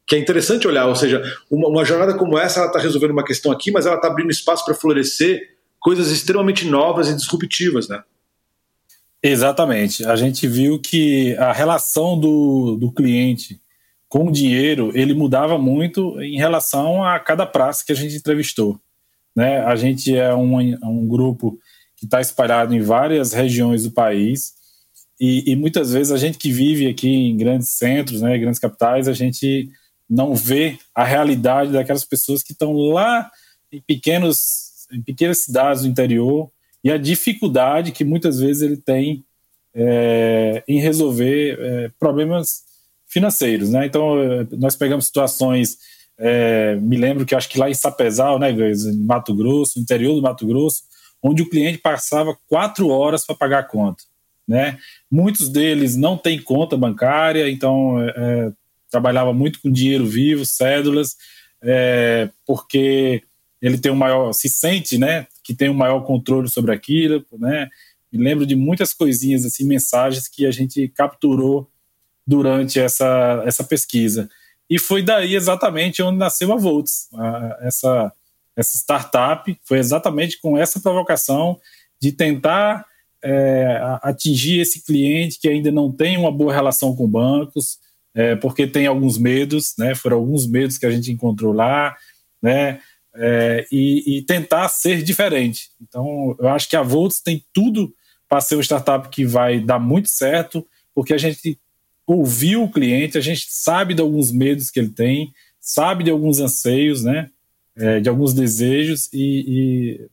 que 0.07 0.15
é 0.15 0.19
interessante 0.19 0.67
olhar, 0.67 0.87
ou 0.87 0.95
seja, 0.95 1.21
uma, 1.49 1.67
uma 1.67 1.85
jornada 1.85 2.13
como 2.13 2.37
essa, 2.37 2.59
ela 2.59 2.67
está 2.67 2.79
resolvendo 2.79 3.11
uma 3.11 3.23
questão 3.23 3.51
aqui, 3.51 3.71
mas 3.71 3.85
ela 3.85 3.95
está 3.95 4.07
abrindo 4.07 4.29
espaço 4.29 4.63
para 4.63 4.75
florescer 4.75 5.55
coisas 5.79 6.11
extremamente 6.11 6.65
novas 6.67 7.09
e 7.09 7.15
disruptivas, 7.15 7.87
né? 7.87 8.03
Exatamente. 9.21 10.05
A 10.05 10.15
gente 10.15 10.47
viu 10.47 10.79
que 10.79 11.35
a 11.37 11.51
relação 11.51 12.19
do, 12.19 12.77
do 12.79 12.91
cliente 12.91 13.59
com 14.07 14.27
o 14.27 14.31
dinheiro 14.31 14.91
ele 14.93 15.15
mudava 15.15 15.57
muito 15.57 16.21
em 16.21 16.37
relação 16.37 17.03
a 17.03 17.19
cada 17.19 17.45
praça 17.45 17.83
que 17.83 17.91
a 17.91 17.95
gente 17.95 18.15
entrevistou. 18.15 18.79
Né? 19.35 19.59
A 19.61 19.75
gente 19.75 20.15
é 20.15 20.33
um, 20.33 20.57
um 20.83 21.07
grupo 21.07 21.59
que 21.97 22.05
está 22.05 22.21
espalhado 22.21 22.75
em 22.75 22.81
várias 22.81 23.33
regiões 23.33 23.83
do 23.83 23.91
país 23.91 24.53
e, 25.19 25.51
e, 25.51 25.55
muitas 25.55 25.93
vezes 25.93 26.11
a 26.11 26.17
gente 26.17 26.37
que 26.37 26.51
vive 26.51 26.87
aqui 26.87 27.07
em 27.07 27.37
grandes 27.37 27.69
centros, 27.69 28.21
né, 28.21 28.37
grandes 28.37 28.59
capitais, 28.59 29.07
a 29.07 29.13
gente 29.13 29.69
não 30.09 30.35
vê 30.35 30.77
a 30.93 31.03
realidade 31.03 31.71
daquelas 31.71 32.05
pessoas 32.05 32.43
que 32.43 32.51
estão 32.51 32.73
lá 32.73 33.29
em 33.71 33.81
pequenos 33.81 34.65
em 34.91 35.01
pequenas 35.01 35.39
cidades 35.39 35.81
do 35.81 35.87
interior 35.87 36.49
e 36.83 36.91
a 36.91 36.97
dificuldade 36.97 37.91
que 37.91 38.03
muitas 38.03 38.39
vezes 38.39 38.61
ele 38.61 38.77
tem 38.77 39.25
é, 39.73 40.63
em 40.67 40.79
resolver 40.79 41.57
é, 41.59 41.91
problemas 41.99 42.63
financeiros, 43.07 43.69
né? 43.69 43.85
Então 43.85 44.21
é, 44.21 44.47
nós 44.51 44.75
pegamos 44.75 45.07
situações, 45.07 45.77
é, 46.17 46.75
me 46.75 46.95
lembro 46.95 47.25
que 47.25 47.35
acho 47.35 47.49
que 47.49 47.59
lá 47.59 47.69
em 47.69 47.73
Sapezal, 47.73 48.39
né, 48.39 48.51
em 48.51 49.05
Mato 49.05 49.33
Grosso, 49.35 49.79
interior 49.79 50.15
do 50.15 50.21
Mato 50.21 50.45
Grosso, 50.45 50.83
onde 51.21 51.41
o 51.41 51.49
cliente 51.49 51.79
passava 51.79 52.37
quatro 52.47 52.89
horas 52.89 53.25
para 53.25 53.35
pagar 53.35 53.59
a 53.59 53.63
conta, 53.63 54.03
né? 54.47 54.77
Muitos 55.09 55.49
deles 55.49 55.95
não 55.95 56.17
têm 56.17 56.41
conta 56.41 56.77
bancária, 56.77 57.49
então 57.49 58.01
é, 58.01 58.13
é, 58.15 58.51
trabalhava 58.95 59.33
muito 59.33 59.61
com 59.61 59.69
dinheiro 59.69 60.05
vivo, 60.05 60.45
cédulas, 60.45 61.17
porque 62.45 63.21
ele 63.61 63.77
tem 63.77 63.91
um 63.91 63.95
maior, 63.95 64.31
se 64.31 64.47
sente, 64.47 64.97
né, 64.97 65.27
que 65.43 65.53
tem 65.53 65.69
um 65.69 65.73
maior 65.73 66.01
controle 66.01 66.47
sobre 66.47 66.73
aquilo, 66.73 67.25
né? 67.33 67.67
Me 68.11 68.23
lembro 68.23 68.45
de 68.45 68.55
muitas 68.55 68.93
coisinhas 68.93 69.43
assim, 69.43 69.65
mensagens 69.65 70.29
que 70.29 70.45
a 70.45 70.51
gente 70.51 70.87
capturou 70.89 71.69
durante 72.25 72.79
essa, 72.79 73.43
essa 73.45 73.63
pesquisa. 73.63 74.29
E 74.69 74.79
foi 74.79 75.03
daí 75.03 75.35
exatamente 75.35 76.01
onde 76.01 76.17
nasceu 76.17 76.53
a 76.53 76.55
Volts, 76.55 77.09
a, 77.13 77.57
essa 77.61 78.13
essa 78.55 78.77
startup 78.77 79.53
foi 79.65 79.79
exatamente 79.79 80.39
com 80.39 80.57
essa 80.57 80.79
provocação 80.79 81.59
de 81.99 82.13
tentar 82.13 82.85
é, 83.21 83.77
atingir 84.01 84.61
esse 84.61 84.85
cliente 84.85 85.39
que 85.39 85.49
ainda 85.49 85.71
não 85.71 85.91
tem 85.91 86.15
uma 86.15 86.31
boa 86.31 86.53
relação 86.53 86.95
com 86.95 87.05
bancos, 87.05 87.79
é, 88.15 88.35
porque 88.35 88.65
tem 88.65 88.87
alguns 88.87 89.17
medos, 89.17 89.75
né? 89.77 89.93
Foram 89.93 90.17
alguns 90.17 90.47
medos 90.47 90.77
que 90.77 90.85
a 90.85 90.91
gente 90.91 91.11
encontrou 91.11 91.53
lá, 91.53 91.95
né? 92.41 92.79
é, 93.15 93.65
e, 93.71 94.17
e, 94.17 94.21
tentar 94.23 94.67
ser 94.67 95.01
diferente. 95.01 95.69
Então, 95.81 96.35
eu 96.39 96.49
acho 96.49 96.69
que 96.69 96.75
a 96.75 96.81
Volts 96.81 97.21
tem 97.21 97.43
tudo 97.53 97.93
para 98.27 98.41
ser 98.41 98.55
uma 98.55 98.63
startup 98.63 99.07
que 99.09 99.25
vai 99.25 99.59
dar 99.59 99.79
muito 99.79 100.09
certo, 100.09 100.65
porque 100.93 101.13
a 101.13 101.17
gente 101.17 101.59
ouviu 102.05 102.63
o 102.63 102.71
cliente, 102.71 103.17
a 103.17 103.21
gente 103.21 103.47
sabe 103.49 103.93
de 103.93 104.01
alguns 104.01 104.31
medos 104.31 104.69
que 104.69 104.79
ele 104.79 104.89
tem, 104.89 105.31
sabe 105.59 106.03
de 106.03 106.11
alguns 106.11 106.39
anseios, 106.39 107.03
né, 107.03 107.29
é, 107.75 107.99
de 107.99 108.09
alguns 108.09 108.33
desejos, 108.33 109.09
e, 109.13 109.45
e 109.47 110.09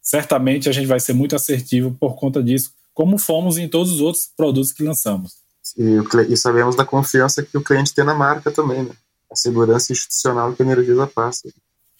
certamente 0.00 0.68
a 0.68 0.72
gente 0.72 0.86
vai 0.86 1.00
ser 1.00 1.14
muito 1.14 1.34
assertivo 1.34 1.96
por 1.98 2.14
conta 2.16 2.42
disso, 2.42 2.72
como 2.94 3.18
fomos 3.18 3.56
em 3.56 3.68
todos 3.68 3.92
os 3.92 4.00
outros 4.00 4.30
produtos 4.36 4.72
que 4.72 4.82
lançamos. 4.82 5.41
E, 5.76 6.32
e 6.32 6.36
sabemos 6.36 6.76
da 6.76 6.84
confiança 6.84 7.42
que 7.42 7.56
o 7.56 7.62
cliente 7.62 7.94
tem 7.94 8.04
na 8.04 8.14
marca 8.14 8.50
também, 8.50 8.82
né? 8.82 8.94
A 9.30 9.36
segurança 9.36 9.92
institucional 9.92 10.52
que 10.52 10.62
a 10.62 10.66
Energisa 10.66 11.06
passa. 11.06 11.48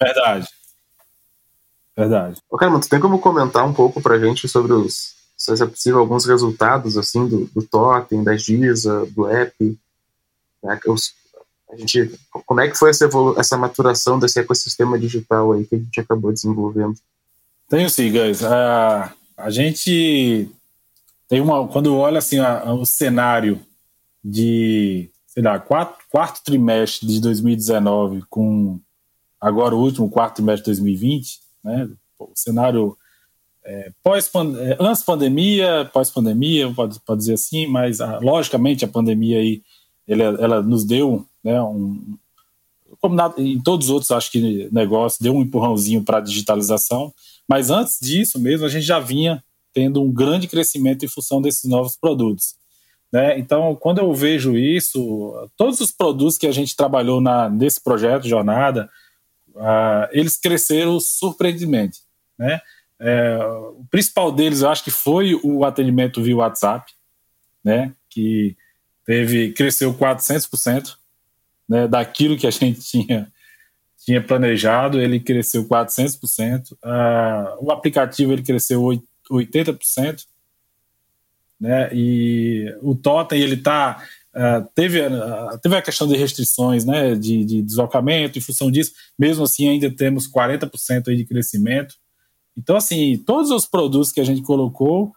Verdade. 0.01 0.47
Verdade. 1.95 2.41
Ô, 2.49 2.57
Caramba, 2.57 2.79
tu 2.79 2.89
tem 2.89 2.99
como 2.99 3.19
comentar 3.19 3.65
um 3.65 3.73
pouco 3.73 4.01
pra 4.01 4.19
gente 4.19 4.47
sobre 4.47 4.73
os, 4.73 5.15
se 5.51 5.63
é 5.63 5.65
possível, 5.65 5.99
alguns 5.99 6.25
resultados, 6.25 6.97
assim, 6.97 7.27
do, 7.27 7.45
do 7.53 7.63
Totem, 7.63 8.23
da 8.23 8.35
Giza, 8.35 9.05
do 9.07 9.27
app? 9.27 9.77
Né? 10.63 10.79
Os, 10.87 11.13
a 11.69 11.75
gente, 11.75 12.11
como 12.45 12.61
é 12.61 12.69
que 12.69 12.77
foi 12.77 12.91
essa, 12.91 13.09
essa 13.37 13.57
maturação 13.57 14.19
desse 14.19 14.39
ecossistema 14.39 14.97
digital 14.97 15.51
aí 15.51 15.65
que 15.65 15.75
a 15.75 15.79
gente 15.79 15.99
acabou 15.99 16.31
desenvolvendo? 16.31 16.95
Tenho 17.69 17.89
sim, 17.89 18.11
guys. 18.11 18.43
A, 18.43 19.13
a 19.35 19.49
gente 19.49 20.49
tem 21.33 21.41
uma. 21.41 21.67
Quando 21.67 21.95
olha 21.95 22.19
assim, 22.19 22.37
a, 22.37 22.71
o 22.75 22.85
cenário 22.85 23.59
de, 24.23 25.09
sei 25.25 25.41
lá, 25.41 25.57
quatro, 25.57 26.05
quarto 26.11 26.43
trimestre 26.43 27.07
de 27.07 27.19
2019 27.19 28.21
com 28.29 28.79
agora 29.41 29.73
o 29.73 29.81
último 29.81 30.11
quarto 30.11 30.35
trimestre 30.35 30.65
de 30.71 30.79
2020, 30.79 31.39
né? 31.63 31.89
O 32.19 32.33
cenário 32.35 32.95
é, 33.65 33.91
pós 34.03 34.29
é, 34.59 34.77
antes 34.79 35.01
pandemia, 35.01 35.89
pós 35.91 36.11
pandemia, 36.11 36.71
pode, 36.71 36.99
pode 36.99 37.21
dizer 37.21 37.33
assim, 37.33 37.65
mas 37.65 37.99
a, 37.99 38.17
ah, 38.17 38.19
logicamente 38.19 38.85
a 38.85 38.87
pandemia 38.87 39.39
aí 39.39 39.63
ela, 40.07 40.23
ela 40.23 40.61
nos 40.61 40.85
deu, 40.85 41.25
né, 41.43 41.59
um, 41.63 42.15
como 43.01 43.15
na, 43.15 43.33
em 43.37 43.59
todos 43.59 43.87
os 43.87 43.91
outros 43.91 44.11
acho 44.11 44.31
que 44.31 44.69
negócio 44.71 45.23
deu 45.23 45.33
um 45.33 45.41
empurrãozinho 45.41 46.03
para 46.03 46.19
a 46.19 46.21
digitalização, 46.21 47.11
mas 47.49 47.71
antes 47.71 47.97
disso 47.99 48.39
mesmo 48.39 48.67
a 48.67 48.69
gente 48.69 48.85
já 48.85 48.99
vinha 48.99 49.43
tendo 49.73 50.01
um 50.01 50.11
grande 50.11 50.47
crescimento 50.47 51.03
em 51.03 51.09
função 51.09 51.41
desses 51.41 51.69
novos 51.69 51.97
produtos. 51.97 52.55
Né? 53.13 53.37
Então, 53.37 53.75
quando 53.75 53.99
eu 53.99 54.11
vejo 54.11 54.57
isso, 54.57 55.49
todos 55.55 55.79
os 55.79 55.91
produtos 55.91 56.37
que 56.37 56.47
a 56.47 56.51
gente 56.51 56.75
trabalhou 56.75 57.21
na, 57.21 57.47
nesse 57.47 57.81
projeto 57.81 58.27
Jornada, 58.27 58.89
uh, 59.49 60.07
eles 60.11 60.35
cresceram 60.35 60.99
surpreendentemente. 60.99 61.99
Né? 62.39 62.59
É, 62.99 63.37
o 63.77 63.85
principal 63.91 64.31
deles, 64.31 64.61
eu 64.61 64.69
acho 64.69 64.83
que 64.83 64.89
foi 64.89 65.39
o 65.43 65.63
atendimento 65.63 66.23
via 66.23 66.37
WhatsApp, 66.37 66.91
né? 67.63 67.93
que 68.09 68.57
teve 69.05 69.51
cresceu 69.53 69.93
400%, 69.93 70.95
né? 71.69 71.87
daquilo 71.87 72.37
que 72.37 72.47
a 72.47 72.51
gente 72.51 72.81
tinha, 72.89 73.31
tinha 74.03 74.23
planejado, 74.23 74.99
ele 74.99 75.19
cresceu 75.19 75.67
400%. 75.67 76.71
Uh, 76.71 76.77
ah, 76.83 77.57
o 77.59 77.71
aplicativo 77.71 78.33
ele 78.33 78.41
cresceu 78.41 78.81
80%, 79.31 80.25
né? 81.59 81.89
E 81.93 82.75
o 82.81 82.93
Totem 82.95 83.41
ele 83.41 83.55
está 83.55 84.03
uh, 84.35 84.39
ah, 84.39 84.67
teve, 84.75 84.99
uh, 84.99 85.57
teve 85.61 85.75
a 85.75 85.81
questão 85.81 86.07
de 86.07 86.17
restrições, 86.17 86.83
né? 86.85 87.15
De, 87.15 87.45
de, 87.45 87.61
deslocamento, 87.61 88.37
em 88.37 88.41
função 88.41 88.69
disso, 88.69 88.91
mesmo 89.17 89.43
assim 89.43 89.69
ainda 89.69 89.89
temos 89.89 90.29
40% 90.29 91.07
aí 91.07 91.15
de 91.15 91.25
crescimento. 91.25 91.95
Então, 92.57 92.75
assim, 92.75 93.17
todos 93.25 93.49
os 93.49 93.65
produtos 93.65 94.11
que 94.11 94.21
a 94.21 94.23
gente 94.23 94.41
colocou, 94.41 95.11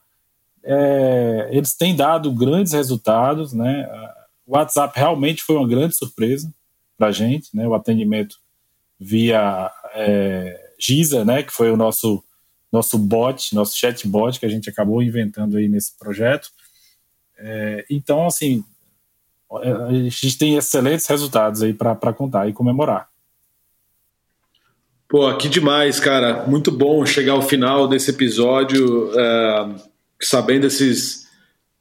é, 0.63 1.49
eles 1.51 1.75
têm 1.75 1.95
dado 1.95 2.33
grandes 2.33 2.73
resultados, 2.73 3.53
né? 3.53 3.89
O 4.47 4.57
WhatsApp 4.57 4.99
realmente 4.99 5.43
foi 5.43 5.57
uma 5.57 5.69
grande 5.69 5.97
surpresa 5.97 6.53
para 6.97 7.09
a 7.09 7.13
gente, 7.13 7.55
né? 7.55 7.67
O 7.67 7.75
atendimento 7.75 8.37
via 8.99 9.71
é, 9.95 10.73
Giza, 10.79 11.25
né? 11.25 11.43
Que 11.43 11.53
foi 11.53 11.71
o 11.71 11.77
nosso 11.77 12.23
nosso 12.73 12.99
bot, 12.99 13.55
nosso 13.55 13.77
chatbot 13.77 14.39
que 14.39 14.47
a 14.47 14.49
gente 14.49 14.69
acabou 14.69 15.03
inventando 15.03 15.57
aí 15.57 15.69
nesse 15.69 15.97
projeto. 15.97 16.49
É, 17.39 17.85
então, 17.91 18.27
assim, 18.27 18.65
é, 19.63 19.71
a 19.71 19.93
gente 19.93 20.39
tem 20.39 20.57
excelentes 20.57 21.07
resultados 21.07 21.63
aí 21.63 21.73
para 21.73 22.13
contar 22.13 22.49
e 22.49 22.53
comemorar. 22.53 23.09
Pô, 25.09 25.33
que 25.37 25.49
demais, 25.49 26.01
cara. 26.01 26.45
Muito 26.47 26.73
bom 26.73 27.07
chegar 27.07 27.35
ao 27.35 27.43
final 27.43 27.87
desse 27.87 28.11
episódio 28.11 29.13
é, 29.19 29.77
sabendo 30.21 30.67
esses 30.67 31.27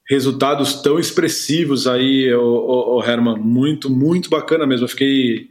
resultados 0.08 0.82
tão 0.82 1.00
expressivos 1.00 1.88
aí, 1.88 2.32
o, 2.36 2.42
o, 2.42 2.98
o, 2.98 3.04
Herman. 3.04 3.38
Muito, 3.38 3.90
muito 3.90 4.30
bacana 4.30 4.68
mesmo. 4.68 4.86
Eu 4.86 4.90
fiquei 4.90 5.48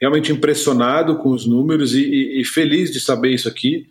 realmente 0.00 0.32
impressionado 0.32 1.18
com 1.18 1.30
os 1.30 1.44
números 1.44 1.94
e, 1.94 2.00
e, 2.00 2.40
e 2.40 2.44
feliz 2.46 2.90
de 2.90 3.00
saber 3.00 3.34
isso 3.34 3.48
aqui. 3.48 3.86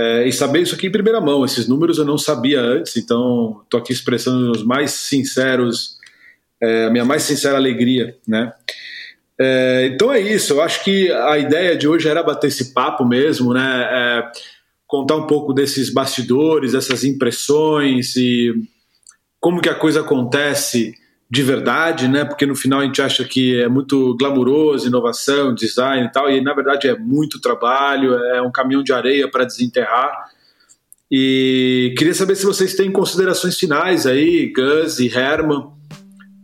É, 0.00 0.26
e 0.26 0.32
saber 0.32 0.62
isso 0.62 0.74
aqui 0.74 0.86
em 0.86 0.90
primeira 0.90 1.20
mão. 1.20 1.44
Esses 1.44 1.68
números 1.68 1.98
eu 1.98 2.06
não 2.06 2.16
sabia 2.16 2.58
antes, 2.58 2.96
então 2.96 3.60
estou 3.64 3.78
aqui 3.78 3.92
expressando 3.92 4.50
os 4.50 4.64
mais 4.64 4.92
sinceros, 4.92 5.98
é, 6.58 6.86
a 6.86 6.90
minha 6.90 7.04
mais 7.04 7.22
sincera 7.24 7.58
alegria, 7.58 8.16
né? 8.26 8.50
É, 9.38 9.90
então 9.92 10.10
é 10.10 10.18
isso. 10.18 10.54
Eu 10.54 10.62
acho 10.62 10.82
que 10.82 11.12
a 11.12 11.36
ideia 11.36 11.76
de 11.76 11.86
hoje 11.86 12.08
era 12.08 12.22
bater 12.22 12.46
esse 12.46 12.72
papo 12.72 13.04
mesmo, 13.04 13.52
né? 13.52 13.88
É, 13.90 14.32
contar 14.86 15.16
um 15.16 15.26
pouco 15.26 15.52
desses 15.52 15.92
bastidores, 15.92 16.72
essas 16.72 17.04
impressões 17.04 18.16
e 18.16 18.54
como 19.38 19.60
que 19.60 19.68
a 19.68 19.74
coisa 19.74 20.00
acontece 20.00 20.94
de 21.30 21.42
verdade, 21.44 22.08
né? 22.08 22.24
Porque 22.24 22.44
no 22.44 22.56
final 22.56 22.80
a 22.80 22.84
gente 22.84 23.00
acha 23.00 23.24
que 23.24 23.60
é 23.60 23.68
muito 23.68 24.16
glamuroso, 24.16 24.88
inovação, 24.88 25.54
design 25.54 26.06
e 26.06 26.10
tal, 26.10 26.28
e 26.28 26.40
na 26.40 26.52
verdade 26.52 26.88
é 26.88 26.98
muito 26.98 27.40
trabalho, 27.40 28.14
é 28.14 28.42
um 28.42 28.50
caminhão 28.50 28.82
de 28.82 28.92
areia 28.92 29.30
para 29.30 29.44
desenterrar. 29.44 30.10
E 31.08 31.94
queria 31.96 32.14
saber 32.14 32.34
se 32.34 32.44
vocês 32.44 32.74
têm 32.74 32.90
considerações 32.90 33.56
finais 33.56 34.06
aí, 34.06 34.52
Gus 34.52 34.98
e 34.98 35.06
Herman, 35.06 35.68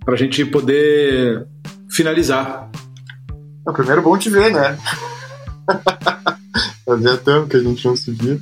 para 0.05 0.15
a 0.15 0.17
gente 0.17 0.45
poder 0.45 1.47
finalizar. 1.91 2.71
É, 3.69 3.73
primeiro, 3.73 4.03
bom 4.03 4.17
te 4.17 4.31
ver, 4.31 4.53
né? 4.53 4.79
Fazia 6.87 7.17
tempo 7.17 7.49
que 7.49 7.57
a 7.57 7.61
gente 7.61 7.85
não 7.85 7.97
se 7.97 8.13
via. 8.13 8.39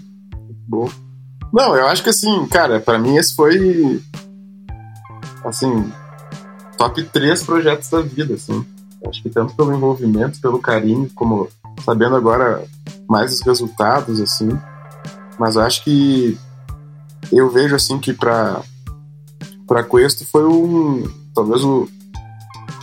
Bom. 0.68 0.90
Não, 1.50 1.74
eu 1.74 1.86
acho 1.86 2.02
que 2.02 2.10
assim, 2.10 2.46
cara, 2.48 2.80
para 2.80 2.98
mim 2.98 3.16
esse 3.16 3.34
foi. 3.34 4.00
Assim, 5.44 5.90
top 6.76 7.02
três 7.04 7.42
projetos 7.42 7.88
da 7.88 8.00
vida, 8.00 8.34
assim. 8.34 8.64
Acho 9.06 9.22
que 9.22 9.30
tanto 9.30 9.54
pelo 9.54 9.74
envolvimento, 9.74 10.40
pelo 10.40 10.58
carinho, 10.58 11.10
como 11.14 11.48
sabendo 11.84 12.16
agora 12.16 12.64
mais 13.08 13.32
os 13.32 13.40
resultados, 13.42 14.20
assim. 14.20 14.48
Mas 15.38 15.56
acho 15.56 15.84
que 15.84 16.38
eu 17.32 17.50
vejo, 17.50 17.74
assim, 17.74 17.98
que 17.98 18.12
para 18.12 18.62
para 19.66 19.82
Questo 19.82 20.26
foi 20.26 20.44
um 20.44 21.04
talvez 21.34 21.64
o, 21.64 21.88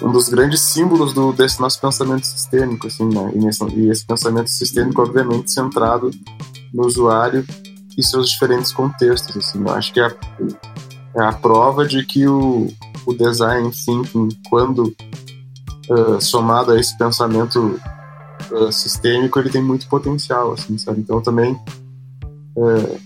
um 0.01 0.11
dos 0.11 0.29
grandes 0.29 0.61
símbolos 0.61 1.13
do, 1.13 1.31
desse 1.31 1.61
nosso 1.61 1.79
pensamento 1.79 2.25
sistêmico, 2.25 2.87
assim, 2.87 3.05
né? 3.05 3.31
E, 3.35 3.39
nesse, 3.39 3.63
e 3.69 3.89
esse 3.89 4.05
pensamento 4.05 4.49
sistêmico, 4.49 5.01
obviamente, 5.01 5.51
centrado 5.51 6.11
no 6.73 6.85
usuário 6.85 7.45
e 7.97 8.03
seus 8.03 8.29
diferentes 8.29 8.71
contextos, 8.71 9.37
assim. 9.37 9.59
Eu 9.59 9.69
acho 9.69 9.93
que 9.93 9.99
a, 9.99 10.13
é 11.15 11.21
a 11.21 11.33
prova 11.33 11.85
de 11.85 12.05
que 12.05 12.27
o, 12.27 12.67
o 13.05 13.13
design 13.13 13.69
thinking, 13.71 14.29
quando 14.49 14.95
uh, 15.89 16.21
somado 16.21 16.71
a 16.71 16.79
esse 16.79 16.97
pensamento 16.97 17.79
uh, 18.51 18.71
sistêmico, 18.71 19.39
ele 19.39 19.49
tem 19.49 19.61
muito 19.61 19.87
potencial, 19.87 20.53
assim, 20.53 20.77
sabe? 20.77 21.01
Então 21.01 21.21
também, 21.21 21.53
uh, 22.55 22.99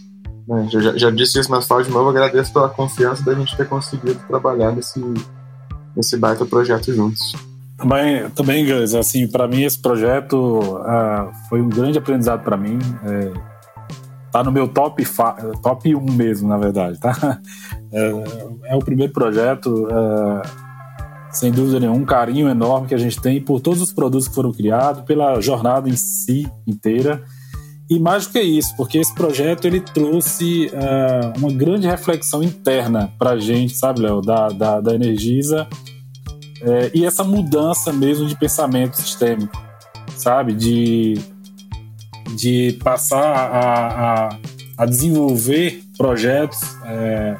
né, 0.48 0.68
já, 0.70 0.98
já, 0.98 1.12
disse 1.12 1.40
isso, 1.40 1.50
mas 1.50 1.66
falo 1.68 1.84
de 1.84 1.90
novo, 1.90 2.10
agradeço 2.10 2.54
pela 2.54 2.70
confiança 2.70 3.24
da 3.24 3.34
gente 3.34 3.56
ter 3.58 3.68
conseguido 3.68 4.20
trabalhar 4.28 4.72
nesse, 4.72 5.02
nesse 5.96 6.18
baita 6.18 6.46
projeto 6.46 6.94
juntos. 6.94 7.34
Também, 7.78 8.30
também 8.30 8.66
assim, 8.98 9.28
para 9.28 9.48
mim 9.50 9.64
esse 9.64 9.78
projeto 9.78 10.80
foi 11.50 11.62
um 11.62 11.68
grande 11.68 11.98
aprendizado 11.98 12.42
para 12.42 12.56
mim. 12.56 12.80
É, 13.04 13.55
tá 14.36 14.44
no 14.44 14.52
meu 14.52 14.68
top, 14.68 15.02
top 15.64 15.96
1 15.96 16.12
mesmo, 16.12 16.50
na 16.50 16.58
verdade, 16.58 17.00
tá? 17.00 17.40
É, 17.94 18.74
é 18.74 18.76
o 18.76 18.80
primeiro 18.80 19.14
projeto, 19.14 19.88
é, 19.90 20.42
sem 21.32 21.50
dúvida 21.50 21.80
nenhuma, 21.80 21.98
um 21.98 22.04
carinho 22.04 22.50
enorme 22.50 22.88
que 22.90 22.96
a 22.96 22.98
gente 22.98 23.22
tem 23.22 23.40
por 23.40 23.62
todos 23.62 23.82
os 23.82 23.94
produtos 23.94 24.28
que 24.28 24.36
foram 24.36 24.52
criados, 24.52 25.04
pela 25.04 25.40
jornada 25.40 25.88
em 25.88 25.96
si 25.96 26.52
inteira. 26.68 27.24
E 27.90 27.98
mais 27.98 28.26
do 28.28 28.34
que 28.34 28.42
isso, 28.42 28.76
porque 28.76 28.98
esse 28.98 29.16
projeto 29.16 29.64
ele 29.64 29.80
trouxe 29.80 30.66
uh, 30.68 31.40
uma 31.40 31.54
grande 31.54 31.88
reflexão 31.88 32.44
interna 32.44 33.14
para 33.18 33.32
a 33.32 33.40
gente, 33.40 33.74
sabe, 33.74 34.02
Léo, 34.02 34.20
da, 34.20 34.50
da, 34.50 34.82
da 34.82 34.94
Energisa, 34.94 35.66
é, 36.62 36.92
e 36.94 37.06
essa 37.06 37.24
mudança 37.24 37.94
mesmo 37.94 38.26
de 38.26 38.38
pensamento 38.38 38.98
sistêmico, 38.98 39.58
sabe, 40.18 40.54
de, 40.54 41.14
de 42.36 42.78
passar 42.84 43.24
a, 43.24 44.28
a, 44.28 44.38
a 44.78 44.86
desenvolver 44.86 45.82
projetos 45.98 46.60
é, 46.86 47.38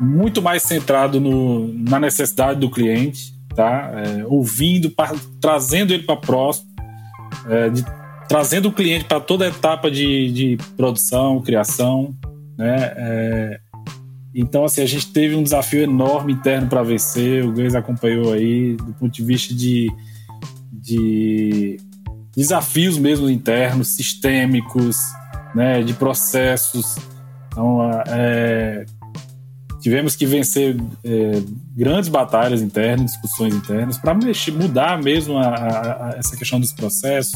muito 0.00 0.40
mais 0.42 0.62
centrado 0.62 1.20
no, 1.20 1.68
na 1.74 2.00
necessidade 2.00 2.58
do 2.60 2.70
cliente, 2.70 3.34
tá? 3.54 3.92
É, 3.94 4.24
ouvindo, 4.26 4.90
pra, 4.90 5.12
trazendo 5.40 5.92
ele 5.92 6.02
para 6.02 6.16
próximo, 6.16 6.68
é, 7.48 7.68
de, 7.68 7.84
trazendo 8.28 8.68
o 8.68 8.72
cliente 8.72 9.04
para 9.04 9.20
toda 9.20 9.44
a 9.44 9.48
etapa 9.48 9.90
de, 9.90 10.32
de 10.32 10.58
produção, 10.76 11.40
criação, 11.40 12.14
né? 12.56 12.92
É, 12.96 13.60
então, 14.34 14.64
assim, 14.64 14.80
a 14.80 14.86
gente 14.86 15.12
teve 15.12 15.34
um 15.34 15.42
desafio 15.42 15.82
enorme 15.82 16.32
interno 16.32 16.66
para 16.66 16.82
vencer. 16.82 17.44
O 17.44 17.52
Gans 17.52 17.74
acompanhou 17.74 18.32
aí 18.32 18.76
do 18.76 18.94
ponto 18.94 19.12
de 19.12 19.22
vista 19.22 19.54
de, 19.54 19.92
de 20.72 21.76
desafios 22.36 22.98
mesmo 22.98 23.28
internos, 23.28 23.88
sistêmicos, 23.88 24.96
né, 25.54 25.82
de 25.82 25.92
processos. 25.94 26.96
Então, 27.48 27.80
é, 28.06 28.84
tivemos 29.80 30.16
que 30.16 30.24
vencer 30.24 30.76
é, 31.04 31.42
grandes 31.76 32.08
batalhas 32.08 32.62
internas, 32.62 33.12
discussões 33.12 33.54
internas, 33.54 33.98
para 33.98 34.14
mudar 34.14 35.02
mesmo 35.02 35.36
a, 35.36 35.46
a, 35.46 36.08
a, 36.08 36.14
essa 36.18 36.36
questão 36.36 36.58
dos 36.58 36.72
processos 36.72 37.32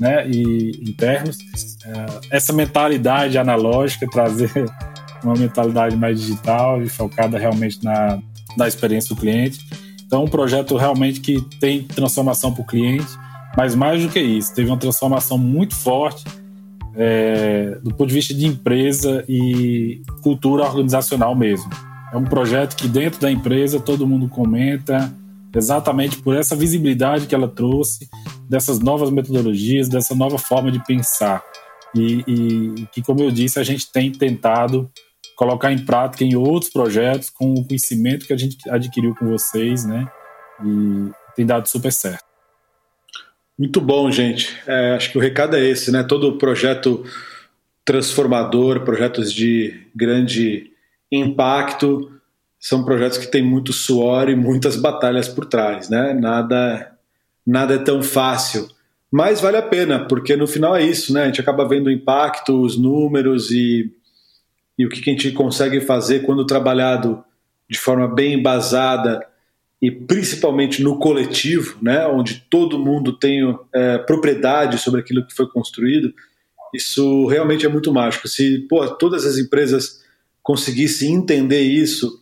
né, 0.00 0.28
e 0.28 0.80
internos. 0.88 1.38
É, 1.84 2.36
essa 2.36 2.52
mentalidade 2.52 3.38
analógica, 3.38 4.06
trazer 4.10 4.50
uma 5.22 5.34
mentalidade 5.34 5.96
mais 5.96 6.20
digital 6.20 6.82
e 6.82 6.88
focada 6.88 7.38
realmente 7.38 7.82
na, 7.82 8.18
na 8.56 8.66
experiência 8.66 9.14
do 9.14 9.20
cliente. 9.20 9.58
Então, 10.06 10.24
um 10.24 10.28
projeto 10.28 10.76
realmente 10.76 11.20
que 11.20 11.40
tem 11.58 11.82
transformação 11.84 12.52
para 12.52 12.62
o 12.62 12.66
cliente, 12.66 13.06
mas 13.56 13.74
mais 13.74 14.02
do 14.02 14.08
que 14.08 14.20
isso, 14.20 14.54
teve 14.54 14.70
uma 14.70 14.78
transformação 14.78 15.38
muito 15.38 15.74
forte 15.74 16.24
é, 16.96 17.78
do 17.82 17.90
ponto 17.90 18.08
de 18.08 18.14
vista 18.14 18.32
de 18.32 18.46
empresa 18.46 19.24
e 19.28 20.02
cultura 20.22 20.64
organizacional 20.64 21.34
mesmo. 21.34 21.70
É 22.12 22.16
um 22.16 22.24
projeto 22.24 22.76
que 22.76 22.86
dentro 22.86 23.20
da 23.20 23.30
empresa 23.30 23.80
todo 23.80 24.06
mundo 24.06 24.28
comenta, 24.28 25.12
exatamente 25.54 26.18
por 26.18 26.36
essa 26.36 26.54
visibilidade 26.54 27.26
que 27.26 27.34
ela 27.34 27.48
trouxe, 27.48 28.08
dessas 28.48 28.78
novas 28.78 29.10
metodologias, 29.10 29.88
dessa 29.88 30.14
nova 30.14 30.38
forma 30.38 30.70
de 30.70 30.84
pensar. 30.84 31.42
E, 31.94 32.24
e 32.26 32.86
que, 32.92 33.02
como 33.02 33.20
eu 33.20 33.30
disse, 33.30 33.58
a 33.58 33.62
gente 33.64 33.90
tem 33.90 34.12
tentado 34.12 34.90
colocar 35.36 35.72
em 35.72 35.84
prática 35.84 36.24
em 36.24 36.36
outros 36.36 36.70
projetos 36.70 37.30
com 37.30 37.54
o 37.54 37.66
conhecimento 37.66 38.26
que 38.26 38.32
a 38.32 38.36
gente 38.36 38.56
adquiriu 38.70 39.14
com 39.14 39.26
vocês, 39.26 39.84
né? 39.84 40.06
E 40.64 41.10
tem 41.34 41.44
dado 41.44 41.68
super 41.68 41.92
certo. 41.92 42.33
Muito 43.58 43.80
bom, 43.80 44.10
gente. 44.10 44.56
É, 44.66 44.94
acho 44.94 45.12
que 45.12 45.18
o 45.18 45.20
recado 45.20 45.56
é 45.56 45.64
esse, 45.64 45.92
né? 45.92 46.02
Todo 46.02 46.38
projeto 46.38 47.04
transformador, 47.84 48.80
projetos 48.80 49.32
de 49.32 49.82
grande 49.94 50.72
impacto, 51.10 52.10
são 52.58 52.82
projetos 52.82 53.18
que 53.18 53.26
têm 53.26 53.42
muito 53.42 53.72
suor 53.72 54.28
e 54.28 54.34
muitas 54.34 54.74
batalhas 54.74 55.28
por 55.28 55.44
trás, 55.44 55.88
né? 55.88 56.14
Nada, 56.14 56.92
nada 57.46 57.74
é 57.74 57.78
tão 57.78 58.02
fácil, 58.02 58.68
mas 59.12 59.40
vale 59.40 59.58
a 59.58 59.62
pena, 59.62 60.06
porque 60.08 60.34
no 60.34 60.46
final 60.46 60.74
é 60.74 60.82
isso, 60.82 61.12
né? 61.12 61.22
A 61.22 61.26
gente 61.26 61.40
acaba 61.40 61.68
vendo 61.68 61.86
o 61.86 61.92
impacto, 61.92 62.60
os 62.60 62.76
números 62.76 63.50
e, 63.50 63.92
e 64.78 64.86
o 64.86 64.88
que 64.88 64.98
a 64.98 65.12
gente 65.12 65.30
consegue 65.32 65.80
fazer 65.80 66.20
quando 66.20 66.46
trabalhado 66.46 67.22
de 67.70 67.78
forma 67.78 68.08
bem 68.08 68.34
embasada 68.34 69.24
e 69.80 69.90
principalmente 69.90 70.82
no 70.82 70.98
coletivo, 70.98 71.78
né? 71.82 72.06
Onde 72.06 72.44
todo 72.48 72.78
mundo 72.78 73.18
tem 73.18 73.42
é, 73.74 73.98
propriedade 73.98 74.78
sobre 74.78 75.00
aquilo 75.00 75.26
que 75.26 75.34
foi 75.34 75.48
construído. 75.48 76.12
Isso 76.74 77.26
realmente 77.26 77.66
é 77.66 77.68
muito 77.68 77.92
mágico. 77.92 78.26
Se 78.26 78.66
pô, 78.68 78.86
todas 78.88 79.24
as 79.26 79.38
empresas 79.38 80.02
conseguissem 80.42 81.14
entender 81.14 81.62
isso, 81.62 82.20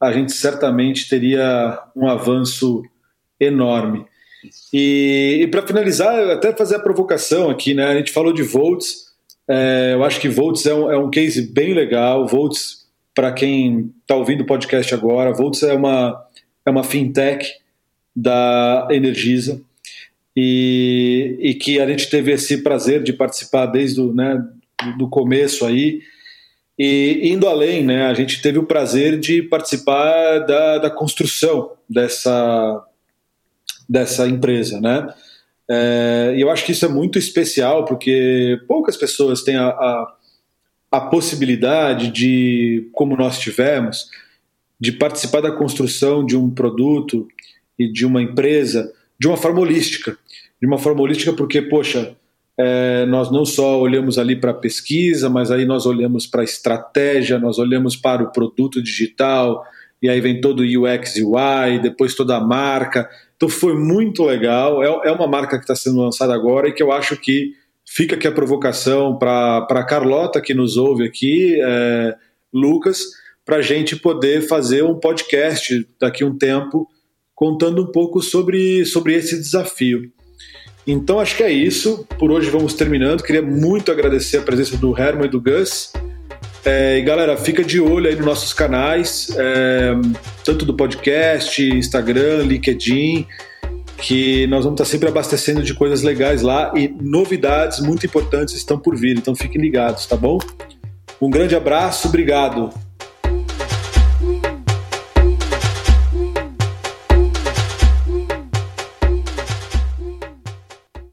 a 0.00 0.12
gente 0.12 0.32
certamente 0.32 1.08
teria 1.08 1.80
um 1.94 2.08
avanço 2.08 2.82
enorme. 3.38 4.04
E, 4.72 5.40
e 5.42 5.46
para 5.46 5.66
finalizar, 5.66 6.14
eu 6.16 6.32
até 6.32 6.52
fazer 6.52 6.76
a 6.76 6.80
provocação 6.80 7.50
aqui, 7.50 7.74
né? 7.74 7.86
A 7.86 7.96
gente 7.96 8.12
falou 8.12 8.32
de 8.32 8.42
Volts, 8.42 9.12
é, 9.48 9.92
eu 9.94 10.02
acho 10.04 10.20
que 10.20 10.28
Volts 10.28 10.66
é 10.66 10.74
um, 10.74 10.90
é 10.90 10.98
um 10.98 11.10
case 11.10 11.52
bem 11.52 11.74
legal. 11.74 12.26
Volts, 12.26 12.86
para 13.14 13.32
quem 13.32 13.92
está 14.00 14.16
ouvindo 14.16 14.42
o 14.42 14.46
podcast 14.46 14.94
agora, 14.94 15.32
Volts 15.32 15.62
é 15.62 15.74
uma, 15.74 16.20
é 16.64 16.70
uma 16.70 16.84
fintech 16.84 17.50
da 18.14 18.88
Energisa 18.90 19.60
e, 20.36 21.36
e 21.40 21.54
que 21.54 21.80
a 21.80 21.86
gente 21.86 22.08
teve 22.08 22.32
esse 22.32 22.62
prazer 22.62 23.02
de 23.02 23.12
participar 23.12 23.66
desde 23.66 24.00
o 24.00 24.12
né, 24.12 24.42
do 24.98 25.08
começo 25.08 25.64
aí. 25.66 26.00
E 26.78 27.20
indo 27.22 27.46
além, 27.46 27.84
né, 27.84 28.06
a 28.06 28.14
gente 28.14 28.40
teve 28.40 28.58
o 28.58 28.66
prazer 28.66 29.18
de 29.18 29.42
participar 29.42 30.40
da, 30.40 30.78
da 30.78 30.90
construção 30.90 31.72
dessa, 31.88 32.84
dessa 33.88 34.26
empresa, 34.26 34.80
né? 34.80 35.06
É, 35.70 36.34
e 36.36 36.40
eu 36.40 36.50
acho 36.50 36.64
que 36.64 36.72
isso 36.72 36.84
é 36.84 36.88
muito 36.88 37.18
especial 37.18 37.84
porque 37.84 38.60
poucas 38.66 38.96
pessoas 38.96 39.42
têm 39.42 39.56
a, 39.56 39.68
a, 39.68 40.14
a, 40.90 41.00
possibilidade 41.02 42.10
de, 42.10 42.90
como 42.92 43.16
nós 43.16 43.38
tivemos, 43.38 44.08
de 44.82 44.90
participar 44.90 45.40
da 45.40 45.52
construção 45.52 46.26
de 46.26 46.36
um 46.36 46.50
produto 46.50 47.28
e 47.78 47.86
de 47.86 48.04
uma 48.04 48.20
empresa 48.20 48.92
de 49.16 49.28
uma 49.28 49.36
forma 49.36 49.60
holística. 49.60 50.18
De 50.60 50.66
uma 50.66 50.76
forma 50.76 51.00
holística 51.00 51.32
porque, 51.32 51.62
poxa, 51.62 52.16
é, 52.58 53.06
nós 53.06 53.30
não 53.30 53.44
só 53.44 53.80
olhamos 53.80 54.18
ali 54.18 54.34
para 54.34 54.50
a 54.50 54.54
pesquisa, 54.54 55.30
mas 55.30 55.52
aí 55.52 55.64
nós 55.64 55.86
olhamos 55.86 56.26
para 56.26 56.40
a 56.40 56.44
estratégia, 56.44 57.38
nós 57.38 57.60
olhamos 57.60 57.94
para 57.94 58.24
o 58.24 58.32
produto 58.32 58.82
digital, 58.82 59.64
e 60.02 60.08
aí 60.08 60.20
vem 60.20 60.40
todo 60.40 60.64
o 60.64 60.64
UX 60.64 61.14
e 61.14 61.22
UI, 61.22 61.78
depois 61.80 62.16
toda 62.16 62.36
a 62.36 62.40
marca. 62.40 63.08
Então 63.36 63.48
foi 63.48 63.78
muito 63.78 64.24
legal. 64.24 64.82
É, 64.82 65.10
é 65.10 65.12
uma 65.12 65.28
marca 65.28 65.58
que 65.58 65.62
está 65.62 65.76
sendo 65.76 66.00
lançada 66.00 66.34
agora 66.34 66.66
e 66.66 66.72
que 66.72 66.82
eu 66.82 66.90
acho 66.90 67.16
que 67.16 67.54
fica 67.86 68.16
aqui 68.16 68.26
a 68.26 68.32
provocação 68.32 69.16
para 69.16 69.58
a 69.58 69.84
Carlota 69.84 70.40
que 70.40 70.54
nos 70.54 70.76
ouve 70.76 71.04
aqui, 71.06 71.56
é, 71.62 72.16
Lucas, 72.52 73.21
para 73.44 73.56
a 73.56 73.62
gente 73.62 73.96
poder 73.96 74.42
fazer 74.42 74.82
um 74.84 74.98
podcast 74.98 75.86
daqui 76.00 76.22
a 76.22 76.26
um 76.26 76.36
tempo 76.36 76.88
contando 77.34 77.82
um 77.82 77.90
pouco 77.90 78.22
sobre, 78.22 78.84
sobre 78.84 79.14
esse 79.14 79.36
desafio. 79.36 80.02
Então 80.86 81.20
acho 81.20 81.36
que 81.36 81.42
é 81.42 81.50
isso. 81.50 82.06
Por 82.18 82.30
hoje 82.30 82.50
vamos 82.50 82.74
terminando. 82.74 83.22
Queria 83.22 83.42
muito 83.42 83.90
agradecer 83.90 84.38
a 84.38 84.42
presença 84.42 84.76
do 84.76 84.96
Herman 84.96 85.26
e 85.26 85.30
do 85.30 85.40
Gus. 85.40 85.92
É, 86.64 86.98
e 86.98 87.02
galera, 87.02 87.36
fica 87.36 87.64
de 87.64 87.80
olho 87.80 88.08
aí 88.08 88.14
nos 88.14 88.24
nossos 88.24 88.52
canais, 88.52 89.28
é, 89.36 89.92
tanto 90.44 90.64
do 90.64 90.74
podcast, 90.74 91.60
Instagram, 91.60 92.44
LinkedIn, 92.44 93.26
que 93.98 94.46
nós 94.46 94.64
vamos 94.64 94.80
estar 94.80 94.88
sempre 94.88 95.08
abastecendo 95.08 95.62
de 95.62 95.74
coisas 95.74 96.02
legais 96.02 96.40
lá 96.40 96.72
e 96.76 96.86
novidades 96.88 97.80
muito 97.80 98.06
importantes 98.06 98.54
estão 98.54 98.78
por 98.78 98.96
vir, 98.96 99.18
então 99.18 99.34
fiquem 99.34 99.60
ligados, 99.60 100.06
tá 100.06 100.16
bom? 100.16 100.38
Um 101.20 101.30
grande 101.30 101.56
abraço, 101.56 102.06
obrigado. 102.06 102.70